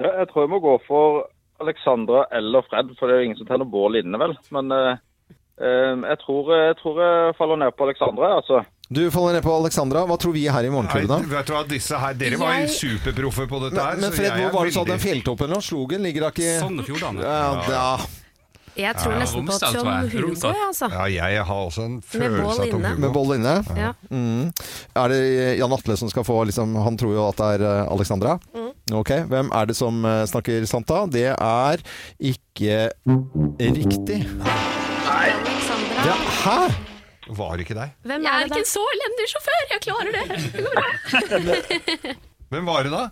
Jeg, 0.00 0.26
tror 0.32 0.46
jeg 0.46 0.54
må 0.54 0.62
gå 0.64 0.74
for 0.88 1.22
Alexandra 1.62 2.24
eller 2.34 2.64
Fred, 2.66 2.96
for 2.98 3.06
det 3.06 3.14
er 3.14 3.22
jo 3.22 3.30
ingen 3.30 3.42
som 3.44 3.52
tenner 3.52 3.68
bål 3.68 4.00
inne, 4.00 4.18
vel. 4.18 4.34
Men 4.56 4.74
jeg, 5.62 6.18
tror, 6.24 6.52
jeg 6.56 6.76
tror 6.82 7.00
jeg 7.02 7.34
faller 7.38 7.60
ned 7.62 7.74
på 7.78 7.86
Alexandra, 7.88 8.32
altså. 8.40 8.62
Du 8.92 9.02
faller 9.14 9.38
ned 9.38 9.44
på 9.46 9.52
Alexandra. 9.56 10.02
Hva 10.08 10.16
tror 10.20 10.34
vi 10.36 10.42
her 10.52 10.66
i 10.68 10.72
Morgenklubben, 10.72 11.08
da? 11.08 11.36
vet 11.36 11.46
du 11.48 11.52
hva, 11.54 11.62
disse 11.70 11.96
her, 11.96 12.12
Dere 12.18 12.36
var 12.40 12.58
jo 12.58 12.64
Jeg- 12.66 12.74
superproffe 12.76 13.46
på 13.48 13.60
dette 13.66 13.80
her. 13.80 13.94
Men, 13.96 14.00
men 14.08 14.12
Fred, 14.18 14.32
hvor 14.36 14.50
var 14.58 14.64
det 14.66 14.72
du 14.74 14.78
sa 14.80 14.84
den 14.90 14.98
fjelltoppen 15.00 15.54
lå? 15.54 15.60
Slogen 15.64 16.02
ligger 16.04 16.26
da 16.26 16.32
ikke 16.34 16.58
Sandefjord. 16.60 17.22
Ja, 17.22 17.38
da. 17.68 17.84
Jeg 18.72 18.96
tror 18.96 19.12
Ja, 19.12 19.18
nesten 19.20 19.44
på 19.44 19.52
jeg. 19.52 20.10
Hugo, 20.14 20.48
ja, 20.48 20.66
altså. 20.66 20.86
Ja, 20.88 21.04
jeg 21.28 21.44
har 21.44 21.58
også 21.66 21.82
en 21.84 21.98
følelse 22.00 22.62
av 22.62 22.70
Tom. 22.70 22.84
Hugo. 22.84 23.00
Med 23.04 23.12
boll 23.12 23.34
inne? 23.36 23.52
Ja. 23.76 23.90
Mm. 24.08 24.48
Er 24.96 25.08
det 25.12 25.58
Jan 25.58 25.72
Atle 25.76 25.96
som 26.00 26.08
skal 26.08 26.24
få 26.24 26.38
liksom, 26.48 26.72
Han 26.80 26.96
tror 26.96 27.12
jo 27.12 27.26
at 27.28 27.36
det 27.36 27.50
er 27.60 27.66
eh, 27.68 27.92
Alexandra. 27.92 28.38
Mm. 28.56 28.70
Ok, 28.96 29.12
Hvem 29.28 29.52
er 29.52 29.66
det 29.68 29.76
som 29.76 30.04
eh, 30.08 30.24
snakker 30.24 30.64
sant 30.66 30.88
da? 30.88 31.04
Det 31.04 31.28
er 31.36 31.84
ikke 32.32 32.88
riktig. 33.60 34.22
Alexandra. 34.24 35.41
Ja, 36.02 36.14
hæ? 36.42 36.56
Var 37.38 37.52
det 37.56 37.64
ikke 37.66 37.76
deg. 37.78 37.92
Hvem 38.02 38.24
Jeg 38.26 38.32
er 38.32 38.40
er 38.40 38.46
ikke 38.48 38.56
da? 38.56 38.62
en 38.62 38.70
så 38.72 38.82
elendig 38.94 39.26
sjåfør, 39.30 39.60
jeg 39.70 39.80
klarer 39.84 40.10
det. 40.16 40.24
Det 40.52 40.62
går 40.64 40.72
bra. 40.74 42.14
Hvem 42.52 42.66
var 42.68 42.82
det 42.88 42.92
da? 42.92 43.02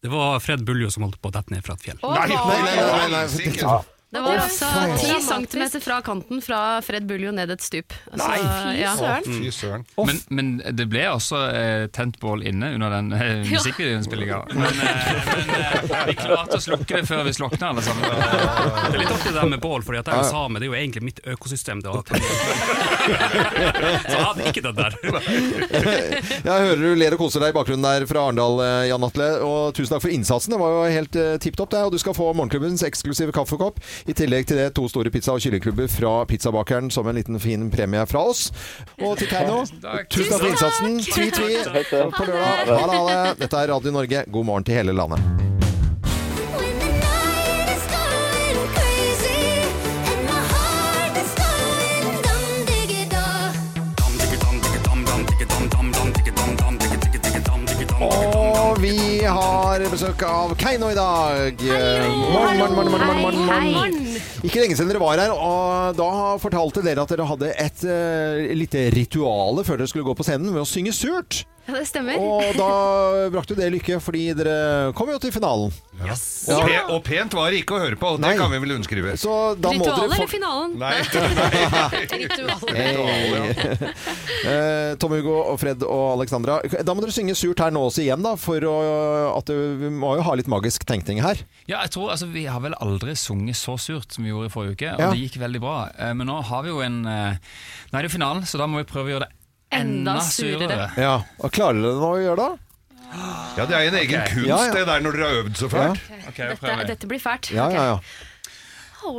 Det 0.00 0.10
var 0.10 0.40
Fred 0.42 0.64
Buljo 0.66 0.88
som 0.90 1.04
holdt 1.06 1.20
på 1.22 1.30
å 1.30 1.34
dette 1.36 1.52
ned 1.54 1.62
fra 1.64 1.76
et 1.76 1.84
fjell. 1.84 1.98
Nei, 2.02 2.26
nei, 2.32 2.60
nei, 2.66 3.06
nei. 3.14 3.78
Det 4.10 4.20
var 4.24 4.40
altså 4.42 4.66
ti 4.98 5.06
10 5.06 5.20
centimeter 5.22 5.80
fra 5.84 6.00
kanten 6.02 6.40
fra 6.42 6.58
Fred 6.82 7.04
Buljo 7.06 7.30
ned 7.30 7.50
et 7.54 7.62
stup. 7.62 7.94
Altså, 8.10 8.26
Nei, 8.26 8.80
ja. 8.80 8.90
Å, 8.90 8.98
søren. 8.98 9.36
fy 9.38 9.52
søren. 9.54 9.84
Men, 10.08 10.18
men 10.34 10.48
det 10.74 10.86
ble 10.90 11.04
også 11.12 11.38
eh, 11.54 11.84
tent 11.94 12.18
bål 12.18 12.42
inne 12.50 12.72
under 12.74 12.90
den 12.96 13.12
eh, 13.14 13.44
musikkvideoinnspillinga. 13.46 14.40
Men, 14.50 14.66
eh, 14.66 15.20
men 15.30 15.94
eh, 15.94 16.06
vi 16.10 16.16
klarte 16.18 16.58
å 16.58 16.62
slukke 16.64 16.98
det 16.98 17.04
før 17.06 17.22
vi 17.28 17.34
slokna, 17.38 17.70
alle 17.70 17.84
sammen. 17.86 18.02
Det 18.90 18.96
er 18.96 19.02
litt 19.04 19.12
artig 19.14 19.30
det 19.30 19.36
der 19.38 19.50
med 19.52 19.60
bål, 19.62 19.84
for 19.86 19.94
jeg 19.94 20.02
er 20.02 20.18
jo 20.18 20.26
same, 20.26 20.58
det 20.58 20.66
er 20.66 20.70
jo 20.72 20.76
egentlig 20.80 21.02
mitt 21.06 21.20
økosystem. 21.30 21.80
Det 21.84 21.92
var. 21.94 22.02
Så 24.10 24.14
jeg 24.16 24.24
hadde 24.26 24.48
ikke 24.50 24.62
det 24.64 24.72
der. 24.78 24.96
Jeg 26.40 26.66
hører 26.66 26.82
du 26.82 26.88
ler 26.98 27.14
og 27.16 27.22
koser 27.22 27.42
deg 27.44 27.52
i 27.52 27.56
bakgrunnen 27.56 27.86
der 27.86 28.06
fra 28.10 28.24
Arendal, 28.26 28.58
eh, 28.64 28.88
Jan 28.90 29.06
Atle. 29.06 29.28
Og 29.46 29.74
tusen 29.76 29.94
takk 29.94 30.04
for 30.04 30.14
innsatsen. 30.14 30.54
Det 30.54 30.60
var 30.60 30.74
jo 30.74 30.82
helt 30.96 31.18
eh, 31.20 31.32
tipp 31.42 31.58
topp, 31.60 31.70
det. 31.74 31.82
Og 31.86 31.94
du 31.94 31.98
skal 32.02 32.16
få 32.16 32.30
morgenklubbens 32.34 32.84
eksklusive 32.86 33.34
kaffekopp. 33.36 33.80
I 34.08 34.14
tillegg 34.16 34.46
til 34.48 34.56
det 34.60 34.70
to 34.74 34.86
store 34.88 35.10
pizza- 35.12 35.34
og 35.34 35.42
kyllingklubber 35.44 35.88
fra 35.92 36.24
Pizzabakeren 36.30 36.90
som 36.90 37.08
en 37.10 37.18
liten 37.20 37.40
fin 37.40 37.68
premie 37.70 38.06
fra 38.06 38.24
oss. 38.30 38.50
Og 39.00 39.18
til 39.20 39.28
Keiino, 39.30 39.64
tusen 40.08 40.32
takk 40.32 40.40
for 40.40 40.48
innsatsen. 40.48 40.98
Tvi, 41.10 41.30
tvi 41.30 41.60
på 42.16 42.24
lørdag. 42.24 42.66
Ha 42.66 42.86
det, 42.86 42.96
ha 42.96 43.04
det. 43.10 43.38
Dette 43.44 43.64
er 43.64 43.74
Radio 43.74 43.92
Norge. 43.92 44.24
God 44.30 44.44
morgen 44.52 44.64
til 44.64 44.74
hele 44.80 44.96
landet. 44.96 45.69
Vi 58.80 59.20
har 59.28 59.82
besøk 59.92 60.22
av 60.24 60.54
Keiino 60.58 60.88
i 60.88 60.96
dag. 60.96 61.60
Morgen, 61.60 62.60
morgen, 62.60 62.74
morgen, 62.74 62.92
morgen, 62.92 63.20
morgen, 63.20 63.42
morgen, 63.44 63.72
morgen. 63.74 64.20
Ikke 64.40 64.62
lenge 64.62 64.76
siden 64.78 64.88
dere 64.88 65.02
var 65.02 65.20
her, 65.20 65.34
og 65.34 65.98
da 65.98 66.08
fortalte 66.40 66.84
dere 66.84 67.04
at 67.04 67.12
dere 67.12 67.26
hadde 67.28 67.50
et 67.60 67.84
uh, 67.84 68.40
lite 68.56 68.86
rituale 68.94 69.66
før 69.66 69.82
dere 69.82 69.90
skulle 69.90 70.06
gå 70.06 70.14
på 70.16 70.24
scenen 70.24 70.48
med 70.48 70.62
å 70.62 70.68
synge 70.68 70.94
surt. 70.96 71.42
Ja, 71.70 71.76
det 71.78 71.86
stemmer. 71.86 72.18
Og 72.18 72.42
da 72.58 72.70
brakte 73.30 73.54
det 73.58 73.68
lykke, 73.76 74.00
fordi 74.02 74.24
dere 74.34 74.90
kom 74.98 75.10
jo 75.12 75.18
til 75.22 75.30
finalen. 75.34 75.70
Og, 76.00 76.62
pe 76.64 76.76
og 76.90 77.02
pent 77.04 77.34
var 77.36 77.52
det 77.52 77.60
ikke 77.62 77.76
å 77.76 77.80
høre 77.82 77.98
på, 78.00 78.14
det 78.16 78.24
Nei. 78.24 78.32
kan 78.38 78.50
vi 78.50 78.58
vel 78.62 78.72
underskrive. 78.78 79.12
Så 79.20 79.34
da 79.60 79.70
må 79.76 79.84
Ritualet 79.84 80.16
eller 80.16 80.30
finalen? 80.32 80.78
Nei. 80.80 80.94
Ritualet. 82.22 82.70
Hey. 82.74 83.90
Eh, 84.50 84.94
Tom 85.00 85.12
Hugo 85.14 85.34
og 85.52 85.58
Fred 85.60 85.84
og 85.84 86.04
Alexandra. 86.16 86.58
Da 86.86 86.94
må 86.96 87.04
dere 87.04 87.14
synge 87.14 87.36
surt 87.38 87.60
her 87.62 87.72
nå 87.74 87.82
også 87.90 88.02
igjen, 88.04 88.24
da. 88.24 88.32
For 88.40 88.64
å, 88.66 88.74
at 89.36 89.50
det, 89.50 89.58
vi 89.82 89.90
må 89.92 90.14
jo 90.18 90.24
ha 90.26 90.36
litt 90.40 90.48
magisk 90.50 90.86
tenkning 90.88 91.20
her. 91.24 91.42
Ja, 91.68 91.82
jeg 91.84 91.92
tror, 91.94 92.10
altså, 92.14 92.30
Vi 92.32 92.46
har 92.50 92.62
vel 92.64 92.74
aldri 92.80 93.14
sunget 93.18 93.58
så 93.60 93.76
surt 93.80 94.16
som 94.16 94.24
vi 94.26 94.32
gjorde 94.32 94.48
i 94.50 94.54
forrige 94.54 94.78
uke, 94.78 94.94
og 94.96 95.04
Ja. 95.04 95.10
det 95.12 95.20
gikk 95.26 95.36
veldig 95.42 95.60
bra. 95.62 95.76
Eh, 95.98 96.14
Men 96.16 96.26
nå 96.32 96.40
har 96.48 96.64
vi 96.64 96.72
jo 96.72 96.80
en 96.84 97.04
eh, 97.06 97.36
Nå 97.92 97.98
er 97.98 98.02
det 98.02 98.10
jo 98.10 98.16
finalen, 98.18 98.42
så 98.48 98.58
da 98.58 98.66
må 98.70 98.80
vi 98.82 98.88
prøve 98.88 99.10
å 99.10 99.14
gjøre 99.16 99.26
det 99.28 99.36
Enda 99.72 100.16
surere. 100.26 100.90
Ja, 100.98 101.14
og 101.38 101.52
Klarer 101.54 101.78
dere 101.84 102.00
nå 102.00 102.08
å 102.16 102.18
gjøre 102.20 102.36
det? 102.48 102.66
Ja, 103.58 103.64
det 103.66 103.74
er 103.74 103.86
en 103.88 103.94
egen 104.00 104.20
kunst 104.30 104.46
Ja, 104.46 104.56
ja. 104.66 104.72
det 104.74 104.82
der 104.86 105.00
når 105.02 105.16
dere 105.18 105.28
har 105.28 105.38
øvd 105.44 105.56
så 105.58 105.68
fælt. 105.70 106.00
Ok, 106.28 106.36
jeg 106.38 106.48
Dette, 106.48 106.60
prøver. 106.62 106.84
dette 106.90 107.06
blir 107.10 107.18
fælt. 107.22 107.50
Ja, 107.54 107.66
Ok. 107.66 107.74
ja, 107.74 107.84
ja. 107.90 107.98
Å, 109.00 109.10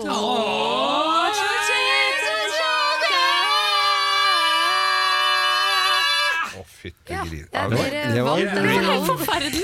fytti 6.82 7.18
gris. 7.30 7.48
Ja, 7.54 7.64
dere 7.70 8.02
det 8.16 8.24
var- 8.26 8.40
vant 8.42 8.56
den 8.56 8.68
finalen. 8.72 9.06
Forferdelig. 9.12 9.62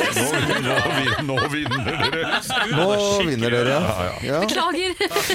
Nå 0.68 0.76
vinner, 0.94 1.24
nå 1.28 1.36
nå 1.38 1.48
vinner 1.54 2.02
dere. 2.14 2.42
Nå 2.72 2.88
vinner 3.28 3.56
dere. 3.58 3.78
Ja. 4.28 4.40
Beklager. 4.44 4.92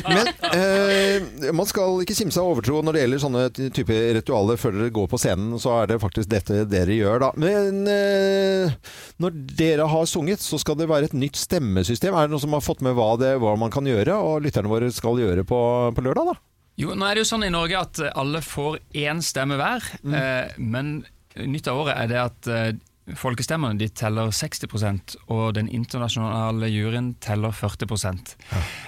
Men 0.09 0.31
eh, 0.53 1.53
man 1.55 1.67
skal 1.69 2.03
ikke 2.05 2.17
kimse 2.19 2.41
av 2.43 2.51
overtro 2.53 2.83
når 2.87 2.97
det 2.99 3.03
gjelder 3.05 3.23
sånne 3.25 3.45
ty- 3.57 3.71
type 3.81 3.99
ritualer 4.19 4.61
før 4.61 4.77
dere 4.79 4.95
går 4.95 5.11
på 5.13 5.21
scenen. 5.23 5.57
Så 5.63 5.75
er 5.83 5.91
det 5.93 6.01
faktisk 6.03 6.31
dette 6.33 6.63
dere 6.71 6.97
gjør, 6.99 7.27
da. 7.27 7.33
Men 7.41 7.83
eh, 7.91 8.77
når 9.23 9.37
dere 9.59 9.89
har 9.91 10.07
sunget, 10.11 10.43
så 10.45 10.59
skal 10.63 10.79
det 10.81 10.89
være 10.91 11.11
et 11.11 11.17
nytt 11.19 11.37
stemmesystem. 11.41 12.15
Er 12.15 12.27
det 12.29 12.35
noen 12.37 12.45
som 12.47 12.57
har 12.57 12.65
fått 12.65 12.83
med 12.85 12.97
hva, 12.99 13.13
det, 13.21 13.35
hva 13.43 13.57
man 13.61 13.73
kan 13.75 13.87
gjøre, 13.89 14.17
og 14.23 14.43
lytterne 14.47 14.71
våre 14.71 14.91
skal 14.95 15.19
gjøre 15.23 15.45
på, 15.49 15.61
på 15.97 16.05
lørdag, 16.07 16.33
da? 16.33 16.39
Jo, 16.81 16.95
nå 16.97 17.05
er 17.05 17.19
det 17.19 17.23
jo 17.27 17.29
sånn 17.29 17.43
i 17.45 17.51
Norge 17.53 17.77
at 17.77 17.99
alle 18.17 18.41
får 18.41 18.79
én 18.97 19.19
stemme 19.23 19.59
hver, 19.61 19.85
Mm. 20.03 20.15
eh, 20.17 20.55
men 20.59 20.93
nytt 21.37 21.69
av 21.69 21.79
året 21.85 21.97
er 21.97 22.09
det 22.11 22.19
at 22.21 22.49
eh, 22.53 22.73
folkestemmene 23.19 23.79
de 23.81 23.89
teller 23.91 24.31
60% 24.31 25.17
og 25.35 25.55
den 25.57 25.67
internasjonale 25.75 26.69
juryen 26.71 27.13
teller 27.21 27.51
40 27.51 27.89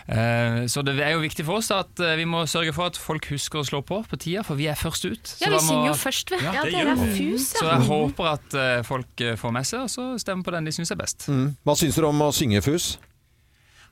eh, 0.09 0.67
Så 0.71 0.85
det 0.87 0.95
er 1.03 1.15
jo 1.17 1.23
viktig 1.25 1.45
for 1.49 1.59
oss 1.59 1.71
at 1.75 1.99
eh, 2.01 2.15
vi 2.21 2.27
må 2.29 2.45
sørge 2.47 2.73
for 2.77 2.93
at 2.93 3.01
folk 3.01 3.27
husker 3.33 3.61
å 3.63 3.67
slå 3.67 3.83
på 3.83 4.03
på 4.07 4.17
tida, 4.23 4.45
for 4.47 4.55
vi 4.61 4.69
er 4.71 4.79
først 4.79 5.05
ut. 5.09 5.25
Så 5.27 5.43
Ja, 5.43 5.51
vi 5.51 5.57
må- 5.57 5.67
synger 5.67 5.91
jo 5.91 5.97
først, 5.99 6.31
vi. 6.31 6.37
Ja, 6.45 6.53
Ja, 6.53 6.63
det 6.63 6.73
dere 6.73 6.85
gjør 6.85 6.93
er 6.93 7.13
vi. 7.15 7.31
ja. 7.33 7.39
Så 7.39 7.65
jeg 7.73 7.89
håper 7.91 8.31
at 8.35 8.87
folk 8.87 9.25
får 9.43 9.53
med 9.53 9.67
seg, 9.67 9.81
og 9.81 9.91
så 9.91 10.07
stemmer 10.23 10.45
på 10.45 10.53
den 10.53 10.65
de 10.65 10.73
syns 10.73 10.91
er 10.95 10.97
best. 10.97 11.27
Mm. 11.29 11.57
Hva 11.65 11.75
syns 11.77 11.95
dere 11.97 12.09
om 12.09 12.23
å 12.23 12.31
synge 12.33 12.63
fus? 12.63 12.99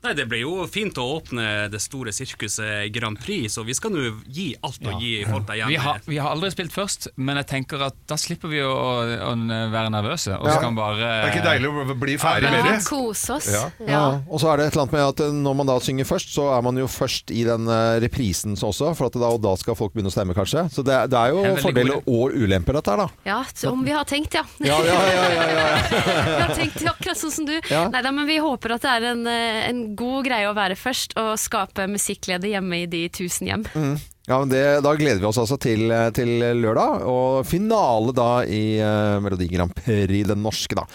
Nei, 0.03 0.11
Det 0.19 0.25
ble 0.27 0.41
jo 0.41 0.65
fint 0.67 0.97
å 0.99 1.03
åpne 1.15 1.69
det 1.71 1.79
store 1.79 2.11
sirkuset 2.11 2.89
Grand 2.91 3.15
Prix, 3.23 3.53
så 3.55 3.63
vi 3.63 3.71
skal 3.77 3.93
nå 3.93 4.01
gi 4.35 4.49
alt 4.59 4.83
å 4.91 4.97
gi 4.99 5.13
folk 5.29 5.45
der 5.47 5.61
hjemme. 5.61 5.71
Vi 5.71 5.77
har, 5.79 6.01
vi 6.11 6.17
har 6.19 6.33
aldri 6.35 6.49
spilt 6.51 6.73
først, 6.75 7.07
men 7.23 7.39
jeg 7.39 7.47
tenker 7.53 7.85
at 7.87 7.95
da 8.11 8.17
slipper 8.19 8.51
vi 8.51 8.59
å, 8.67 8.73
å 8.73 9.31
være 9.71 9.93
nervøse. 9.93 10.35
Og 10.35 10.47
Ja. 10.49 10.57
så 10.57 10.59
kan 10.65 10.75
bare 10.75 10.97
Det 10.99 11.29
er 11.29 11.31
ikke 11.31 11.45
deilig 11.47 11.71
å 11.71 11.95
bli 12.01 12.17
ferdig 12.19 12.51
med 12.51 12.59
Ja, 12.59 12.73
det? 12.73 12.83
kose 12.89 13.37
oss. 13.37 13.47
Ja. 13.53 13.63
Ja. 13.87 14.01
Og 14.27 14.41
så 14.43 14.51
er 14.51 14.57
det 14.59 14.65
et 14.67 14.73
eller 14.75 14.83
annet 14.83 14.97
med 14.97 15.05
at 15.07 15.23
eh, 15.23 15.31
når 15.47 15.55
man 15.61 15.71
da 15.71 15.77
synger 15.79 16.09
først, 16.11 16.33
så 16.35 16.49
er 16.57 16.61
man 16.67 16.75
jo 16.83 16.89
først 16.91 17.31
i 17.31 17.45
den 17.47 17.67
eh, 17.71 17.99
reprisen 18.03 18.59
også, 18.59 18.91
for 18.99 19.07
at 19.07 19.15
da, 19.23 19.31
og 19.31 19.39
da 19.41 19.55
skal 19.55 19.79
folk 19.79 19.95
begynne 19.95 20.11
å 20.11 20.15
stemme, 20.17 20.35
kanskje. 20.35 20.65
Så 20.73 20.83
det, 20.83 20.99
det 21.15 21.19
er 21.19 21.31
jo 21.31 21.39
Det 21.47 21.53
er 21.55 21.63
fordeler 21.63 22.03
og 22.03 22.35
ulemper, 22.35 22.75
dette 22.81 22.91
her, 22.91 23.05
da. 23.05 23.07
Ja, 23.31 23.39
som 23.55 23.87
vi 23.87 23.95
har 23.95 24.03
tenkt, 24.09 24.35
ja. 24.35 24.43
Ja, 24.59 24.81
ja, 24.83 24.99
ja, 24.99 25.23
ja, 25.31 25.47
ja, 25.47 25.47
ja. 25.63 25.71
Vi 26.33 26.43
har 26.43 26.53
tenkt 26.59 26.83
akkurat 26.91 27.17
sånn 27.23 27.31
som 27.39 27.47
du. 27.47 27.55
Ja. 27.71 27.85
Neida, 27.93 28.11
men 28.11 28.27
vi 28.27 28.35
håper 28.43 28.75
at 28.75 28.83
det 28.83 28.91
er 28.97 29.09
en, 29.13 29.25
eh, 29.31 29.63
en 29.69 29.81
god 29.99 30.25
greie 30.27 30.49
å 30.49 30.55
være 30.57 30.77
først 30.79 31.17
og 31.21 31.35
skape 31.41 31.87
musikklede 31.91 32.51
hjemme 32.51 32.83
i 32.83 32.89
de 32.89 33.05
tusen 33.13 33.49
hjem. 33.51 33.67
Mm. 33.73 33.95
Ja, 34.23 34.37
men 34.39 34.47
det, 34.47 34.61
Da 34.85 34.93
gleder 34.95 35.19
vi 35.19 35.27
oss 35.27 35.39
altså 35.41 35.57
til, 35.59 35.91
til 36.15 36.37
lørdag, 36.63 37.03
og 37.11 37.43
finale 37.47 38.13
da 38.15 38.29
i 38.47 38.79
uh, 38.79 39.19
Melodi 39.23 39.49
Grand 39.51 39.73
Prix, 39.75 40.23
den 40.29 40.39
norske, 40.45 40.77
da. 40.79 40.85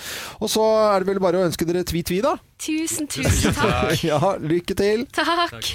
Og 0.40 0.48
så 0.48 0.64
er 0.94 1.04
det 1.04 1.10
vel 1.12 1.20
bare 1.20 1.42
å 1.42 1.44
ønske 1.48 1.68
dere 1.68 1.84
tvi-tvi, 1.84 2.22
da. 2.24 2.38
Tusen, 2.56 3.10
tusen 3.12 3.52
takk. 3.58 4.00
ja, 4.10 4.18
lykke 4.40 4.78
til. 4.78 5.04
Takk. 5.12 5.74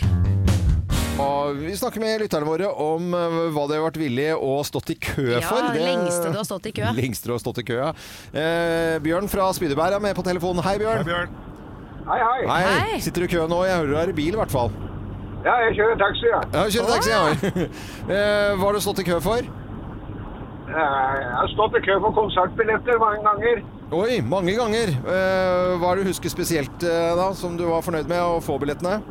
Og 1.22 1.60
vi 1.62 1.76
snakker 1.78 2.02
med 2.02 2.24
lytterne 2.24 2.48
våre 2.48 2.72
om 2.74 3.14
eh, 3.14 3.36
hva 3.54 3.68
de 3.70 3.78
har 3.78 3.84
vært 3.86 4.00
villige 4.02 4.34
og 4.34 4.64
stått 4.66 4.96
i 4.96 4.98
kø 4.98 5.28
Ja, 5.36 5.44
for. 5.46 5.70
lengste 5.78 6.32
du 6.34 6.40
har 6.40 6.48
stått 6.48 6.72
i 6.72 6.74
kø. 6.74 6.90
Lengste 7.04 7.30
du 7.30 7.36
har 7.36 7.44
stått 7.44 7.62
i 7.62 7.68
kø, 7.70 7.78
ja. 7.78 7.92
Uh, 8.34 8.98
Bjørn 9.06 9.30
fra 9.30 9.52
Spydeberg 9.54 10.00
er 10.00 10.08
med 10.10 10.18
på 10.18 10.26
telefonen. 10.26 10.66
Hei, 10.66 10.80
Bjørn. 10.82 11.06
Hei, 11.06 11.53
hei. 12.08 12.46
Hei. 12.48 13.00
Sitter 13.04 13.24
du 13.24 13.28
i 13.30 13.32
kø 13.32 13.46
nå? 13.48 13.62
Jeg 13.68 13.78
hører 13.80 13.92
du 13.94 13.98
er 14.04 14.12
i 14.14 14.16
bil, 14.18 14.34
i 14.36 14.40
hvert 14.42 14.52
fall. 14.54 14.72
Ja, 15.44 15.58
jeg 15.68 15.76
kjører 15.78 15.98
taxi, 16.00 16.26
ja. 16.32 16.40
Ja, 16.54 16.64
kjører 16.72 16.92
taxi, 16.96 17.12
ja. 17.12 17.68
eh, 18.16 18.54
hva 18.56 18.70
har 18.70 18.78
du 18.78 18.82
stått 18.84 19.02
i 19.04 19.08
kø 19.08 19.18
for? 19.24 19.44
Eh, 19.44 20.74
Jeg 20.74 21.34
har 21.38 21.50
stått 21.52 21.76
i 21.80 21.82
kø 21.84 21.98
for 22.06 22.16
konsertbilletter 22.16 23.00
mange 23.02 23.20
ganger. 23.28 23.64
Oi, 23.94 24.22
mange 24.26 24.56
ganger. 24.58 24.94
Eh, 25.04 25.74
hva 25.82 25.92
er 25.92 26.00
det 26.00 26.06
du 26.08 26.12
husker 26.14 26.32
spesielt 26.32 26.86
eh, 26.88 27.12
da, 27.20 27.28
som 27.38 27.58
du 27.60 27.66
var 27.70 27.84
fornøyd 27.86 28.08
med 28.10 28.24
å 28.24 28.40
få 28.42 28.56
billettene? 28.64 29.02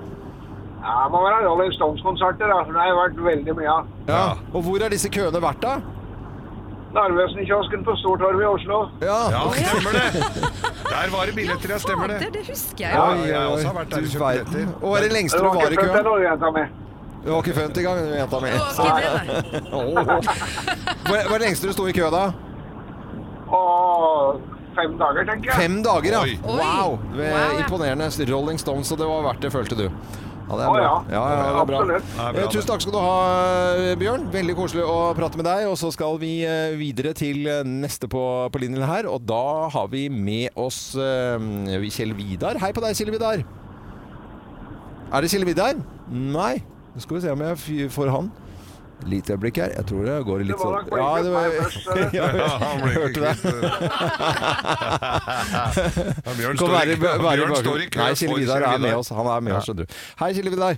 Ja, 0.82 0.94
det 1.04 1.12
må 1.14 1.20
være 1.22 1.44
Rolling 1.46 1.70
Stones-konserter, 1.76 2.48
da. 2.50 2.62
for 2.66 2.72
Det 2.74 2.80
har 2.82 2.88
jeg 2.90 2.98
vært 2.98 3.20
veldig 3.28 3.54
mye 3.60 3.74
av. 3.76 3.90
Ja. 4.08 4.22
Og 4.50 4.64
hvor 4.66 4.82
har 4.82 4.90
disse 4.90 5.12
køene 5.14 5.42
vært, 5.44 5.60
da? 5.62 5.76
Narvesen-kiosken 6.96 7.84
på 7.86 7.94
Stortorvet 8.02 8.42
i 8.42 8.48
Oslo. 8.54 8.78
Ja, 9.02 9.18
Ja, 9.32 9.42
stemmer 9.52 9.92
det! 9.96 10.06
Der 10.92 11.08
var 11.16 11.22
det 11.26 11.34
billetter, 11.38 11.68
ja. 11.74 11.78
Stemmer 11.78 12.06
det. 12.12 12.18
Det 12.34 12.42
husker 12.48 12.84
Ja, 12.88 13.06
jeg 13.26 13.36
har 13.40 13.48
også 13.54 13.72
vært 13.78 13.90
der 13.90 13.96
og 13.96 14.02
Du 14.02 14.08
kjøpt 14.12 14.24
verden. 14.24 14.52
billetter. 14.52 14.74
Og 14.82 14.88
hva 14.92 14.96
er 14.98 15.02
det 15.08 15.12
lengste 15.16 15.38
Det 15.38 15.42
du 15.42 15.48
var 15.48 15.54
var 15.54 15.62
i 15.62 15.72
ikke 15.72 15.82
født 15.82 15.92
køen? 15.92 16.06
ennå, 16.06 16.14
jenta 16.28 16.50
mi. 16.56 16.64
Du 17.24 17.28
var 17.30 17.38
ikke 17.42 17.54
født 17.60 17.76
engang, 17.78 17.98
jenta 18.20 18.40
mi. 18.42 18.48
Det 18.50 18.58
var 18.58 18.90
ikke 18.98 20.22
Hva 21.06 21.16
hva 21.28 21.34
er 21.34 21.38
det 21.38 21.46
lengste 21.46 21.66
du 21.66 21.72
sto 21.76 21.86
i 21.86 21.92
kø, 21.96 22.10
da? 22.12 22.24
Og 23.52 24.40
fem 24.76 24.94
dager, 25.00 25.24
tenker 25.28 25.50
jeg. 25.50 25.56
Fem 25.62 25.82
dager, 25.84 26.10
ja. 26.16 26.20
Oi. 26.22 26.36
Wow! 26.44 26.98
Det 27.16 27.26
er 27.26 27.32
Wow, 27.32 27.56
ja. 27.56 27.58
Imponerende. 27.64 28.08
Rolling 28.32 28.58
Stones, 28.60 28.92
og 28.92 28.98
det 28.98 29.06
var 29.08 29.22
verdt 29.30 29.42
det, 29.42 29.52
følte 29.52 29.74
du. 29.76 29.86
Ja, 30.52 30.58
det 30.60 30.64
er 30.66 30.72
bra. 30.74 30.80
ja. 30.84 30.94
Ja, 31.16 31.20
det 31.32 31.60
er 31.62 31.66
bra. 31.70 31.78
Absolutt. 31.80 32.36
Eh, 32.42 32.48
Tusen 32.52 32.68
takk 32.68 32.82
skal 32.84 32.92
du 32.92 32.98
ha, 33.00 33.14
Bjørn. 34.00 34.26
Veldig 34.34 34.56
koselig 34.58 34.84
å 34.84 34.96
prate 35.16 35.40
med 35.40 35.48
deg. 35.48 35.64
Og 35.70 35.78
så 35.80 35.88
skal 35.94 36.18
vi 36.20 36.32
eh, 36.44 36.74
videre 36.76 37.14
til 37.16 37.46
eh, 37.48 37.62
neste 37.64 38.08
på, 38.12 38.22
på 38.52 38.60
linjen 38.62 38.84
her, 38.84 39.08
og 39.08 39.24
da 39.28 39.68
har 39.72 39.88
vi 39.92 40.06
med 40.12 40.52
oss 40.60 40.92
eh, 41.00 41.88
Kjell 41.88 42.12
Vidar. 42.18 42.60
Hei 42.60 42.72
på 42.76 42.84
deg, 42.84 42.94
Kjell 42.98 43.14
Vidar. 43.14 43.42
Er 45.12 45.24
det 45.24 45.32
Kjell 45.32 45.48
Vidar? 45.48 45.80
Nei. 46.12 46.54
Nå 46.92 47.00
skal 47.00 47.16
vi 47.16 47.22
se 47.24 47.32
om 47.32 47.40
jeg 47.48 47.88
får 47.92 48.12
han. 48.12 48.28
Lite 49.06 49.32
øyeblikk 49.34 49.56
her. 49.62 49.70
Jeg 49.76 49.84
tror 49.88 50.04
det 50.06 50.16
går 50.26 50.44
litt 50.46 50.60
sånn 50.62 50.72
Ja, 50.92 51.22
det 51.22 51.30
var 51.32 51.44
eller? 51.48 51.68
ja, 52.18 52.26
jeg 52.32 52.94
hørte 52.98 53.20
det. 53.24 53.34
Bjørn 56.38 56.56
står 56.56 56.68
være- 56.70 56.78
være 56.78 56.94
i 56.94 56.96
bakgrunnen. 57.02 57.90
kø 57.90 57.98
Nei, 58.02 58.14
Kjell 58.14 58.34
Vidar 58.38 58.62
er 58.72 58.78
med 58.78 58.94
oss. 59.00 59.08
Han 59.10 59.26
er 59.26 59.40
med 59.40 59.52
oss, 59.58 59.64
skjønner 59.68 59.86
du. 59.86 59.94
Hei, 60.22 60.32
Kjell 60.38 60.50
Vidar. 60.54 60.76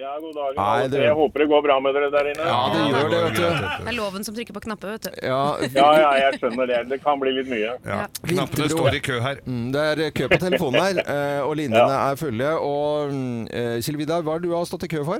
Ja, 0.00 0.14
god 0.18 0.32
dag. 0.34 0.54
Nei, 0.56 0.88
det- 0.88 1.02
Jeg 1.04 1.14
håper 1.14 1.38
det 1.42 1.48
går 1.50 1.62
bra 1.66 1.74
med 1.80 1.94
dere 1.94 2.08
der 2.10 2.24
inne. 2.32 2.44
Ja, 2.48 2.60
det 2.72 2.80
gjør 2.92 3.10
det, 3.12 3.18
vet 3.24 3.34
du. 3.36 3.42
Det 3.42 3.88
er 3.92 3.96
loven 3.98 4.24
som 4.24 4.34
trykker 4.34 4.54
på 4.56 4.62
knapper, 4.64 4.88
vet 4.96 5.02
du. 5.02 5.10
Ja, 5.22 5.56
Ja, 5.60 5.90
ja, 6.00 6.10
jeg 6.22 6.40
skjønner 6.40 6.66
det. 6.66 6.88
Det 6.88 7.02
kan 7.04 7.20
bli 7.20 7.30
litt 7.36 7.48
mye. 7.52 7.76
Ja. 7.84 8.06
Knappene 8.24 8.68
står 8.72 8.94
i 8.94 9.00
kø 9.00 9.20
her. 9.20 9.36
Mm, 9.46 9.70
det 9.72 9.80
er 10.06 10.10
kø 10.10 10.28
på 10.32 10.38
telefonen 10.40 10.80
her, 10.80 10.96
eh, 11.04 11.40
og 11.44 11.56
linjene 11.56 11.92
er 12.10 12.16
fulle. 12.16 12.50
Og 12.58 13.12
mm, 13.12 13.46
eh, 13.52 13.80
Kjell 13.84 13.96
Vidar, 14.00 14.22
hva 14.22 14.34
er 14.36 14.38
det 14.40 14.48
du 14.48 14.56
har 14.56 14.64
stått 14.64 14.84
i 14.84 14.88
kø 14.88 15.04
for? 15.04 15.18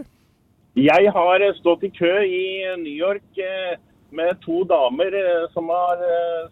Jeg 0.78 1.10
har 1.12 1.42
eh, 1.44 1.54
stått 1.60 1.82
i 1.84 1.90
kø 1.92 2.12
i 2.24 2.44
New 2.80 2.94
York 2.96 3.36
eh, 3.36 3.74
med 4.12 4.38
to 4.44 4.62
damer 4.68 5.12
eh, 5.16 5.44
som 5.52 5.68
har, 5.72 6.00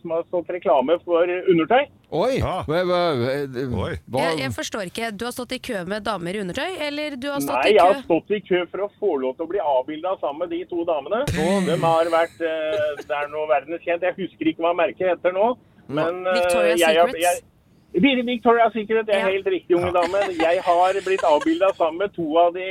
som 0.00 0.12
har 0.12 0.26
stått 0.28 0.50
reklame 0.52 0.98
for 1.04 1.24
undertøy. 1.24 1.88
Oi! 2.10 2.40
Hva, 2.42 2.58
hva, 2.66 2.82
hva, 2.84 3.88
Jeg, 4.18 4.38
jeg 4.42 4.52
forstår 4.56 4.90
ikke. 4.90 5.10
Du 5.16 5.24
har 5.28 5.32
stått 5.32 5.54
i 5.56 5.60
kø 5.62 5.84
med 5.88 6.04
damer 6.04 6.36
i 6.36 6.42
undertøy, 6.42 6.76
eller 6.88 7.16
du 7.16 7.28
har 7.30 7.40
stått 7.40 7.62
Nei, 7.62 7.72
i 7.72 7.76
jeg 7.78 7.86
har 7.86 8.02
stått 8.04 8.32
i 8.36 8.40
kø 8.44 8.64
for 8.72 8.84
å 8.84 8.90
få 9.00 9.16
lov 9.24 9.36
til 9.38 9.46
å 9.46 9.50
bli 9.52 9.62
avbilda 9.62 10.16
sammen 10.20 10.44
med 10.44 10.52
de 10.56 10.62
to 10.72 10.84
damene. 10.88 11.22
De 11.30 11.76
har 11.84 12.12
vært 12.12 12.40
Det 12.40 13.20
er 13.22 13.30
noe 13.32 13.46
verdenskjent. 13.48 14.04
Jeg 14.08 14.18
husker 14.18 14.52
ikke 14.52 14.66
hva 14.66 14.74
merket 14.76 15.14
heter 15.14 15.36
nå. 15.36 15.52
Men 15.88 16.24
Victoria 16.26 16.74
Victoria's 16.74 16.82
jeg, 16.82 16.98
Secrets? 16.98 17.22
jeg, 17.24 17.46
Vi- 17.92 18.22
Victoria's 18.22 18.72
Secret, 18.72 19.06
det 19.06 19.14
er 19.16 19.24
helt 19.32 19.46
riktig, 19.50 19.74
unge 19.78 19.90
dame. 19.94 20.26
Jeg 20.38 20.60
har 20.62 20.98
blitt 21.06 21.24
avbilda 21.26 21.72
sammen 21.78 22.04
med 22.04 22.12
to 22.14 22.26
av 22.38 22.52
de 22.54 22.66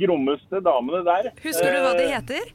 grommeste 0.00 0.60
damene 0.64 1.04
der. 1.06 1.30
Husker 1.44 1.72
du 1.72 1.80
hva 1.84 1.92
de 1.98 2.04
Eh, 2.08 2.14
heter? 2.16 2.52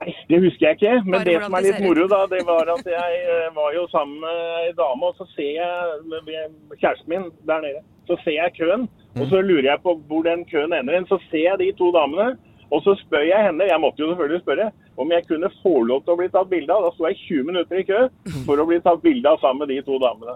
Nei, 0.00 0.14
det 0.30 0.38
husker 0.40 0.66
jeg 0.70 0.76
ikke. 0.78 0.92
Men 1.04 1.12
Bare 1.18 1.24
det 1.28 1.42
som 1.44 1.54
er 1.58 1.64
litt 1.66 1.80
moro, 1.84 2.06
da, 2.08 2.20
det 2.32 2.44
var 2.48 2.70
at 2.72 2.86
jeg 2.88 3.16
eh, 3.34 3.48
var 3.54 3.72
jo 3.76 3.82
sammen 3.92 4.20
med 4.22 4.38
ei 4.64 4.70
dame, 4.78 5.10
og 5.10 5.14
så 5.18 5.26
ser 5.34 5.50
jeg 5.60 6.78
kjæresten 6.80 7.08
min 7.12 7.26
der 7.46 7.60
nede. 7.60 7.82
Så 8.08 8.16
ser 8.24 8.38
jeg 8.38 8.54
køen, 8.56 8.86
og 9.20 9.26
så 9.28 9.40
lurer 9.44 9.68
jeg 9.70 9.82
på 9.84 9.94
hvor 10.08 10.22
den 10.24 10.44
køen 10.48 10.72
ender 10.72 10.94
hen. 10.96 11.06
Så 11.06 11.18
ser 11.30 11.44
jeg 11.50 11.58
de 11.60 11.68
to 11.78 11.90
damene, 11.92 12.38
og 12.70 12.80
så 12.82 12.94
spør 13.02 13.26
jeg 13.28 13.44
henne, 13.44 13.66
jeg 13.68 13.80
måtte 13.82 14.00
jo 14.02 14.08
selvfølgelig 14.12 14.40
spørre, 14.42 14.70
om 14.96 15.12
jeg 15.12 15.26
kunne 15.28 15.50
få 15.62 15.74
lov 15.90 16.00
til 16.04 16.12
å 16.14 16.18
bli 16.22 16.28
tatt 16.32 16.48
bilde 16.50 16.72
av. 16.74 16.86
Da 16.88 16.90
sto 16.96 17.06
jeg 17.10 17.20
20 17.28 17.44
minutter 17.50 17.76
i 17.82 17.86
kø 17.88 18.00
for 18.48 18.56
å 18.62 18.66
bli 18.68 18.80
tatt 18.80 19.02
bilde 19.04 19.28
av 19.28 19.38
sammen 19.44 19.66
med 19.66 19.74
de 19.76 19.82
to 19.86 19.98
damene. 20.00 20.34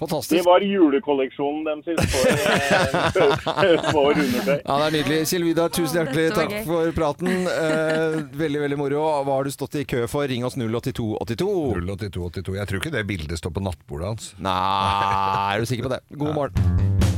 Fantastisk. 0.00 0.32
Det 0.38 0.44
var 0.46 0.64
julekolleksjonen 0.64 1.66
deres 1.68 1.84
for, 2.10 2.30
eh, 2.32 3.84
for 3.94 4.14
undertøy. 4.16 4.56
Ja, 4.64 4.78
det 4.80 4.86
er 4.86 4.94
nydelig. 4.96 5.18
Kjell 5.28 5.44
Vidar, 5.44 5.68
tusen 5.76 6.00
hjertelig 6.00 6.26
takk 6.36 6.54
gøy. 6.54 6.62
for 6.70 6.94
praten. 6.96 7.28
Eh, 7.52 8.16
veldig, 8.40 8.62
veldig 8.64 8.80
moro. 8.80 9.02
Hva 9.28 9.36
har 9.36 9.44
du 9.44 9.52
stått 9.54 9.76
i 9.82 9.84
kø 9.84 10.06
for? 10.10 10.24
Ring 10.30 10.46
oss 10.48 10.56
08282. 10.56 11.50
08282. 11.84 12.56
Jeg 12.60 12.72
tror 12.72 12.82
ikke 12.82 12.94
det 12.96 13.04
bildet 13.12 13.40
står 13.42 13.52
på 13.56 13.64
nattbordet 13.68 14.12
hans. 14.14 14.32
Nei, 14.40 14.56
er 15.54 15.60
du 15.60 15.68
sikker 15.68 15.90
på 15.90 15.94
det? 15.98 16.02
God 16.16 16.36
morgen. 16.38 17.09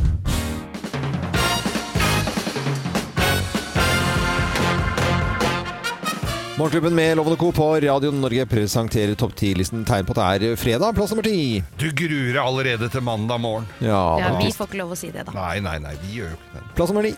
Morgenklubben 6.62 6.94
med 6.94 7.16
Lovende 7.16 7.36
Co. 7.36 7.52
på 7.52 7.80
Radio 7.80 8.10
Norge 8.14 8.44
presenterer 8.46 9.16
topp 9.18 9.32
10-listen 9.34 9.80
tegn 9.82 10.06
på 10.06 10.14
at 10.14 10.38
det 10.38 10.50
er 10.52 10.60
fredag. 10.60 10.92
Plass 10.94 11.10
nummer 11.10 11.26
ti. 11.26 11.56
Du 11.74 11.88
gruer 11.90 12.28
deg 12.36 12.38
allerede 12.38 12.86
til 12.92 13.02
mandag 13.02 13.40
morgen. 13.42 13.66
Ja, 13.82 14.20
Ja, 14.22 14.28
vi 14.38 14.52
får 14.54 14.68
ikke 14.70 14.78
lov 14.78 14.92
å 14.94 14.98
si 15.00 15.10
det, 15.10 15.24
da. 15.26 15.34
Nei, 15.34 15.56
nei, 15.64 15.80
nei, 15.82 15.96
vi 16.04 16.20
gjør 16.20 16.28
jo 16.30 16.36
ikke 16.38 16.60
det. 16.60 16.62
Plass 16.78 16.92
nummer 16.94 17.08
ni. 17.08 17.10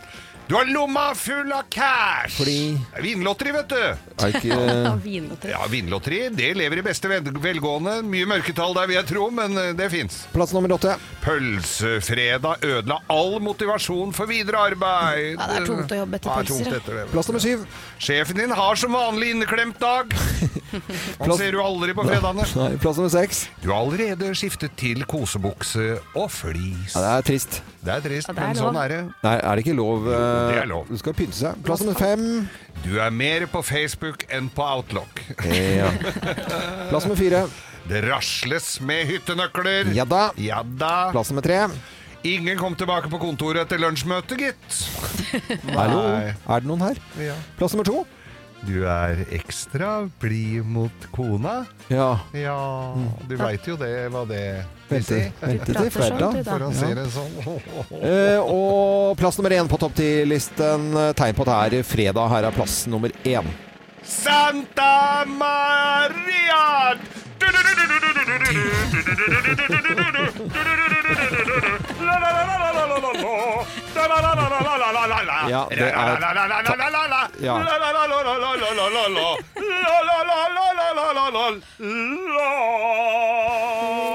Du 0.47 0.55
har 0.55 0.66
lomma 0.68 1.14
full 1.16 1.49
av 1.57 1.62
cash! 1.72 2.34
Fordi 2.36 2.57
er 2.92 3.01
Vinlotteri, 3.07 3.53
vet 3.55 3.70
du. 3.70 3.78
Er 4.26 4.34
ikke 4.36 4.59
Ja, 5.55 5.62
Vinlotteri 5.72 6.18
det 6.36 6.51
lever 6.59 6.82
i 6.82 6.84
beste 6.84 7.09
velgående. 7.09 7.95
Mye 8.05 8.26
mørketall 8.28 8.76
der, 8.76 8.90
vil 8.90 8.99
jeg 8.99 9.09
tro, 9.09 9.30
men 9.32 9.57
eh, 9.57 9.70
det 9.78 9.86
fins. 9.95 10.18
Plass 10.34 10.53
nummer 10.53 10.74
åtte. 10.76 10.99
Pølsefredag 11.24 12.61
ødela 12.68 12.99
all 13.14 13.38
motivasjon 13.40 14.12
for 14.16 14.28
videre 14.28 14.61
arbeid. 14.68 15.38
Ja, 15.40 15.49
det 15.49 15.62
er 15.62 15.68
tungt 15.70 15.95
å 15.97 16.01
jobbe 16.03 16.20
etter 16.20 16.34
er 16.34 16.42
pølser, 16.42 16.68
ja. 16.68 16.82
etter 16.82 17.01
det. 17.01 17.07
Plass 17.14 17.30
nummer 17.32 17.45
syv. 17.47 17.64
Sjefen 18.05 18.42
din 18.42 18.53
har 18.61 18.76
som 18.84 18.92
vanlig 19.01 19.32
inneklemt 19.32 19.80
dag. 19.80 20.12
Han 20.74 20.82
Plass- 21.24 21.38
ser 21.40 21.57
du 21.57 21.61
aldri 21.64 21.95
på 21.97 22.05
fredagene. 22.05 22.45
Nei, 22.59 22.68
plass 22.82 22.99
nummer 23.01 23.12
seks. 23.14 23.45
Du 23.62 23.68
har 23.70 23.78
allerede 23.80 24.32
skiftet 24.36 24.74
til 24.80 25.05
kosebukse 25.09 25.95
og 26.18 26.28
flis. 26.34 26.92
Ja, 26.99 27.01
det 27.07 27.11
er 27.14 27.28
trist. 27.32 27.61
Det 27.84 27.92
er 27.97 28.03
trist, 28.05 28.28
Ja, 28.28 28.34
det 28.34 28.42
er 28.42 28.49
men 28.51 28.59
lov. 28.59 28.68
sånn 28.68 28.80
er 28.82 28.92
det. 28.97 29.01
Nei, 29.24 29.34
er 29.38 29.55
det 29.61 29.64
ikke 29.64 29.76
lov? 29.78 30.09
eh, 30.11 30.34
Det 30.35 30.61
er 30.62 30.68
lov. 30.70 30.89
Du 30.91 30.99
skal 31.01 31.14
pynte 31.16 31.37
seg. 31.39 31.61
Plass 31.66 31.82
nummer 31.85 31.99
fem. 31.99 32.24
Du 32.85 32.97
er 33.01 33.14
mer 33.14 33.47
på 33.51 33.62
Facebook 33.64 34.26
enn 34.32 34.51
på 34.53 34.64
Outlook. 34.66 35.22
Ja. 35.49 35.91
Plass 36.91 37.07
nummer 37.07 37.18
fire. 37.20 37.45
Det 37.89 38.01
rasles 38.07 38.78
med 38.85 39.05
hyttenøkler. 39.11 39.91
Ja 39.97 40.07
da. 40.09 40.28
Ja 40.41 40.62
da. 40.64 41.11
Plass 41.12 41.32
nummer 41.32 41.45
tre. 41.45 41.66
Ingen 42.24 42.57
kom 42.57 42.72
tilbake 42.80 43.11
på 43.12 43.18
kontoret 43.20 43.66
etter 43.66 43.80
lunsjmøtet, 43.82 44.41
gitt. 44.41 44.78
Hallo? 45.74 46.01
Er 46.16 46.62
det 46.64 46.68
noen 46.70 46.85
her? 46.87 47.01
Ja. 47.20 47.35
Plass 47.59 47.74
nummer 47.76 47.85
to. 47.85 48.07
Du 48.64 48.84
er 48.88 49.20
ekstra 49.34 50.08
blid 50.20 50.64
mot 50.64 51.06
kona. 51.12 51.64
Ja. 51.92 52.14
Ja, 52.32 52.56
du 53.28 53.34
veit 53.36 53.66
jo 53.68 53.76
det, 53.80 53.90
hva 54.12 54.22
det 54.28 54.40
vil 54.88 54.98
Vente, 54.98 55.18
si. 55.18 55.32
vente 55.42 55.74
til 55.76 55.90
fredag. 55.92 56.38
For 56.48 56.64
å 56.64 56.70
si 56.72 56.90
det 56.96 57.04
sånn. 57.12 57.36
Eh, 58.00 58.40
og 58.40 59.18
plass 59.20 59.38
nummer 59.40 59.54
én 59.56 59.68
på 59.70 59.80
topp 59.80 59.96
ti-listen. 60.00 60.90
Tegn 61.18 61.36
på 61.36 61.46
at 61.48 61.70
det 61.74 61.82
er 61.82 61.88
fredag. 61.88 62.32
Her 62.32 62.48
er 62.48 62.56
plass 62.56 62.84
nummer 62.90 63.12
én. 63.24 63.52
Santa 64.04 65.24
Maria! 65.28 66.64
Ja, 75.48 75.62
det 75.70 75.78
er 75.80 75.94
Ja. 77.40 77.54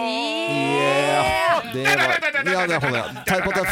Yeah. 0.05 1.09
Det 1.73 1.83
var, 1.83 2.51
ja, 2.51 2.67
det 2.67 2.75
holder 2.83 2.97
jeg. 2.97 3.05
Tegn 3.27 3.41
på 3.43 3.49
at 3.49 3.55
det 3.55 3.61
er, 3.61 3.65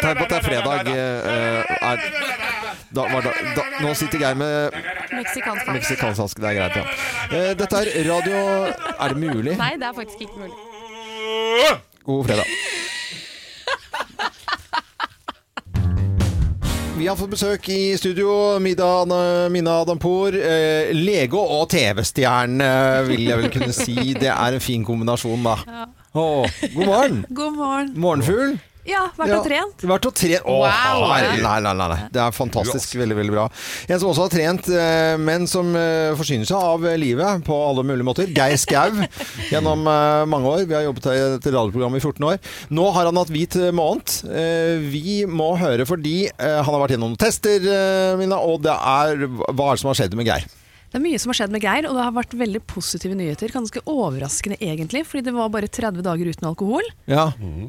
tegn 0.00 0.16
på 0.16 0.24
at 0.24 0.30
det 0.30 0.36
er 0.36 0.42
fredag. 0.42 0.86
eh, 0.86 1.82
er, 1.90 1.96
da, 2.90 3.02
da, 3.56 3.64
nå 3.80 3.94
sitter 3.94 4.18
Geir 4.18 4.34
med 4.34 4.70
Meksikansk 5.12 6.20
hanske. 6.24 6.42
Det 6.42 6.50
er 6.50 6.58
greit, 6.58 6.76
ja. 6.76 6.84
Eh, 7.30 7.52
dette 7.58 7.84
er 7.84 8.10
radio 8.10 8.36
Er 8.98 9.08
det 9.14 9.16
mulig? 9.16 9.56
Nei, 9.58 9.72
det 9.78 9.86
er 9.86 9.94
faktisk 9.94 10.26
ikke 10.26 10.38
mulig. 10.42 11.89
God 12.10 12.26
fredag. 12.26 12.44
Vi 16.98 17.06
har 17.06 17.16
fått 17.16 17.30
besøk 17.30 17.68
i 17.68 17.96
studio. 17.98 18.58
Mida, 18.58 18.88
Mina 19.48 19.76
Adampour. 19.84 20.34
Eh, 20.34 20.90
lege 20.96 21.38
og 21.38 21.68
TV-stjerne, 21.70 22.70
vil 23.06 23.22
jeg 23.28 23.38
vel 23.38 23.52
kunne 23.54 23.70
si. 23.76 23.94
Det 24.18 24.32
er 24.32 24.58
en 24.58 24.64
fin 24.64 24.82
kombinasjon, 24.84 25.46
da. 25.46 25.54
Ja. 25.70 25.86
Åh, 26.18 26.58
god 26.74 26.90
morgen. 26.90 27.22
God 27.30 27.56
morgen. 27.56 27.94
Morgenfugl. 27.94 28.58
Ja, 28.90 29.04
vært 29.16 29.34
og 29.36 29.44
trent. 29.46 29.84
Vært 29.86 30.06
og 30.10 30.14
trent. 30.18 30.44
Åh, 30.44 30.58
Wow. 30.60 31.04
Nei, 31.10 31.60
nei, 31.62 31.72
nei, 31.78 31.88
nei. 31.94 31.98
Det 32.12 32.20
er 32.24 32.34
fantastisk. 32.34 32.96
Veldig, 33.00 33.16
veldig 33.20 33.34
bra. 33.34 33.44
En 33.88 34.00
som 34.02 34.10
også 34.10 34.26
har 34.26 34.32
trent, 34.34 34.68
eh, 34.74 35.14
men 35.20 35.46
som 35.50 35.70
eh, 35.78 36.10
forsyner 36.18 36.48
seg 36.48 36.56
av 36.58 36.86
eh, 36.90 36.96
livet 37.00 37.44
på 37.46 37.54
alle 37.68 37.84
mulige 37.86 38.06
måter. 38.08 38.32
Geir 38.34 38.58
Skau 38.60 38.90
gjennom 39.52 39.86
eh, 39.86 40.24
mange 40.30 40.50
år. 40.56 40.64
Vi 40.70 40.74
har 40.76 40.86
jobbet 40.88 41.10
i 41.12 41.16
et 41.38 41.48
radioprogram 41.50 41.96
i 41.98 42.02
14 42.02 42.28
år. 42.32 42.40
Nå 42.74 42.88
har 42.96 43.08
han 43.10 43.20
hatt 43.22 43.32
hvit 43.34 43.56
eh, 43.60 43.70
måned. 43.76 44.16
Eh, 44.26 44.82
Vi 44.90 45.20
må 45.30 45.52
høre 45.60 45.86
fordi 45.88 46.16
eh, 46.30 46.58
han 46.60 46.70
har 46.74 46.82
vært 46.84 46.96
gjennom 46.96 47.12
noen 47.14 47.20
tester, 47.20 47.62
eh, 47.62 48.16
Mina, 48.20 48.38
og 48.42 48.60
det 48.66 48.74
er 48.74 49.26
Hva 49.30 49.70
er 49.70 49.76
det 49.78 49.82
som 49.84 49.92
har 49.92 49.98
skjedd 50.02 50.16
med 50.18 50.28
Geir? 50.28 50.48
Det 50.90 50.98
er 50.98 51.04
mye 51.04 51.18
som 51.22 51.30
har 51.30 51.38
skjedd 51.38 51.52
med 51.54 51.62
Geir, 51.62 51.86
og 51.86 51.94
det 51.94 52.02
har 52.02 52.14
vært 52.16 52.32
veldig 52.34 52.60
positive 52.66 53.14
nyheter. 53.14 53.52
Ganske 53.54 53.82
overraskende 53.86 54.58
egentlig, 54.58 55.04
fordi 55.06 55.28
det 55.28 55.34
var 55.36 55.52
bare 55.54 55.70
30 55.70 56.02
dager 56.02 56.30
uten 56.32 56.48
alkohol. 56.50 56.88
Ja. 57.10 57.28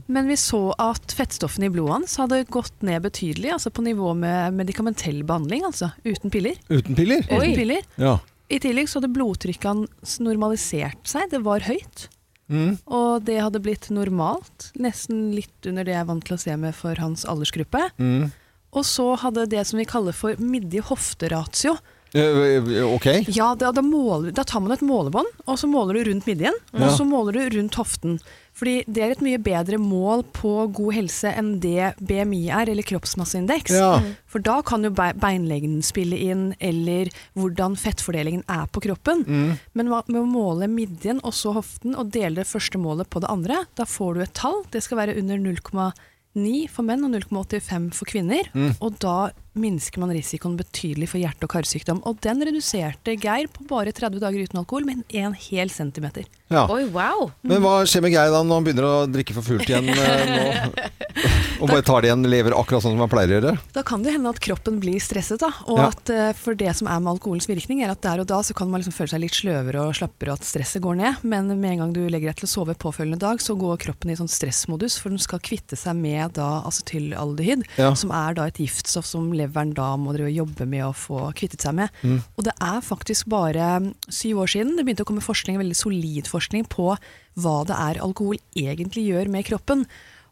Men 0.10 0.32
vi 0.32 0.38
så 0.42 0.62
at 0.82 1.14
fettstoffene 1.14 1.70
i 1.70 1.74
blodet 1.74 2.00
hans 2.00 2.18
hadde 2.18 2.42
gått 2.50 2.82
ned 2.86 3.04
betydelig, 3.06 3.52
altså 3.54 3.70
på 3.70 3.86
nivå 3.86 4.16
med 4.18 4.58
medikamentell 4.58 5.22
behandling, 5.28 5.68
altså 5.70 5.92
uten 6.02 6.34
piller. 6.34 6.58
Uten 6.72 6.98
piller? 6.98 7.22
Uten 7.30 7.54
piller. 7.60 7.86
Ja. 8.02 8.18
I 8.52 8.60
tillegg 8.60 8.90
så 8.90 9.00
hadde 9.00 9.14
blodtrykket 9.14 9.70
hans 9.70 10.18
normalisert 10.24 11.06
seg, 11.08 11.30
det 11.32 11.44
var 11.46 11.64
høyt. 11.70 12.10
Mm. 12.52 12.76
Og 12.92 13.24
det 13.30 13.38
hadde 13.40 13.62
blitt 13.64 13.88
normalt, 13.94 14.72
nesten 14.82 15.30
litt 15.36 15.70
under 15.70 15.88
det 15.88 15.94
jeg 15.94 16.04
er 16.04 16.10
vant 16.10 16.26
til 16.26 16.36
å 16.36 16.42
se 16.42 16.58
med 16.60 16.76
for 16.76 17.00
hans 17.00 17.24
aldersgruppe. 17.30 17.86
Mm. 18.02 18.32
Og 18.72 18.88
så 18.88 19.08
hadde 19.20 19.50
det 19.52 19.64
som 19.68 19.80
vi 19.80 19.88
kaller 19.88 20.16
for 20.16 20.40
midje-hofte-ratio. 20.40 21.78
Eh, 21.78 21.91
Ok. 22.14 23.06
Ja, 23.32 23.54
da, 23.56 23.72
da, 23.72 23.82
måler, 23.82 24.32
da 24.36 24.44
tar 24.44 24.60
man 24.60 24.74
et 24.76 24.82
målebånd, 24.84 25.30
og 25.48 25.58
så 25.60 25.68
måler 25.72 25.96
du 26.00 26.10
rundt 26.12 26.26
midjen, 26.28 26.54
Ja. 26.74 26.86
og 26.88 26.92
så 26.98 27.06
måler 27.08 27.34
du 27.40 27.58
rundt 27.58 27.76
hoften. 27.80 28.20
Fordi 28.54 28.84
det 28.86 29.02
er 29.02 29.12
et 29.14 29.22
mye 29.24 29.38
bedre 29.40 29.78
mål 29.80 30.26
på 30.36 30.68
god 30.76 30.94
helse 30.94 31.32
enn 31.40 31.54
det 31.64 31.94
BMI 32.04 32.50
er, 32.52 32.68
eller 32.70 32.84
kroppsmasseindeks. 32.84 33.72
Ja. 33.72 33.94
Mm. 34.04 34.10
For 34.28 34.40
da 34.44 34.58
kan 34.62 34.84
jo 34.84 34.90
be- 34.92 35.14
beinlengden 35.16 35.80
spille 35.82 36.20
inn, 36.20 36.54
eller 36.60 37.08
hvordan 37.34 37.78
fettfordelingen 37.80 38.44
er 38.52 38.68
på 38.68 38.84
kroppen. 38.84 39.24
Mm. 39.26 39.58
Men 39.74 39.88
med 39.90 40.20
å 40.20 40.28
måle 40.28 40.68
midjen 40.68 41.22
og 41.24 41.32
så 41.34 41.54
hoften, 41.56 41.96
og 41.96 42.12
dele 42.12 42.36
det 42.44 42.48
første 42.52 42.78
målet 42.78 43.10
på 43.10 43.22
det 43.24 43.32
andre, 43.32 43.64
da 43.80 43.86
får 43.88 44.14
du 44.16 44.22
et 44.28 44.34
tall. 44.34 44.64
Det 44.70 44.84
skal 44.84 44.98
være 45.00 45.18
under 45.18 45.38
0,9 45.40 46.70
for 46.70 46.84
menn 46.84 47.04
og 47.08 47.12
0,85 47.16 47.94
for 47.96 48.06
kvinner. 48.12 48.52
Mm. 48.54 48.76
Og 48.82 49.00
da 49.00 49.32
minsker 49.54 50.00
man 50.00 50.14
risikoen 50.16 50.54
betydelig 50.60 51.10
for 51.12 51.20
hjerte- 51.20 51.44
og 51.48 51.52
karsykdom. 51.52 52.00
Og 52.08 52.20
den 52.24 52.40
reduserte 52.48 53.18
Geir 53.20 53.50
på 53.52 53.66
bare 53.68 53.92
30 53.92 54.22
dager 54.24 54.46
uten 54.46 54.62
alkohol 54.62 54.86
med 54.88 55.04
en 55.12 55.34
hel 55.34 55.70
centimeter. 55.74 56.24
Ja. 56.52 56.66
Oi, 56.72 56.86
wow. 56.92 57.30
Men 57.48 57.62
hva 57.64 57.82
skjer 57.88 58.04
med 58.06 58.14
Geir 58.16 58.32
da 58.32 58.42
når 58.44 58.60
han 58.62 58.68
begynner 58.68 58.88
å 58.88 58.96
drikke 59.12 59.36
for 59.36 59.44
fullt 59.48 59.68
igjen 59.70 59.90
eh, 59.92 60.32
nå? 60.32 60.88
Og 61.62 61.70
bare 61.70 61.84
tar 61.86 62.02
det 62.02 62.10
igjen, 62.10 62.24
lever 62.26 62.56
akkurat 62.58 62.82
sånn 62.82 62.96
som 62.96 63.04
han 63.04 63.12
pleier 63.12 63.30
å 63.30 63.36
gjøre? 63.38 63.52
Da 63.76 63.84
kan 63.86 64.02
det 64.02 64.16
hende 64.16 64.32
at 64.34 64.40
kroppen 64.42 64.80
blir 64.82 64.98
stresset. 65.04 65.44
Da. 65.44 65.52
Og 65.70 65.78
Ja. 65.78 65.90
at 65.92 66.10
eh, 66.10 66.32
for 66.34 66.58
det 66.58 66.72
som 66.80 66.88
er 66.90 67.04
med 67.04 67.12
alkoholens 67.14 67.46
virkning, 67.52 67.84
er 67.86 67.92
at 67.94 68.02
der 68.02 68.24
og 68.24 68.28
da 68.32 68.40
så 68.48 68.56
kan 68.58 68.72
man 68.72 68.82
liksom 68.82 68.96
føle 68.96 69.12
seg 69.14 69.22
litt 69.22 69.36
sløvere 69.38 69.84
og 69.86 69.94
slappere, 70.00 70.34
og 70.34 70.40
at 70.42 70.48
stresset 70.48 70.82
går 70.82 70.98
ned. 71.04 71.22
Men 71.28 71.52
med 71.60 71.76
en 71.76 71.84
gang 71.84 71.94
du 71.94 72.02
legger 72.08 72.32
deg 72.32 72.40
til 72.42 72.50
å 72.50 72.54
sove 72.56 72.74
påfølgende 72.82 73.20
dag, 73.22 73.44
så 73.44 73.54
går 73.60 73.78
kroppen 73.84 74.10
i 74.10 74.18
sånn 74.18 74.32
stressmodus, 74.32 74.98
for 75.04 75.14
den 75.14 75.22
skal 75.22 75.44
kvitte 75.44 75.78
seg 75.78 76.00
med 76.02 76.34
da 76.40 76.64
acetylaldehyd, 76.66 77.68
Ja. 77.78 77.94
som 77.94 78.12
er 78.16 78.34
da 78.40 78.48
et 78.50 78.58
giftstoff 78.58 79.06
som 79.06 79.30
leveren 79.42 79.74
da 79.78 79.90
må 80.00 80.16
drive 80.16 80.30
og 80.30 80.40
jobbe 80.44 80.70
med 80.70 80.86
å 80.88 80.94
få 80.96 81.26
kvittet 81.38 81.66
seg 81.66 81.76
med. 81.82 81.92
Mm. 82.06 82.22
Og 82.38 82.48
det 82.48 82.56
er 82.62 82.80
faktisk 82.86 83.30
bare 83.32 83.74
mm, 83.84 83.92
syv 84.08 84.46
år 84.46 84.54
siden 84.56 84.78
det 84.78 84.86
begynte 84.88 85.06
å 85.06 85.12
komme 85.12 85.26
forskning, 85.26 85.60
veldig 85.62 85.78
solid 85.78 86.30
forskning 86.32 86.70
på 86.72 86.94
hva 87.42 87.58
det 87.68 87.78
er 87.78 88.02
alkohol 88.06 88.40
egentlig 88.56 89.10
gjør 89.10 89.32
med 89.34 89.48
kroppen. 89.50 89.86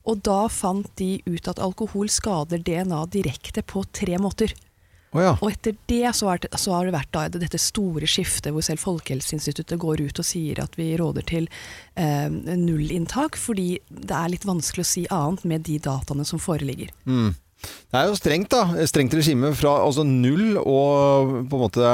Og 0.10 0.24
da 0.26 0.46
fant 0.52 0.90
de 1.00 1.18
ut 1.28 1.52
at 1.52 1.62
alkohol 1.62 2.10
skader 2.12 2.62
DNA 2.66 3.04
direkte 3.14 3.64
på 3.66 3.84
tre 3.94 4.18
måter. 4.22 4.56
Oh 5.10 5.22
ja. 5.24 5.32
Og 5.42 5.50
etter 5.50 5.74
det 5.90 6.12
så, 6.14 6.28
er 6.30 6.42
det 6.44 6.52
så 6.62 6.76
har 6.76 6.86
det 6.86 6.94
vært 6.94 7.12
da 7.16 7.24
dette 7.34 7.58
store 7.62 8.06
skiftet 8.10 8.54
hvor 8.54 8.66
selv 8.66 8.84
Folkehelseinstituttet 8.84 9.82
går 9.82 10.04
ut 10.06 10.22
og 10.22 10.28
sier 10.28 10.62
at 10.62 10.78
vi 10.78 10.92
råder 11.00 11.26
til 11.30 11.50
eh, 11.98 12.30
nullinntak, 12.30 13.40
fordi 13.40 13.80
det 13.90 14.14
er 14.14 14.30
litt 14.36 14.46
vanskelig 14.46 14.86
å 14.86 14.92
si 14.92 15.06
annet 15.14 15.46
med 15.50 15.66
de 15.66 15.80
dataene 15.82 16.28
som 16.30 16.42
foreligger. 16.42 16.94
Mm. 17.10 17.34
Det 17.64 17.98
er 17.98 18.08
jo 18.10 18.18
strengt, 18.18 18.54
da. 18.54 18.86
Strengt 18.90 19.16
regime 19.18 19.52
fra 19.58 19.80
altså 19.84 20.06
null 20.08 20.58
og 20.62 21.48
på 21.50 21.60
en 21.60 21.64
måte 21.66 21.94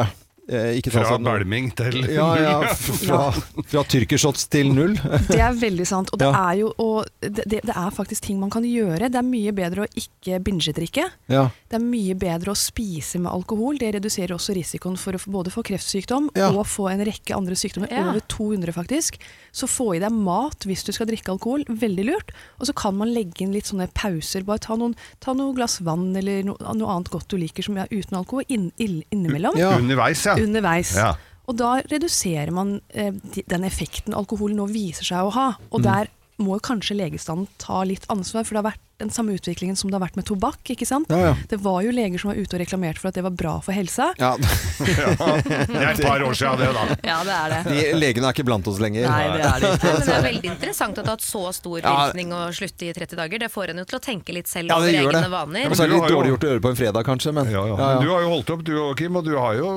eh, 0.49 0.77
ikke 0.79 0.91
Fra 0.93 1.17
bælming 1.17 1.71
til 1.77 2.01
ja, 2.11 2.27
ja, 2.37 2.51
ja. 2.63 2.73
fra, 2.75 3.19
fra 3.65 3.83
tyrkershots 3.89 4.47
til 4.53 4.71
null. 4.75 4.95
Det 5.31 5.39
er 5.41 5.53
veldig 5.57 5.87
sant. 5.89 6.11
Og 6.13 6.19
det, 6.21 6.27
Ja. 6.29 6.51
er 6.51 6.59
jo, 6.61 6.71
og 6.81 7.05
det, 7.21 7.45
det, 7.49 7.61
er 7.75 7.89
faktisk 7.95 8.23
ting 8.27 8.39
man 8.39 8.49
kan 8.53 8.63
gjøre. 8.67 9.09
Det 9.09 9.19
er 9.19 9.25
mye 9.25 9.51
bedre 9.57 9.85
å 9.85 9.89
ikke 9.97 10.39
binge-drikke. 10.45 11.07
Ja. 11.31 11.47
Det 11.69 11.79
er 11.79 11.83
mye 11.85 12.15
bedre 12.19 12.53
å 12.53 12.57
spise 12.59 13.19
med 13.21 13.31
alkohol. 13.31 13.77
Det 13.81 13.93
reduserer 13.97 14.35
også 14.35 14.55
risikoen 14.57 14.97
for 15.01 15.17
å 15.17 15.21
både 15.25 15.51
få 15.53 15.63
kreftsykdom 15.65 16.29
Ja. 16.37 16.51
og 16.51 16.65
få 16.69 16.89
en 16.91 17.03
rekke 17.05 17.35
andre 17.35 17.55
sykdommer. 17.57 17.91
Ja. 17.91 18.09
Over 18.11 18.21
200 18.31 18.73
faktisk. 18.75 19.17
Så 19.55 19.67
få 19.71 19.95
i 19.95 19.99
deg 20.03 20.11
mat 20.11 20.65
hvis 20.67 20.83
du 20.85 20.91
skal 20.95 21.07
drikke 21.09 21.31
alkohol. 21.35 21.63
Veldig 21.69 22.05
lurt. 22.11 22.31
Og 22.59 22.67
så 22.69 22.73
kan 22.75 22.95
man 22.97 23.13
legge 23.13 23.41
inn 23.45 23.53
litt 23.55 23.65
sånne 23.71 23.87
pauser. 23.95 24.43
Bare 24.45 24.59
ta 24.59 24.75
noen, 24.77 24.95
ta 25.23 25.33
noe 25.33 25.53
glass 25.55 25.79
vann 25.85 26.11
eller 26.15 26.43
no, 26.43 26.55
noe 26.59 26.91
annet 26.95 27.09
godt 27.13 27.29
du 27.31 27.37
liker 27.39 27.63
som 27.65 27.77
er 27.77 27.87
uten 27.91 28.17
alkohol 28.19 28.43
inn, 28.51 28.71
ill- 28.77 29.03
innimellom. 29.15 29.57
Ja. 29.59 29.73
Underveis, 29.79 30.25
ja. 30.27 30.34
Underveis. 30.41 30.95
Ja. 30.95 31.13
Og 31.47 31.57
da 31.57 31.75
reduserer 31.91 32.51
man 32.51 32.79
eh, 32.89 33.11
den 33.47 33.63
effekten 33.67 34.15
alkohol 34.17 34.55
nå 34.57 34.65
viser 34.71 35.05
seg 35.05 35.27
å 35.27 35.33
ha. 35.35 35.47
Og 35.71 35.81
Mm. 35.81 35.83
der 35.83 36.07
må 36.39 36.59
kanskje 36.59 36.97
legestanden 36.97 37.47
ta 37.61 37.83
litt 37.83 38.05
ansvar, 38.09 38.43
for 38.43 38.55
det 38.55 38.63
har 38.63 38.71
vært 38.73 38.81
den 38.97 39.09
samme 39.11 39.33
utviklingen 39.35 39.75
som 39.75 39.89
det 39.91 39.97
har 39.97 40.05
vært 40.05 40.15
med 40.15 40.25
tobakk. 40.27 40.61
ikke 40.71 40.85
sant? 40.87 41.09
Ja, 41.11 41.17
ja. 41.19 41.33
Det 41.51 41.57
var 41.59 41.81
jo 41.83 41.91
leger 41.91 42.21
som 42.21 42.31
var 42.31 42.37
ute 42.39 42.55
og 42.55 42.61
reklamerte 42.61 43.01
for 43.01 43.09
at 43.11 43.17
det 43.17 43.23
var 43.25 43.33
bra 43.35 43.57
for 43.65 43.75
helsa. 43.75 44.11
Ja. 44.21 44.35
Det 44.85 45.81
er 45.81 45.91
et 45.91 46.01
par 46.03 46.23
år 46.23 46.35
siden 46.35 46.59
det, 46.59 46.67
da. 46.75 46.83
Ja, 47.05 47.17
det 47.25 47.33
er 47.35 47.51
det. 47.51 47.59
De 47.67 47.97
legene 47.99 48.27
er 48.29 48.35
ikke 48.35 48.45
blant 48.47 48.67
oss 48.67 48.79
lenger. 48.81 49.05
Nei, 49.07 49.23
det 49.35 49.43
er 49.45 49.63
det 49.63 49.71
ikke. 49.75 49.91
Men 49.91 50.05
det 50.07 50.13
er 50.15 50.25
veldig 50.25 50.49
interessant 50.51 50.99
at 50.99 51.03
det 51.05 51.11
har 51.11 51.17
hatt 51.17 51.25
så 51.25 51.43
stor 51.55 51.79
Ja. 51.81 51.93
virkning 52.05 52.33
å 52.35 52.41
slutte 52.55 52.87
i 52.87 52.93
30 52.95 53.19
dager. 53.19 53.43
Det 53.45 53.49
får 53.51 53.73
en 53.73 53.81
jo 53.81 53.85
til 53.89 53.99
å 53.99 54.03
tenke 54.03 54.35
litt 54.35 54.49
selv 54.51 54.71
Ja, 54.71 54.79
det 54.79 54.89
over 54.89 54.95
gjør 54.95 55.11
det. 55.11 55.21
egne 55.21 55.31
vaner. 55.33 55.65
Ja, 55.65 55.69
så 55.75 55.83
er 55.85 55.91
det 55.91 55.99
litt 55.99 56.15
dårlig 56.15 56.31
gjort 56.33 56.45
å 56.47 56.51
gjøre 56.51 56.63
på 56.65 56.71
en 56.71 56.79
fredag, 56.79 57.05
kanskje. 57.09 57.33
Men, 57.35 57.51
ja, 57.51 57.63
ja. 57.71 57.75
Men 57.81 58.03
du 58.03 58.09
har 58.13 58.25
jo 58.25 58.31
holdt 58.33 58.53
opp, 58.55 58.63
du 58.67 58.73
og 58.81 58.97
Kim, 58.99 59.15
og 59.19 59.25
du 59.27 59.33
har 59.37 59.59
jo 59.59 59.69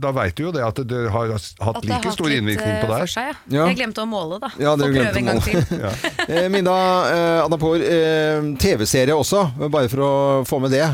Da 0.00 0.12
veit 0.16 0.36
du 0.36 0.44
jo 0.48 0.52
det 0.52 0.64
at 0.64 0.80
det 0.90 1.02
har 1.12 1.32
hatt 1.34 1.84
like 1.84 1.86
det 1.86 2.00
hatt 2.00 2.16
stor 2.16 2.30
innvirkning 2.32 2.80
på 2.80 2.88
eh, 2.88 2.94
deg. 2.96 3.08
seg, 3.10 3.30
ja. 3.30 3.60
Ja. 3.60 3.66
Jeg 3.70 3.80
glemte 3.80 4.04
å 4.04 4.08
måle, 4.08 4.40
da. 4.42 4.50
Ja, 4.60 4.74
Få 4.76 4.88
dere 4.88 5.10
prøve 5.10 5.22
en 5.22 5.30
gang 5.32 5.42
til. 5.44 5.60
Ja. 5.80 5.90
Eh, 6.26 6.48
Minda 6.52 6.74
eh, 7.10 7.40
eh, 7.40 8.29
TV-serie 8.60 9.16
også, 9.16 9.44
bare 9.70 9.90
for 9.92 10.04
å 10.04 10.10
få 10.48 10.60
med 10.64 10.74
det. 10.74 10.84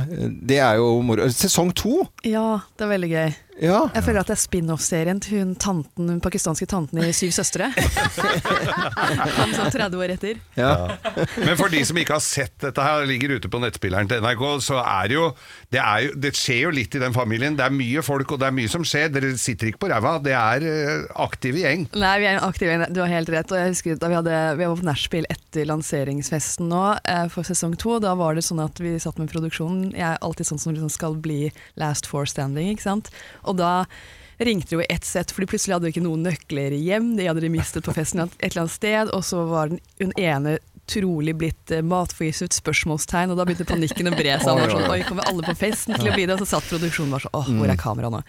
Det 0.46 0.60
er 0.62 0.78
jo 0.80 0.92
moro. 1.04 1.28
Sesong 1.32 1.72
to! 1.76 2.04
Ja, 2.26 2.60
det 2.76 2.86
er 2.86 2.92
veldig 2.96 3.10
gøy. 3.12 3.34
Ja. 3.56 3.86
Jeg 3.94 4.04
føler 4.04 4.20
at 4.20 4.28
det 4.28 4.34
er 4.36 4.40
spin-off-serien 4.42 5.20
til 5.24 5.40
hun 5.40 5.54
tanten, 5.60 6.10
hun 6.12 6.20
pakistanske 6.24 6.68
tanten 6.68 7.00
i 7.00 7.08
Syv 7.16 7.32
søstre. 7.32 7.70
Han 9.36 9.54
sånn 9.56 9.72
30 9.72 9.96
år 9.96 10.12
etter. 10.16 10.40
Ja. 10.58 10.96
Men 11.40 11.56
for 11.56 11.72
de 11.72 11.80
som 11.88 11.96
ikke 11.96 12.16
har 12.18 12.24
sett 12.24 12.52
dette 12.62 12.84
her, 12.84 13.06
ligger 13.08 13.36
ute 13.38 13.50
på 13.52 13.60
nettspilleren 13.62 14.10
til 14.10 14.20
NRK, 14.24 14.44
så 14.64 14.80
er 14.82 15.08
det 15.08 15.16
jo 15.16 15.30
det, 15.72 15.80
er 15.80 16.04
jo 16.06 16.12
det 16.26 16.32
skjer 16.36 16.60
jo 16.66 16.74
litt 16.76 16.96
i 16.98 17.02
den 17.02 17.16
familien. 17.16 17.56
Det 17.56 17.64
er 17.64 17.74
mye 17.74 18.04
folk, 18.04 18.36
og 18.36 18.42
det 18.42 18.50
er 18.50 18.56
mye 18.56 18.72
som 18.72 18.84
skjer. 18.86 19.08
Dere 19.14 19.32
sitter 19.40 19.70
ikke 19.70 19.86
på 19.86 19.90
ræva. 19.92 20.16
Det 20.24 20.34
er 20.36 20.66
eh, 20.68 21.06
aktive 21.24 21.62
gjeng. 21.64 21.88
Nei, 21.96 22.12
vi 22.22 22.28
er 22.28 22.36
en 22.36 22.46
aktiv 22.46 22.70
gjeng, 22.70 22.84
du 22.92 23.02
har 23.02 23.12
helt 23.12 23.32
rett. 23.32 23.52
Og 23.54 23.60
jeg 23.60 23.72
husker 23.72 24.00
da 24.02 24.12
vi, 24.12 24.18
hadde, 24.20 24.42
vi 24.60 24.68
var 24.68 24.80
på 24.82 24.88
nachspiel 24.90 25.28
etter 25.32 25.68
lanseringsfesten 25.70 26.68
nå 26.72 26.84
eh, 27.08 27.24
for 27.32 27.48
sesong 27.48 27.76
to. 27.80 27.96
Da 28.04 28.12
var 28.20 28.36
det 28.36 28.44
sånn 28.46 28.60
at 28.64 28.80
vi 28.82 28.96
satt 29.00 29.20
med 29.22 29.32
produksjonen. 29.32 29.94
Jeg 29.96 30.06
er 30.12 30.20
alltid 30.20 30.50
sånn 30.52 30.62
som 30.62 30.76
liksom 30.76 30.92
skal 30.92 31.16
bli 31.24 31.48
last 31.80 32.08
four 32.10 32.28
standing, 32.28 32.74
ikke 32.74 32.84
sant. 32.84 33.12
Og 33.46 33.58
da 33.60 33.72
ringte 34.42 34.76
jo 34.76 34.82
i 34.84 34.88
ett 34.92 35.04
sett, 35.04 35.32
fordi 35.32 35.48
plutselig 35.48 35.76
hadde 35.76 35.88
de 35.88 35.94
ikke 35.94 36.04
noen 36.04 36.26
nøkler 36.26 36.74
hjem. 36.76 37.14
De 37.16 37.28
hadde 37.28 37.44
de 37.44 37.52
mistet 37.52 37.86
på 37.86 37.94
festen 37.96 38.26
et 38.26 38.34
eller 38.50 38.66
annet 38.66 38.76
sted, 38.76 39.12
og 39.16 39.24
så 39.24 39.46
var 39.48 39.72
den, 39.72 40.12
ene 40.20 40.58
trolig 40.90 41.34
blitt 41.38 41.72
uh, 41.74 41.82
matforgiftet, 41.86 42.56
spørsmålstegn, 42.56 43.32
og 43.32 43.40
da 43.40 43.46
begynte 43.48 43.66
panikken 43.68 44.10
å 44.10 44.14
bre 44.16 44.36
seg. 44.42 44.52
Og 44.52 44.72
sånn, 44.72 44.86
Oi, 44.92 45.00
kommer 45.08 45.28
alle 45.30 45.44
på 45.46 45.56
festen 45.58 45.96
til 45.96 46.10
å 46.10 46.14
bli 46.14 46.26
det? 46.28 46.36
Og 46.36 46.44
så 46.44 46.56
satt 46.56 46.68
produksjonen 46.70 47.14
bare 47.14 47.26
sånn 47.26 47.36
Åh, 47.36 47.50
hvor 47.58 47.72
er 47.72 47.80
kameraet 47.80 48.14
nå? 48.14 48.22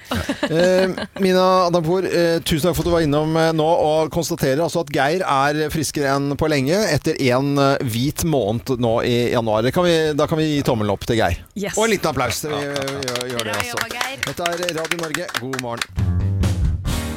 Eh, 0.48 1.06
Mina 1.24 1.46
Adampour, 1.68 2.06
eh, 2.08 2.40
tusen 2.42 2.70
takk 2.70 2.78
for 2.78 2.86
at 2.86 2.90
du 2.90 2.94
var 2.96 3.06
innom 3.06 3.36
eh, 3.40 3.52
nå 3.56 3.68
og 3.68 4.12
konstaterer 4.14 4.64
altså 4.64 4.84
at 4.86 4.94
Geir 4.94 5.24
er 5.24 5.72
friskere 5.74 6.14
enn 6.16 6.34
på 6.40 6.50
lenge 6.52 6.78
etter 6.92 7.20
en 7.32 7.54
eh, 7.62 7.86
hvit 7.86 8.26
måned 8.28 8.78
nå 8.84 8.94
i 9.08 9.18
januar. 9.34 9.70
Kan 9.76 9.88
vi, 9.88 9.98
da 10.18 10.30
kan 10.30 10.42
vi 10.42 10.50
gi 10.56 10.64
tommelen 10.68 10.94
opp 10.94 11.08
til 11.08 11.20
Geir. 11.20 11.42
Yes. 11.56 11.78
Og 11.78 11.88
en 11.88 11.96
liten 11.96 12.12
applaus. 12.14 12.44
Vi 12.48 12.64
gjør, 12.64 12.94
gjør 13.34 13.52
det 13.52 13.58
også. 13.62 13.88
Dette 14.28 14.52
er 14.52 14.78
Radio 14.82 15.04
Norge, 15.04 15.32
god 15.42 15.62
morgen. 15.66 16.37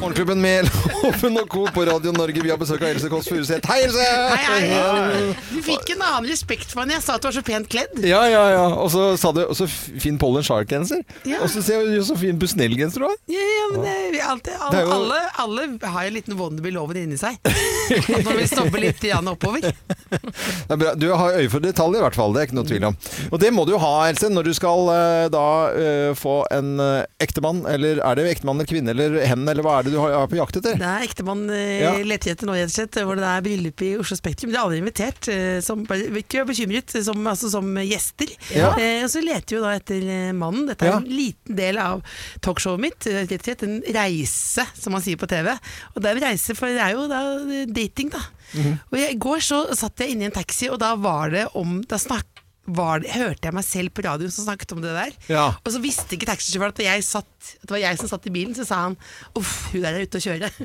Morgenklubben 0.01 0.41
med 0.41 0.65
Loven 1.03 1.37
og 1.43 1.49
Co. 1.53 1.67
på 1.75 1.83
Radio 1.85 2.13
Norge. 2.17 2.41
Vi 2.43 2.49
har 2.51 2.57
besøk 2.61 2.81
av 2.81 2.89
Else 2.89 3.09
Kåss 3.13 3.27
Furuseth. 3.29 3.69
Hei, 3.69 3.83
Else! 3.85 4.05
Hei, 4.33 4.61
hei. 4.71 5.35
Du 5.51 5.59
fikk 5.67 5.91
en 5.93 6.05
annen 6.07 6.29
respekt 6.31 6.71
for 6.73 6.81
henne. 6.83 6.95
Jeg 6.97 7.05
sa 7.05 7.19
at 7.19 7.25
du 7.25 7.29
var 7.29 7.35
så 7.37 7.43
pent 7.45 7.69
kledd. 7.71 7.99
Ja, 8.09 8.23
ja, 8.31 8.45
ja. 8.55 8.63
Og 8.81 8.89
så 8.95 9.11
sa 9.21 9.33
du 9.37 9.43
så 9.57 9.67
fin 9.69 10.17
Pollen 10.21 10.45
Shark-genser. 10.47 11.03
Ja. 11.29 11.43
Og 11.45 11.53
så 11.53 11.61
ser 11.67 11.85
du 11.85 11.99
så 12.07 12.17
fin 12.17 12.39
Busnell-genser 12.41 13.05
du 13.05 13.07
har. 13.11 13.19
Ja, 13.29 13.45
ja, 13.45 13.67
men 13.75 13.85
det, 13.85 13.97
vi 14.17 14.23
alltid, 14.25 14.55
Det 14.57 14.63
alle, 14.71 14.81
er 14.81 14.87
jo- 14.89 14.97
alle, 14.97 15.21
alle 15.45 15.93
har 15.93 16.09
en 16.09 16.17
liten 16.17 16.39
Wonderby-loven 16.41 17.03
inni 17.03 17.21
seg. 17.21 17.37
At 17.45 18.25
man 18.25 18.41
vil 18.41 18.49
stoppe 18.49 18.81
litt 18.81 19.05
igjen 19.05 19.29
oppover. 19.35 19.69
Det 19.69 20.73
er 20.77 20.81
bra. 20.81 20.95
Du 20.97 21.09
har 21.13 21.37
øye 21.37 21.53
for 21.53 21.61
detaljer 21.65 22.01
i 22.01 22.07
hvert 22.07 22.17
fall, 22.19 22.33
det 22.35 22.41
er 22.47 22.49
ikke 22.49 22.59
noe 22.63 22.71
tvil 22.73 22.89
om. 22.89 22.97
Og 23.31 23.37
det 23.45 23.53
må 23.53 23.67
du 23.69 23.75
jo 23.77 23.83
ha, 23.85 23.93
Else, 24.09 24.33
når 24.33 24.49
du 24.49 24.53
skal 24.57 24.89
eh, 24.97 25.29
da 25.37 25.45
eh, 25.77 26.09
få 26.19 26.41
en 26.57 26.73
uh, 26.81 27.05
ektemann, 27.23 27.63
eller 27.69 28.01
er 28.01 28.17
det 28.19 28.29
ektemann 28.33 28.57
eller 28.63 28.71
kvinne 28.71 28.95
eller 28.97 29.21
hen, 29.29 29.45
eller 29.51 29.67
hva 29.67 29.77
er 29.79 29.87
det 29.87 29.90
du 29.91 29.99
er 30.01 30.27
på 30.31 30.39
jakt 30.39 30.57
etter? 30.61 30.77
Det 30.81 30.87
er 30.87 31.05
ektemann 31.07 31.43
eh, 31.51 31.81
Ja. 31.83 31.93
leter 32.07 32.33
etter 32.35 32.47
nå, 32.49 32.55
slett, 32.71 32.99
hvor 33.07 33.17
det 33.19 33.27
er 33.29 33.43
bryllup 33.45 33.83
i 33.87 33.91
Oslo 34.01 34.17
Spektrum. 34.19 34.51
De 34.53 34.57
er 34.57 34.63
aldri 34.63 34.79
invitert, 34.83 35.29
eh, 35.33 35.61
som, 35.65 35.85
ikke 35.85 36.47
bekymret, 36.49 36.95
som, 37.05 37.21
altså, 37.27 37.51
som 37.53 37.69
gjester. 37.83 38.33
Ja. 38.55 38.73
Eh, 38.79 39.03
og 39.05 39.11
så 39.13 39.23
leter 39.25 39.57
vi 39.57 39.63
da 39.65 39.75
etter 39.77 40.09
eh, 40.17 40.33
mannen. 40.33 40.67
Dette 40.71 40.87
er 40.87 40.93
Ja. 40.95 40.97
en 41.03 41.11
liten 41.11 41.57
del 41.59 41.79
av 41.79 42.03
talkshowet 42.41 42.81
mitt. 42.81 43.07
eh, 43.07 43.23
Rett 43.27 43.41
og 43.41 43.45
slett 43.51 43.63
en 43.69 43.79
reise, 43.95 44.67
som 44.81 44.93
man 44.97 45.03
sier 45.03 45.17
på 45.21 45.29
TV. 45.31 45.53
Og 45.95 46.03
det 46.03 46.11
er 46.11 46.17
en 46.17 46.25
reise, 46.31 46.55
for 46.57 46.67
det 46.67 46.81
er 46.81 46.93
jo 46.97 47.07
da 47.11 47.23
eh, 47.45 47.67
dating, 47.67 48.11
da. 48.11 48.23
Mhm. 48.55 48.79
Og 48.91 48.99
I 48.99 49.15
går 49.15 49.39
så 49.47 49.59
satt 49.79 50.01
jeg 50.03 50.11
inne 50.17 50.23
i 50.23 50.31
en 50.31 50.33
taxi, 50.35 50.69
og 50.73 50.79
da 50.83 50.95
var 50.97 51.31
det 51.31 51.47
om 51.55 51.83
Da 51.87 51.97
snakk, 52.03 52.25
var 52.25 52.40
det, 52.67 53.11
hørte 53.17 53.49
jeg 53.49 53.57
meg 53.57 53.65
selv 53.67 53.91
på 53.97 54.05
radioen 54.05 54.31
som 54.35 54.45
snakket 54.47 54.73
om 54.77 54.83
det 54.85 54.93
der. 54.95 55.15
Ja. 55.33 55.47
Og 55.65 55.73
så 55.75 55.81
visste 55.83 56.15
ikke 56.17 56.29
taxisjåføren 56.31 56.75
at, 56.77 56.83
jeg 56.85 57.07
satt- 57.07 57.27
at 57.41 57.65
det 57.65 57.73
var 57.73 57.81
jeg 57.81 57.99
som 57.99 58.09
satt 58.11 58.27
i 58.29 58.33
bilen, 58.35 58.55
så 58.55 58.67
sa 58.69 58.83
han 58.85 58.97
uff, 59.39 59.71
hun 59.73 59.81
der 59.83 59.97
er 59.97 60.05
ute 60.05 60.21
å 60.21 60.25
kjøre. 60.25 60.51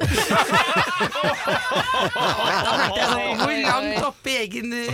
Da 2.16 2.72
hørte 2.76 3.00
jeg 3.00 3.08
sånn, 3.10 3.40
hvor 3.40 3.54
langt 3.66 4.06
opp 4.06 4.28
i 4.30 4.36
egen 4.44 4.74
uh, 4.76 4.86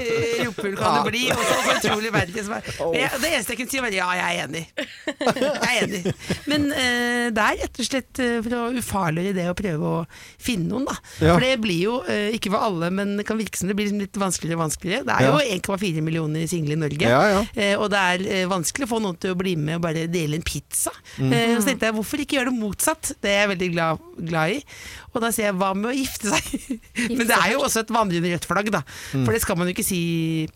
rumpehull 0.46 0.76
kan 0.80 0.98
det 0.98 1.12
bli? 1.12 1.22
Og 1.34 1.42
så, 1.42 1.58
så 1.66 1.76
utrolig 1.80 2.12
verdig 2.14 2.44
som 2.46 2.56
er. 2.58 2.68
Jeg, 2.96 3.10
det 3.22 3.32
eneste 3.32 3.54
jeg 3.54 3.60
kunne 3.62 3.74
si 3.74 3.82
var 3.84 3.96
ja, 3.96 4.08
jeg 4.18 4.26
er 4.26 4.42
enig. 4.46 4.64
Jeg 5.42 5.72
er 5.72 5.86
enig. 5.86 6.02
Men 6.52 6.62
uh, 6.72 7.28
det 7.36 7.46
er 7.46 7.60
rett 7.64 7.82
og 7.84 7.88
slett 7.88 8.22
uh, 8.24 8.38
for 8.46 8.58
å 8.58 8.62
ufarliggjøre 8.82 9.38
det 9.38 9.48
å 9.52 9.58
prøve 9.58 9.92
å 9.92 10.04
finne 10.42 10.70
noen, 10.72 10.86
da. 10.90 10.96
Ja. 11.22 11.36
For 11.36 11.46
det 11.46 11.54
blir 11.64 11.82
jo, 11.88 11.98
uh, 12.08 12.30
ikke 12.36 12.54
for 12.54 12.68
alle, 12.70 12.92
men 12.94 13.08
det 13.20 13.26
kan 13.30 13.40
virke 13.42 13.58
som 13.60 13.68
det 13.72 13.78
blir 13.80 13.92
litt 13.96 14.22
vanskeligere 14.22 14.60
og 14.60 14.66
vanskeligere. 14.66 15.08
Det 15.10 15.14
er 15.18 15.24
jo 15.30 15.36
1,4 15.60 16.06
millioner 16.06 16.42
single 16.52 16.74
i 16.78 16.82
Norge, 16.82 16.91
Ja, 17.00 17.22
ja. 17.32 17.42
Eh, 17.56 17.74
og 17.80 17.90
det 17.94 18.02
er 18.02 18.24
eh, 18.26 18.48
vanskelig 18.52 18.88
å 18.88 18.92
få 18.92 19.00
noen 19.04 19.20
til 19.22 19.36
å 19.36 19.38
bli 19.40 19.56
med 19.60 19.80
og 19.80 19.86
bare 19.86 20.08
dele 20.12 20.40
en 20.40 20.46
pizza. 20.46 20.94
Mm. 21.18 21.32
Eh, 21.32 21.54
så 21.58 21.70
tenkte 21.70 21.90
jeg, 21.90 21.98
hvorfor 21.98 22.24
ikke 22.24 22.40
gjøre 22.40 22.52
det 22.52 22.60
motsatt? 22.60 23.14
Det 23.24 23.32
er 23.32 23.44
jeg 23.44 23.52
veldig 23.54 23.70
glad, 23.76 24.08
glad 24.32 24.56
i. 24.58 24.64
Og 25.12 25.22
da 25.24 25.32
sier 25.36 25.50
jeg, 25.50 25.58
hva 25.62 25.72
med 25.78 25.92
å 25.92 25.96
gifte 25.96 26.32
seg? 26.34 26.80
Men 27.18 27.26
det 27.30 27.38
er 27.38 27.54
jo 27.56 27.64
også 27.66 27.86
et 27.86 27.94
vandrende 27.94 28.34
rødt 28.36 28.50
flagg, 28.50 28.74
da. 28.74 28.84
Mm. 29.14 29.24
For 29.26 29.36
det 29.36 29.44
skal 29.46 29.60
man 29.60 29.70
jo 29.70 29.76
ikke 29.76 29.88
si 29.88 30.02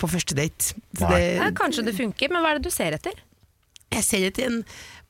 på 0.00 0.10
første 0.10 0.36
date. 0.38 0.76
Så 0.96 1.10
Ja, 1.16 1.48
kanskje 1.56 1.86
det 1.88 1.96
funker, 1.96 2.32
men 2.32 2.44
hva 2.44 2.54
er 2.54 2.60
det 2.60 2.68
du 2.68 2.74
ser 2.74 2.96
etter? 2.98 3.16
jeg 3.96 4.04
ser 4.06 4.24
etter 4.28 4.48
en 4.50 4.62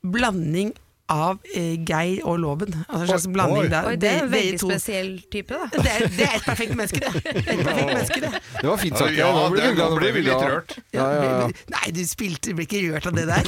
blanding 0.07 0.75
av 1.13 1.39
eh, 1.55 1.77
Geir 1.87 2.25
og 2.27 2.39
Loven. 2.43 2.73
Altså 2.89 3.03
en 3.05 3.09
slags 3.13 3.27
blanding 3.31 3.69
der. 3.71 3.87
Oi, 3.87 3.97
det 4.03 4.09
er 4.11 4.23
en 4.25 4.31
veldig 4.33 4.59
to- 4.59 4.71
spesiell 4.73 5.11
type, 5.33 5.55
da. 5.55 5.69
Det 5.77 5.91
er, 5.93 6.07
det 6.17 6.27
er 6.27 6.35
et 6.41 6.47
perfekt 6.49 6.75
menneske, 6.79 7.01
det. 7.05 7.23
Et 7.37 7.63
perfekt 7.69 7.87
menneske, 7.93 8.21
det. 8.25 8.33
Det 8.61 8.71
var 8.71 8.81
fint 8.83 8.99
sagt. 8.99 9.15
Ja, 9.19 9.29
nå 9.37 9.45
ble 9.55 9.69
det- 9.77 9.89
ble 10.01 10.11
vi 10.17 10.25
litt 10.27 10.43
rørt. 10.43 10.77
Ja, 10.97 11.07
ja, 11.15 11.29
ja. 11.45 11.49
Nei, 11.77 11.85
du 11.95 12.03
spilte, 12.11 12.55
ble 12.59 12.67
ikke 12.67 12.83
rørt 12.89 13.07
av 13.07 13.15
det 13.21 13.27
der. 13.31 13.45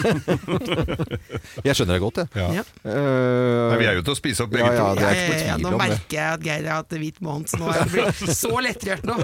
Jeg 1.67 1.75
skjønner 1.79 1.97
det 1.99 2.03
godt, 2.03 2.19
jeg. 2.23 2.29
Ja. 2.39 2.49
Ja. 2.61 2.65
Eh, 2.87 3.69
Nei, 3.73 3.79
vi 3.83 3.89
er 3.91 3.99
jo 3.99 4.05
til 4.07 4.15
å 4.15 4.19
spise 4.19 4.45
opp 4.47 4.53
begge 4.55 4.69
ja, 4.69 4.75
ja, 4.79 4.89
to. 4.95 5.03
er 5.03 5.19
Ja, 5.19 5.29
ja, 5.29 5.47
ja, 5.53 5.57
nå 5.63 5.73
merker 5.79 6.15
jeg 6.19 6.37
at 6.39 6.45
Geir 6.47 6.69
har 6.69 6.83
hatt 6.83 6.95
hvit 7.03 7.19
måned, 7.25 7.51
så 7.51 7.59
nå 7.61 7.73
jeg 7.75 7.91
blitt 7.93 8.35
så 8.39 8.53
lettrørt 8.65 9.07
nå. 9.09 9.17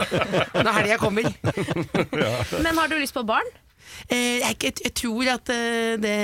Når 0.59 0.73
helga 0.81 0.99
kommer. 1.03 1.31
Men 2.65 2.73
har 2.83 2.91
du 2.91 2.97
lyst 3.01 3.15
på 3.17 3.23
barn? 3.29 3.47
Eh, 4.09 4.41
jeg, 4.43 4.57
jeg, 4.63 4.75
jeg 4.85 4.95
tror 5.01 5.31
at 5.35 5.53
eh, 5.55 5.95
det 6.03 6.15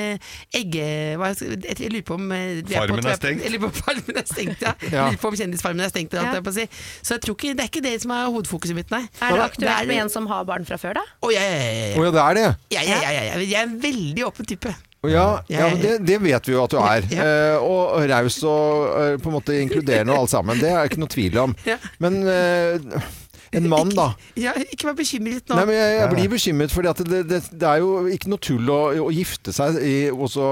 egget 0.56 1.16
hva 1.20 1.30
skal- 1.34 1.56
jeg, 1.56 1.76
jeg 1.80 1.92
lurer 1.94 2.06
på 2.10 2.18
om 2.18 2.32
eh, 2.36 2.60
Farmen 2.70 3.06
er 3.06 3.18
stengt. 3.20 3.44
Jeg 3.44 3.54
lurer 3.54 3.62
på 3.66 3.70
om 3.70 3.78
farmen 3.80 4.20
er 4.22 4.26
stengt, 4.28 4.64
ja. 4.66 4.74
Ja. 4.90 4.90
Jeg 4.90 5.14
lurer 5.14 5.22
på 5.22 5.30
om 5.32 5.38
kjendisfarmen 5.40 5.84
er 5.86 5.92
stengt. 5.94 6.18
Ja. 6.18 6.26
jeg 6.34 6.44
på 6.46 6.52
å 6.52 6.58
si. 6.58 6.66
Så 7.02 7.16
jeg 7.16 7.24
tror 7.26 7.38
ikke, 7.38 7.54
det 7.56 7.64
er 7.66 7.72
ikke 7.72 7.84
det 7.86 7.94
som 8.02 8.14
er 8.16 8.28
hovedfokuset 8.28 8.76
mitt, 8.76 8.90
nei. 8.94 9.02
Er 9.20 9.32
det 9.34 9.40
Det 9.40 9.48
aktuelt 9.48 9.74
er- 9.78 9.90
med 9.92 10.02
en 10.04 10.12
som 10.12 10.26
har 10.30 10.44
barn 10.48 10.64
fra 10.68 10.78
før, 10.80 10.98
da? 11.00 11.06
Å, 11.22 11.32
ja, 11.34 11.42
ja, 11.46 11.56
ja, 11.56 11.72
ja. 11.94 12.04
Ja, 12.04 12.10
det 12.16 12.22
er 12.26 12.38
det. 12.40 12.46
Ja, 12.76 12.82
ja, 12.86 13.00
ja, 13.00 13.10
ja, 13.10 13.24
ja. 13.30 13.42
Jeg 13.44 13.58
er 13.60 13.68
en 13.68 13.76
veldig 13.82 14.24
åpen 14.28 14.46
type. 14.50 14.74
Ja, 15.08 15.40
ja 15.48 15.70
men 15.70 15.78
det, 15.80 15.92
det 16.04 16.18
vet 16.20 16.44
vi 16.44 16.52
jo 16.52 16.60
at 16.66 16.74
du 16.74 16.76
er. 16.76 17.06
Eh, 17.08 17.56
og 17.64 18.02
raus 18.10 18.36
og 18.44 19.22
på 19.24 19.30
en 19.30 19.36
måte 19.38 19.54
inkluderende 19.56 20.12
og 20.12 20.26
alt 20.26 20.32
sammen. 20.34 20.60
Det 20.60 20.68
er 20.68 20.90
ikke 20.90 21.00
noe 21.00 21.08
tvil 21.14 21.38
om. 21.40 21.54
Ja. 21.64 21.78
Men 22.04 22.18
eh, 22.28 23.00
en 23.56 23.66
mann, 23.70 23.90
da. 23.96 24.10
Ja, 24.38 24.52
ikke 24.62 24.90
vær 24.90 24.96
bekymret 25.00 25.48
nå. 25.50 25.56
Nei, 25.58 25.64
men 25.66 25.74
jeg, 25.74 25.94
jeg 25.98 26.10
blir 26.14 26.28
bekymret, 26.32 26.74
for 26.74 26.86
det, 26.86 27.06
det, 27.26 27.40
det 27.50 27.66
er 27.66 27.80
jo 27.82 28.06
ikke 28.14 28.30
noe 28.30 28.42
tull 28.42 28.70
å, 28.70 28.78
å 29.06 29.10
gifte 29.14 29.52
seg 29.54 29.78
i, 29.82 29.94
og 30.14 30.28
så 30.30 30.46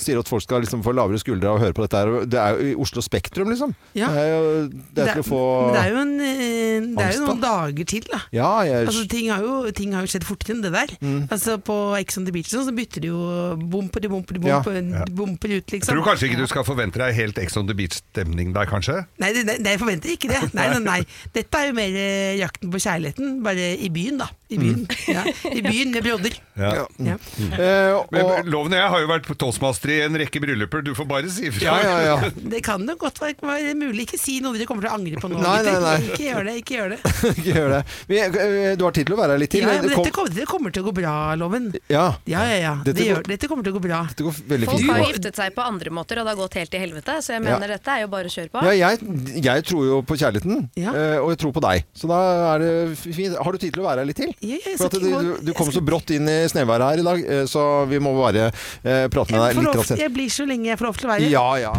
sier 0.00 0.20
at 0.22 0.30
folk 0.30 0.44
skal 0.44 0.62
liksom 0.64 0.82
få 0.86 0.94
lavere 0.96 1.20
skuldre 1.20 1.50
av 1.50 1.58
å 1.58 1.62
høre 1.62 1.76
på 1.76 1.84
dette 1.84 2.00
her. 2.00 2.12
Det 2.30 2.40
er 2.40 2.56
jo 2.56 2.70
i 2.70 2.76
Oslo 2.86 3.04
Spektrum, 3.04 3.50
liksom. 3.52 3.74
Ja. 3.98 4.08
Det 4.14 4.22
er 4.22 4.30
jo 4.32 4.48
det 4.96 5.04
er 5.04 5.12
til 5.18 5.24
å 5.24 5.28
få 5.28 5.42
men 5.68 5.76
det 5.76 5.82
er 5.82 5.92
jo, 5.92 6.00
en, 6.02 6.14
eh, 6.24 6.88
det 6.96 7.04
er 7.04 7.16
jo 7.18 7.26
noen 7.26 7.42
dager 7.42 7.88
til, 7.92 8.06
da. 8.08 8.20
Ja, 8.34 8.50
jeg 8.66 8.88
Altså, 8.88 9.04
ting, 9.10 9.28
har 9.32 9.44
jo, 9.44 9.58
ting 9.76 9.92
har 9.96 10.06
jo 10.06 10.12
skjedd 10.14 10.24
fortere 10.28 10.56
enn 10.56 10.64
det 10.64 10.72
der. 10.74 10.94
Mm. 11.04 11.20
Altså, 11.34 11.58
på 11.60 11.76
Ex 11.98 12.16
on 12.20 12.26
the 12.28 12.32
Beach 12.34 12.48
sånn, 12.52 12.64
så 12.68 12.74
bytter 12.76 13.04
de 13.04 13.10
jo 13.12 13.20
bomper, 13.68 14.08
bomper, 14.08 14.40
Ja. 14.48 14.60
bomper, 14.64 15.12
bomper 15.12 15.52
ut, 15.58 15.66
Jeg 15.68 15.80
liksom. 15.82 15.92
tror 15.94 16.06
kanskje 16.06 16.30
ikke 16.30 16.40
du 16.40 16.46
skal 16.50 16.64
forvente 16.64 17.00
deg 17.02 17.14
helt 17.18 17.38
Ex 17.42 17.56
on 17.60 17.68
the 17.68 17.76
Beach-stemning 17.76 18.54
der, 18.56 18.68
kanskje? 18.70 19.02
Nei, 19.20 19.32
nei, 19.44 19.58
jeg 19.60 19.80
forventer 19.82 20.14
ikke 20.14 20.30
det. 20.32 20.42
Nei, 20.56 20.68
nei, 20.72 20.80
nei. 20.84 20.98
Dette 21.34 21.60
er 21.60 21.68
jo 21.70 21.76
mer 21.76 21.98
eh, 21.98 22.37
jakten 22.40 22.70
på 22.72 22.80
kjærligheten, 22.82 23.42
bare 23.44 23.72
i 23.78 23.88
byen, 23.92 24.18
da. 24.22 24.28
I 24.48 24.56
byen, 24.56 24.86
ja. 25.16 25.22
I 25.52 25.60
byen 25.64 25.90
med 25.92 26.02
brodder. 26.06 26.36
Ja. 26.58 26.86
Ja. 27.04 27.16
Eh, 27.38 27.98
Men 28.10 28.48
Loven 28.50 28.72
og 28.72 28.78
jeg 28.78 28.88
har 28.94 29.02
jo 29.04 29.08
vært 29.10 29.28
toastmaster 29.38 29.92
i 29.92 29.98
en 30.06 30.16
rekke 30.18 30.40
brylluper, 30.42 30.82
du 30.86 30.94
får 30.96 31.08
bare 31.10 31.28
si 31.32 31.48
ifra. 31.50 31.64
Ja, 31.68 31.76
ja, 31.84 31.98
ja. 32.06 32.30
Det 32.54 32.62
kan 32.64 32.86
jo 32.88 32.96
godt 33.00 33.20
være, 33.20 33.36
være 33.44 33.74
mulig. 33.78 34.06
Ikke 34.08 34.18
si 34.20 34.38
noe 34.44 34.56
dere 34.56 34.66
kommer 34.70 34.86
til 34.86 34.90
å 34.92 34.96
angre 34.96 35.20
på 35.20 35.28
nå. 35.32 35.40
Nei, 35.42 35.58
nei, 35.66 35.76
nei. 35.84 35.96
Ikke 36.08 36.24
gjør 36.30 36.48
det. 36.48 36.54
ikke 36.62 36.78
gjør 36.78 36.94
det. 36.94 37.00
Ikke 37.38 37.54
gjør 37.58 37.68
det. 37.76 37.82
Vi, 38.08 38.18
eh, 38.24 38.72
du 38.80 38.84
har 38.88 38.96
tid 38.96 39.08
til 39.10 39.16
å 39.16 39.20
være 39.20 39.36
her 39.36 39.42
litt 39.44 39.52
til. 39.52 39.66
Ja, 39.66 39.74
ja, 39.76 39.82
men 39.84 39.92
dette, 39.92 40.14
kommer, 40.16 40.32
dette 40.38 40.48
kommer 40.48 40.74
til 40.74 40.84
å 40.86 40.88
gå 40.88 40.94
bra, 41.02 41.14
Loven. 41.40 41.68
ja. 41.92 42.06
Ja, 42.28 42.42
ja, 42.48 42.56
ja. 42.62 42.74
Dette 42.86 42.98
Det 43.02 43.08
går- 43.12 43.28
dette 43.28 43.48
kommer 43.52 43.66
til 43.68 43.74
å 43.74 43.78
gå 43.78 43.84
bra. 43.84 44.00
Dette 44.10 44.24
går 44.26 44.40
veldig 44.54 44.68
Folk 44.72 44.88
har 44.92 45.04
giftet 45.12 45.38
seg 45.42 45.54
på 45.56 45.64
andre 45.64 45.92
måter, 45.94 46.20
og 46.22 46.26
det 46.28 46.34
har 46.34 46.40
gått 46.40 46.56
helt 46.60 46.72
til 46.72 46.82
helvete. 46.86 47.18
Så 47.24 47.34
jeg 47.36 47.42
Ja. 47.42 47.46
mener 47.52 47.74
dette 47.76 47.92
er 47.94 48.00
jo 48.06 48.08
bare 48.12 48.28
å 48.30 48.32
kjøre 48.32 48.50
på. 48.54 48.64
Ja, 48.68 48.72
jeg, 48.88 49.42
jeg 49.44 49.64
tror 49.68 49.84
jo 49.88 50.00
på 50.08 50.16
kjærligheten, 50.20 50.68
Ja. 50.76 50.92
eh, 50.96 51.18
og 51.20 51.30
jeg 51.34 51.38
tror 51.44 51.52
på 51.56 51.62
deg. 51.68 51.84
Så 51.96 52.08
da 52.10 52.20
er 52.54 52.62
det 52.64 52.72
fint. 53.00 53.36
Har 53.38 53.52
du 53.54 53.58
tid 53.62 53.72
til 53.74 53.82
å 53.82 53.86
være 53.88 54.02
her 54.04 54.08
litt 54.10 54.20
til? 54.20 54.32
Ja, 54.44 54.58
ja, 54.62 54.74
For 54.80 54.86
at 54.90 54.96
du, 54.98 55.08
du, 55.08 55.30
du 55.48 55.52
kom 55.58 55.70
så 55.74 55.82
brått 55.84 56.12
inn 56.16 56.28
i 56.30 56.38
snøværet 56.50 56.86
her 56.92 57.02
i 57.02 57.06
dag, 57.06 57.24
eh, 57.36 57.44
så 57.50 57.64
vi 57.90 58.00
må 58.02 58.14
bare 58.18 58.48
eh, 58.50 59.06
prate 59.12 59.34
med 59.34 59.40
deg 59.44 59.62
litt. 59.62 59.78
raskt. 59.80 59.98
jeg 60.00 60.12
blir 60.14 60.30
så 60.32 60.46
lenge 60.48 60.70
jeg 60.70 60.80
får 60.80 60.88
lov 60.90 61.00
til 61.00 61.08
å 61.08 61.14
være. 61.14 61.32
Ja, 61.32 61.48
ja. 61.68 61.74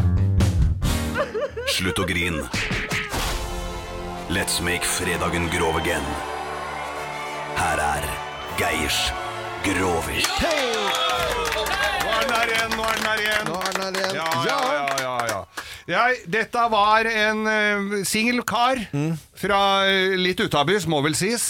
Slutt 1.69 1.99
å 2.01 2.05
grin. 2.09 2.41
Let's 4.29 4.59
make 4.61 4.85
fredagen 4.85 5.47
grov 5.53 5.77
again. 5.79 6.05
Her 7.57 7.81
er 7.81 8.05
Geirs 8.59 8.99
Grovis. 9.65 10.27
Nå 10.39 12.11
er 12.13 12.27
den 12.27 12.35
her 12.35 12.51
igjen, 12.53 12.75
nå 12.77 12.83
er 12.85 12.99
den 12.99 13.07
her 13.09 13.23
igjen. 13.23 13.45
Nå 13.49 13.57
er 13.59 13.73
den 13.73 13.83
her 13.83 13.91
igjen. 13.99 14.15
Ja, 14.19 14.29
ja, 14.45 14.59
ja, 14.69 14.85
ja, 14.85 14.98
Jeg, 15.89 16.19
dette 16.29 16.65
var 16.69 17.07
en 17.09 17.39
uh, 17.49 17.95
singel 18.05 18.43
kar 18.47 18.81
fra 19.39 19.61
uh, 19.87 20.15
litt 20.19 20.41
utabys, 20.43 20.85
må 20.89 20.99
vel 21.05 21.15
sies. 21.17 21.47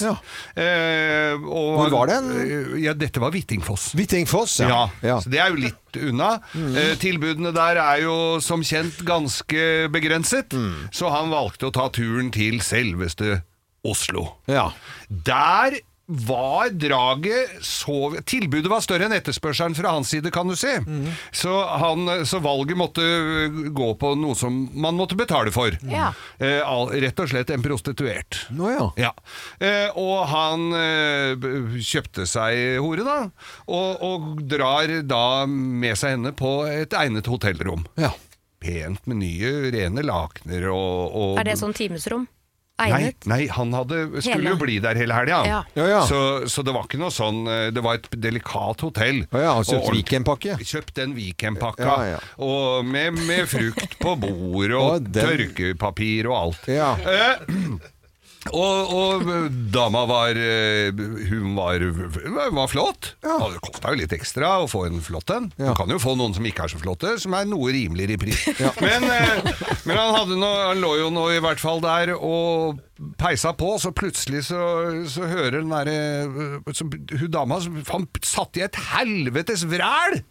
Eh, 0.55 1.35
og, 1.35 1.75
Hvor 1.81 1.91
var 1.97 2.11
det? 2.13 2.19
Uh, 2.23 2.77
ja, 2.79 2.93
dette 2.95 3.19
var 3.19 3.33
Hvittingfoss. 3.35 3.89
Hvittingfoss, 3.99 4.59
ja. 4.63 4.85
ja. 5.03 5.19
Så 5.19 5.31
det 5.33 5.41
er 5.43 5.51
jo 5.51 5.59
litt 5.65 5.99
unna. 5.99 6.31
Eh, 6.55 6.95
tilbudene 7.01 7.51
der 7.55 7.81
er 7.81 8.05
jo 8.05 8.15
som 8.43 8.63
kjent 8.63 9.01
ganske 9.07 9.89
begrenset, 9.91 10.55
så 10.95 11.11
han 11.13 11.33
valgte 11.33 11.69
å 11.69 11.75
ta 11.75 11.89
turen 11.93 12.31
til 12.35 12.61
selveste 12.63 13.41
Oslo. 13.87 14.25
Ja. 14.51 14.69
Der 15.09 15.79
var 16.09 16.69
draget 16.69 17.59
så 17.61 18.15
Tilbudet 18.25 18.69
var 18.71 18.81
større 18.81 19.05
enn 19.05 19.13
etterspørselen 19.13 19.75
fra 19.77 19.91
hans 19.93 20.09
side, 20.09 20.31
kan 20.33 20.49
du 20.49 20.55
si. 20.57 20.71
Så, 21.35 21.53
han, 21.81 22.09
så 22.25 22.39
valget 22.41 22.79
måtte 22.79 23.03
gå 23.75 23.89
på 24.01 24.13
noe 24.17 24.37
som 24.37 24.57
man 24.73 24.97
måtte 24.97 25.17
betale 25.19 25.53
for. 25.53 25.77
Ja. 25.85 26.09
Eh, 26.41 26.65
rett 27.03 27.21
og 27.21 27.29
slett 27.29 27.53
en 27.53 27.65
prostituert. 27.65 28.41
Nå 28.55 28.71
ja. 28.73 28.87
Ja. 28.97 29.11
Eh, 29.61 29.93
og 29.99 30.25
han 30.31 30.65
eh, 30.79 31.49
kjøpte 31.77 32.25
seg 32.29 32.79
hore, 32.81 33.05
da, 33.05 33.19
og, 33.69 34.01
og 34.05 34.41
drar 34.49 34.89
da 35.05 35.45
med 35.45 35.97
seg 35.99 36.17
henne 36.17 36.33
på 36.33 36.63
et 36.69 36.95
egnet 36.97 37.29
hotellrom. 37.29 37.85
Ja. 38.01 38.15
Pent 38.59 39.05
med 39.07 39.21
nye, 39.21 39.53
rene 39.71 40.03
lakener 40.03 40.67
og, 40.73 41.15
og 41.15 41.39
Er 41.39 41.47
det 41.47 41.59
sånn 41.61 41.77
timesrom? 41.77 42.25
Nei, 42.79 42.87
Egnet? 42.95 43.25
nei, 43.27 43.39
han 43.51 43.73
hadde, 43.75 43.97
skulle 44.21 44.37
Hele. 44.39 44.53
jo 44.53 44.59
bli 44.61 44.77
der 44.83 44.95
hele 44.95 45.17
helga. 45.17 45.39
Ja. 45.45 45.59
Ja, 45.75 45.87
ja. 45.91 46.01
Så, 46.07 46.19
så 46.47 46.63
det 46.63 46.71
var 46.75 46.87
ikke 46.87 47.01
noe 47.01 47.11
sånn 47.11 47.41
eh, 47.51 47.65
Det 47.75 47.83
var 47.83 47.99
et 47.99 48.07
delikat 48.15 48.85
hotell. 48.85 49.25
Ja, 49.33 49.57
altså 49.59 49.81
Og 49.81 49.91
weekendpakke. 49.93 50.55
Kjøpt 50.63 50.95
den 51.01 51.13
weekendpakka. 51.17 51.83
Ja, 51.83 52.15
ja. 52.15 52.19
Og 52.39 52.85
med, 52.87 53.19
med 53.27 53.49
frukt 53.51 53.99
på 53.99 54.15
bordet, 54.23 54.77
og 54.79 54.89
og 54.99 55.13
tørkepapir 55.13 56.29
og 56.31 56.37
alt. 56.39 56.69
Ja. 56.71 56.93
Eh, 57.03 57.47
og, 58.47 58.91
og 58.95 59.25
dama 59.73 60.05
var 60.07 60.37
eh, 60.39 60.95
Hun 61.27 61.57
var, 61.57 61.83
var 62.55 62.69
flott. 62.71 63.09
Og 63.27 63.51
det 63.51 63.59
kosta 63.65 63.91
jo 63.91 63.99
litt 63.99 64.13
ekstra 64.15 64.53
å 64.63 64.69
få 64.71 64.85
en 64.87 65.01
flott 65.03 65.33
en. 65.35 65.49
Du 65.57 65.65
kan 65.75 65.91
jo 65.91 65.99
få 65.99 66.15
noen 66.15 66.33
som 66.37 66.47
ikke 66.47 66.63
er 66.65 66.71
så 66.71 66.79
flotte, 66.79 67.17
som 67.19 67.35
er 67.35 67.49
noe 67.51 67.73
rimeligere 67.75 68.15
i 68.15 68.21
pris. 68.21 68.45
Men, 68.79 69.03
eh, 69.11 69.51
men 69.83 69.99
han, 69.99 70.31
nå, 70.39 70.51
han 70.69 70.79
lå 70.79 70.93
jo 71.01 71.09
nå 71.13 71.25
i 71.35 71.41
hvert 71.43 71.59
fall 71.59 71.83
der 71.83 72.13
og 72.15 72.79
peisa 73.19 73.51
på, 73.59 73.73
så 73.81 73.91
plutselig 73.95 74.45
så, 74.47 74.63
så 75.11 75.27
hører 75.27 75.59
den 75.59 75.71
derre 75.75 75.97
eh, 76.23 76.83
Hun 77.19 77.31
dama 77.33 77.59
Han 77.91 78.07
satt 78.23 78.59
i 78.59 78.63
et 78.65 78.79
helvetes 78.93 79.67
vræl! 79.67 80.21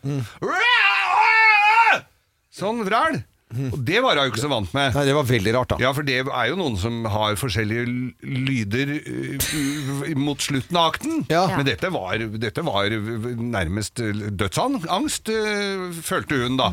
Sånn 2.58 2.80
vræl. 2.88 3.20
Og 3.48 3.78
det 3.88 4.02
var 4.04 4.18
hun 4.18 4.26
jo 4.28 4.32
ikke 4.32 4.42
så 4.42 4.50
vant 4.52 4.72
med. 4.76 4.92
Nei, 4.92 5.04
det 5.08 5.14
var 5.16 5.24
veldig 5.28 5.52
rart, 5.56 5.70
da. 5.72 5.78
Ja, 5.80 5.92
for 5.96 6.04
det 6.04 6.18
er 6.20 6.48
jo 6.50 6.56
noen 6.60 6.74
som 6.76 6.98
har 7.08 7.38
forskjellige 7.40 7.84
l- 7.88 8.42
lyder 8.48 8.92
uh, 8.98 10.10
mot 10.20 10.42
slutten 10.44 10.76
av 10.76 10.90
akten. 10.92 11.22
Ja. 11.32 11.46
Men 11.56 11.64
dette 11.68 11.88
var, 11.94 12.20
dette 12.42 12.64
var 12.66 12.92
nærmest 12.92 14.02
dødsangst, 14.04 15.32
uh, 15.32 15.88
følte 16.04 16.42
hun 16.44 16.58
da. 16.60 16.68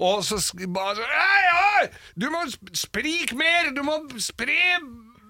Og 0.00 0.24
så 0.24 0.40
sk- 0.40 0.64
bare 0.72 0.96
så, 0.96 1.04
«Hei, 1.12 1.42
hei, 1.52 1.84
Du 2.16 2.30
må 2.32 2.46
sp- 2.48 2.72
sprike 2.86 3.36
mer! 3.36 3.72
Du 3.76 3.82
må 3.84 3.98
spre 4.22 4.56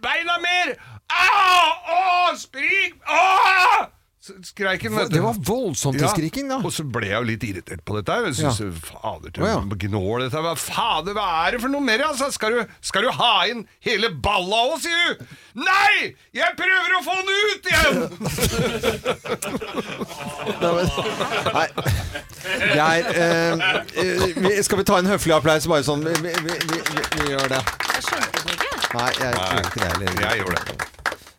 beina 0.06 0.38
mer! 0.44 0.76
Au! 1.10 1.66
Å, 1.96 2.34
sprik! 2.38 2.94
Å! 3.06 3.86
Så 4.26 4.32
Skreik 4.42 4.82
hun, 4.82 4.96
vet 4.98 5.06
du. 5.10 5.14
Det 5.14 5.22
var 5.22 5.36
voldsomt 5.46 5.98
til 6.00 6.08
skriking, 6.10 6.48
da. 6.50 6.56
Og 6.66 6.72
så 6.74 6.82
ble 6.82 7.06
jeg 7.06 7.14
jo 7.20 7.26
litt 7.28 7.44
irritert 7.46 7.82
på 7.86 7.94
dette. 7.98 8.10
Jeg 8.26 8.34
synes, 8.40 8.58
Ja. 8.58 8.70
Fader, 8.88 9.30
til 9.30 9.44
oh, 9.44 9.48
ja. 9.52 9.60
gnål 9.86 10.24
dette. 10.24 10.40
Hva 10.42 10.54
fader, 10.58 11.14
hva 11.14 11.26
er 11.46 11.50
det 11.54 11.60
for 11.62 11.70
noe 11.70 11.84
mer? 11.86 12.02
Altså? 12.08 12.26
Skal, 12.34 12.56
du, 12.56 12.74
skal 12.82 13.06
du 13.06 13.10
ha 13.14 13.34
inn 13.52 13.62
hele 13.86 14.10
balla 14.10 14.64
òg, 14.72 14.80
sier 14.82 15.14
du? 15.14 15.22
Nei! 15.62 16.10
Jeg 16.34 16.50
prøver 16.58 16.90
å 16.98 17.02
få 17.06 17.14
den 17.22 17.30
ut 17.46 17.64
igjen! 17.70 17.96
Nei. 21.54 21.68
Geir, 22.74 23.04
eh, 23.14 23.52
eh, 23.94 24.26
vi- 24.42 24.62
skal 24.66 24.78
vi 24.78 24.84
ta 24.90 24.98
en 24.98 25.06
høflig 25.06 25.34
applaus? 25.38 25.66
Bare 25.70 25.86
sånn, 25.86 26.02
vi, 26.04 26.14
vi, 26.26 26.34
vi, 26.42 26.58
vi, 26.66 26.78
vi 27.14 27.30
gjør 27.30 27.48
det. 27.54 27.62
Jeg 27.94 28.02
skjønte 28.10 28.42
den 28.42 28.52
ikke. 28.58 28.70
Nei, 28.96 29.10
jeg 29.22 29.32
tror 29.38 29.60
ikke 29.62 29.80
det 29.80 29.88
heller. 29.92 30.20
Jeg 30.26 30.42
gjorde 30.42 30.60
det. 30.66 30.95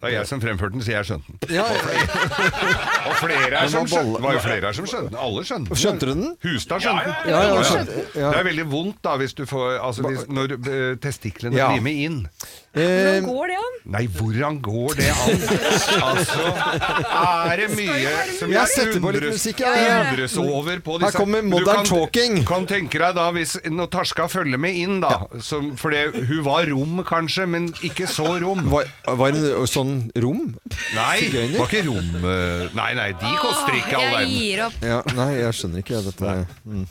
Det 0.07 0.15
er 0.15 0.19
jeg 0.21 0.27
som 0.31 0.41
fremførte 0.43 0.73
den, 0.77 0.83
så 0.87 0.91
jeg 0.95 1.05
skjønte 1.09 1.37
den. 1.47 1.55
Ja, 1.57 1.65
Og 3.07 3.15
flere 3.21 3.51
er 3.61 3.67
som 3.71 3.87
skjønte 3.87 4.05
den 4.05 4.13
Det 4.17 4.23
var 4.25 4.33
jo 4.37 4.43
flere 4.43 4.61
her 4.69 4.77
som 4.77 4.87
skjønte 4.89 5.11
den. 5.11 5.19
Alle 5.27 5.43
skjønte 5.47 5.69
den. 5.73 5.79
Skjønte 5.81 6.05
du 6.09 6.13
den? 6.13 6.29
Hustad 6.47 6.83
skjønte 6.85 7.03
den. 7.07 7.31
Ja, 7.33 7.41
ja, 7.47 7.63
skjønte- 7.67 8.05
ja. 8.17 8.31
Det 8.31 8.39
er 8.41 8.47
veldig 8.49 8.65
vondt 8.71 9.01
da 9.07 9.15
hvis 9.21 9.33
du 9.37 9.43
får 9.49 9.77
Altså 9.87 10.07
hvis, 10.07 10.25
når 10.31 10.55
eh, 10.57 10.95
testiklene 11.03 11.57
Ja. 11.57 11.69
blir 11.73 11.81
med 11.85 11.93
inn. 12.07 12.19
Eh, 12.77 13.19
Går 13.25 13.47
det 13.51 13.57
an? 13.57 13.75
Nei, 13.87 14.01
hvordan 14.11 14.57
går 14.61 14.95
det 14.99 15.07
an? 15.09 15.43
Altså, 16.07 16.43
er 17.47 17.61
det 17.61 17.67
mye 17.77 18.11
som 18.37 18.51
Jeg 18.51 18.57
jeg 18.57 18.71
setter 18.73 18.99
på 19.03 19.11
litt 19.15 19.25
musikk, 19.31 19.61
ja, 19.63 19.71
ja. 19.79 19.97
undres 20.11 20.35
over 20.41 20.81
på 20.83 20.97
Her 21.01 21.15
kommer 21.15 21.41
Modern 21.45 21.63
du 21.63 21.71
kan, 21.71 21.85
Talking. 21.91 22.37
kan 22.47 22.67
tenke 22.69 22.99
deg 23.01 23.15
da, 23.15 23.27
hvis 23.35 23.55
når 23.71 23.89
Tarska 23.95 24.27
følger 24.31 24.59
med 24.61 24.75
inn, 24.75 24.99
da 25.03 25.13
som, 25.41 25.71
For 25.79 25.91
det- 25.95 26.13
hun 26.27 26.43
var 26.45 26.67
rom, 26.71 26.99
kanskje, 27.07 27.47
men 27.47 27.69
ikke 27.81 28.07
så 28.11 28.27
rom. 28.43 28.65
Var, 28.71 28.85
var 29.07 29.31
det 29.31 29.55
sånn 29.71 30.11
rom? 30.19 30.55
Nei, 30.95 31.17
Sigøyner? 31.23 31.57
var 31.59 31.67
ikke 31.71 31.85
rom 31.87 32.27
eh, 32.27 32.67
Nei, 32.77 32.91
nei, 32.99 33.09
de 33.13 33.33
koster 33.41 33.73
ikke 33.79 33.95
all 33.95 34.03
Jeg 34.03 34.13
verden. 34.17 34.37
gir 34.37 34.65
opp. 34.67 34.73
Ja, 34.83 35.01
nei, 35.15 35.31
jeg 35.39 35.53
skjønner 35.61 35.83
ikke 35.85 36.03
dette. 36.11 36.47
Mm. 36.67 36.85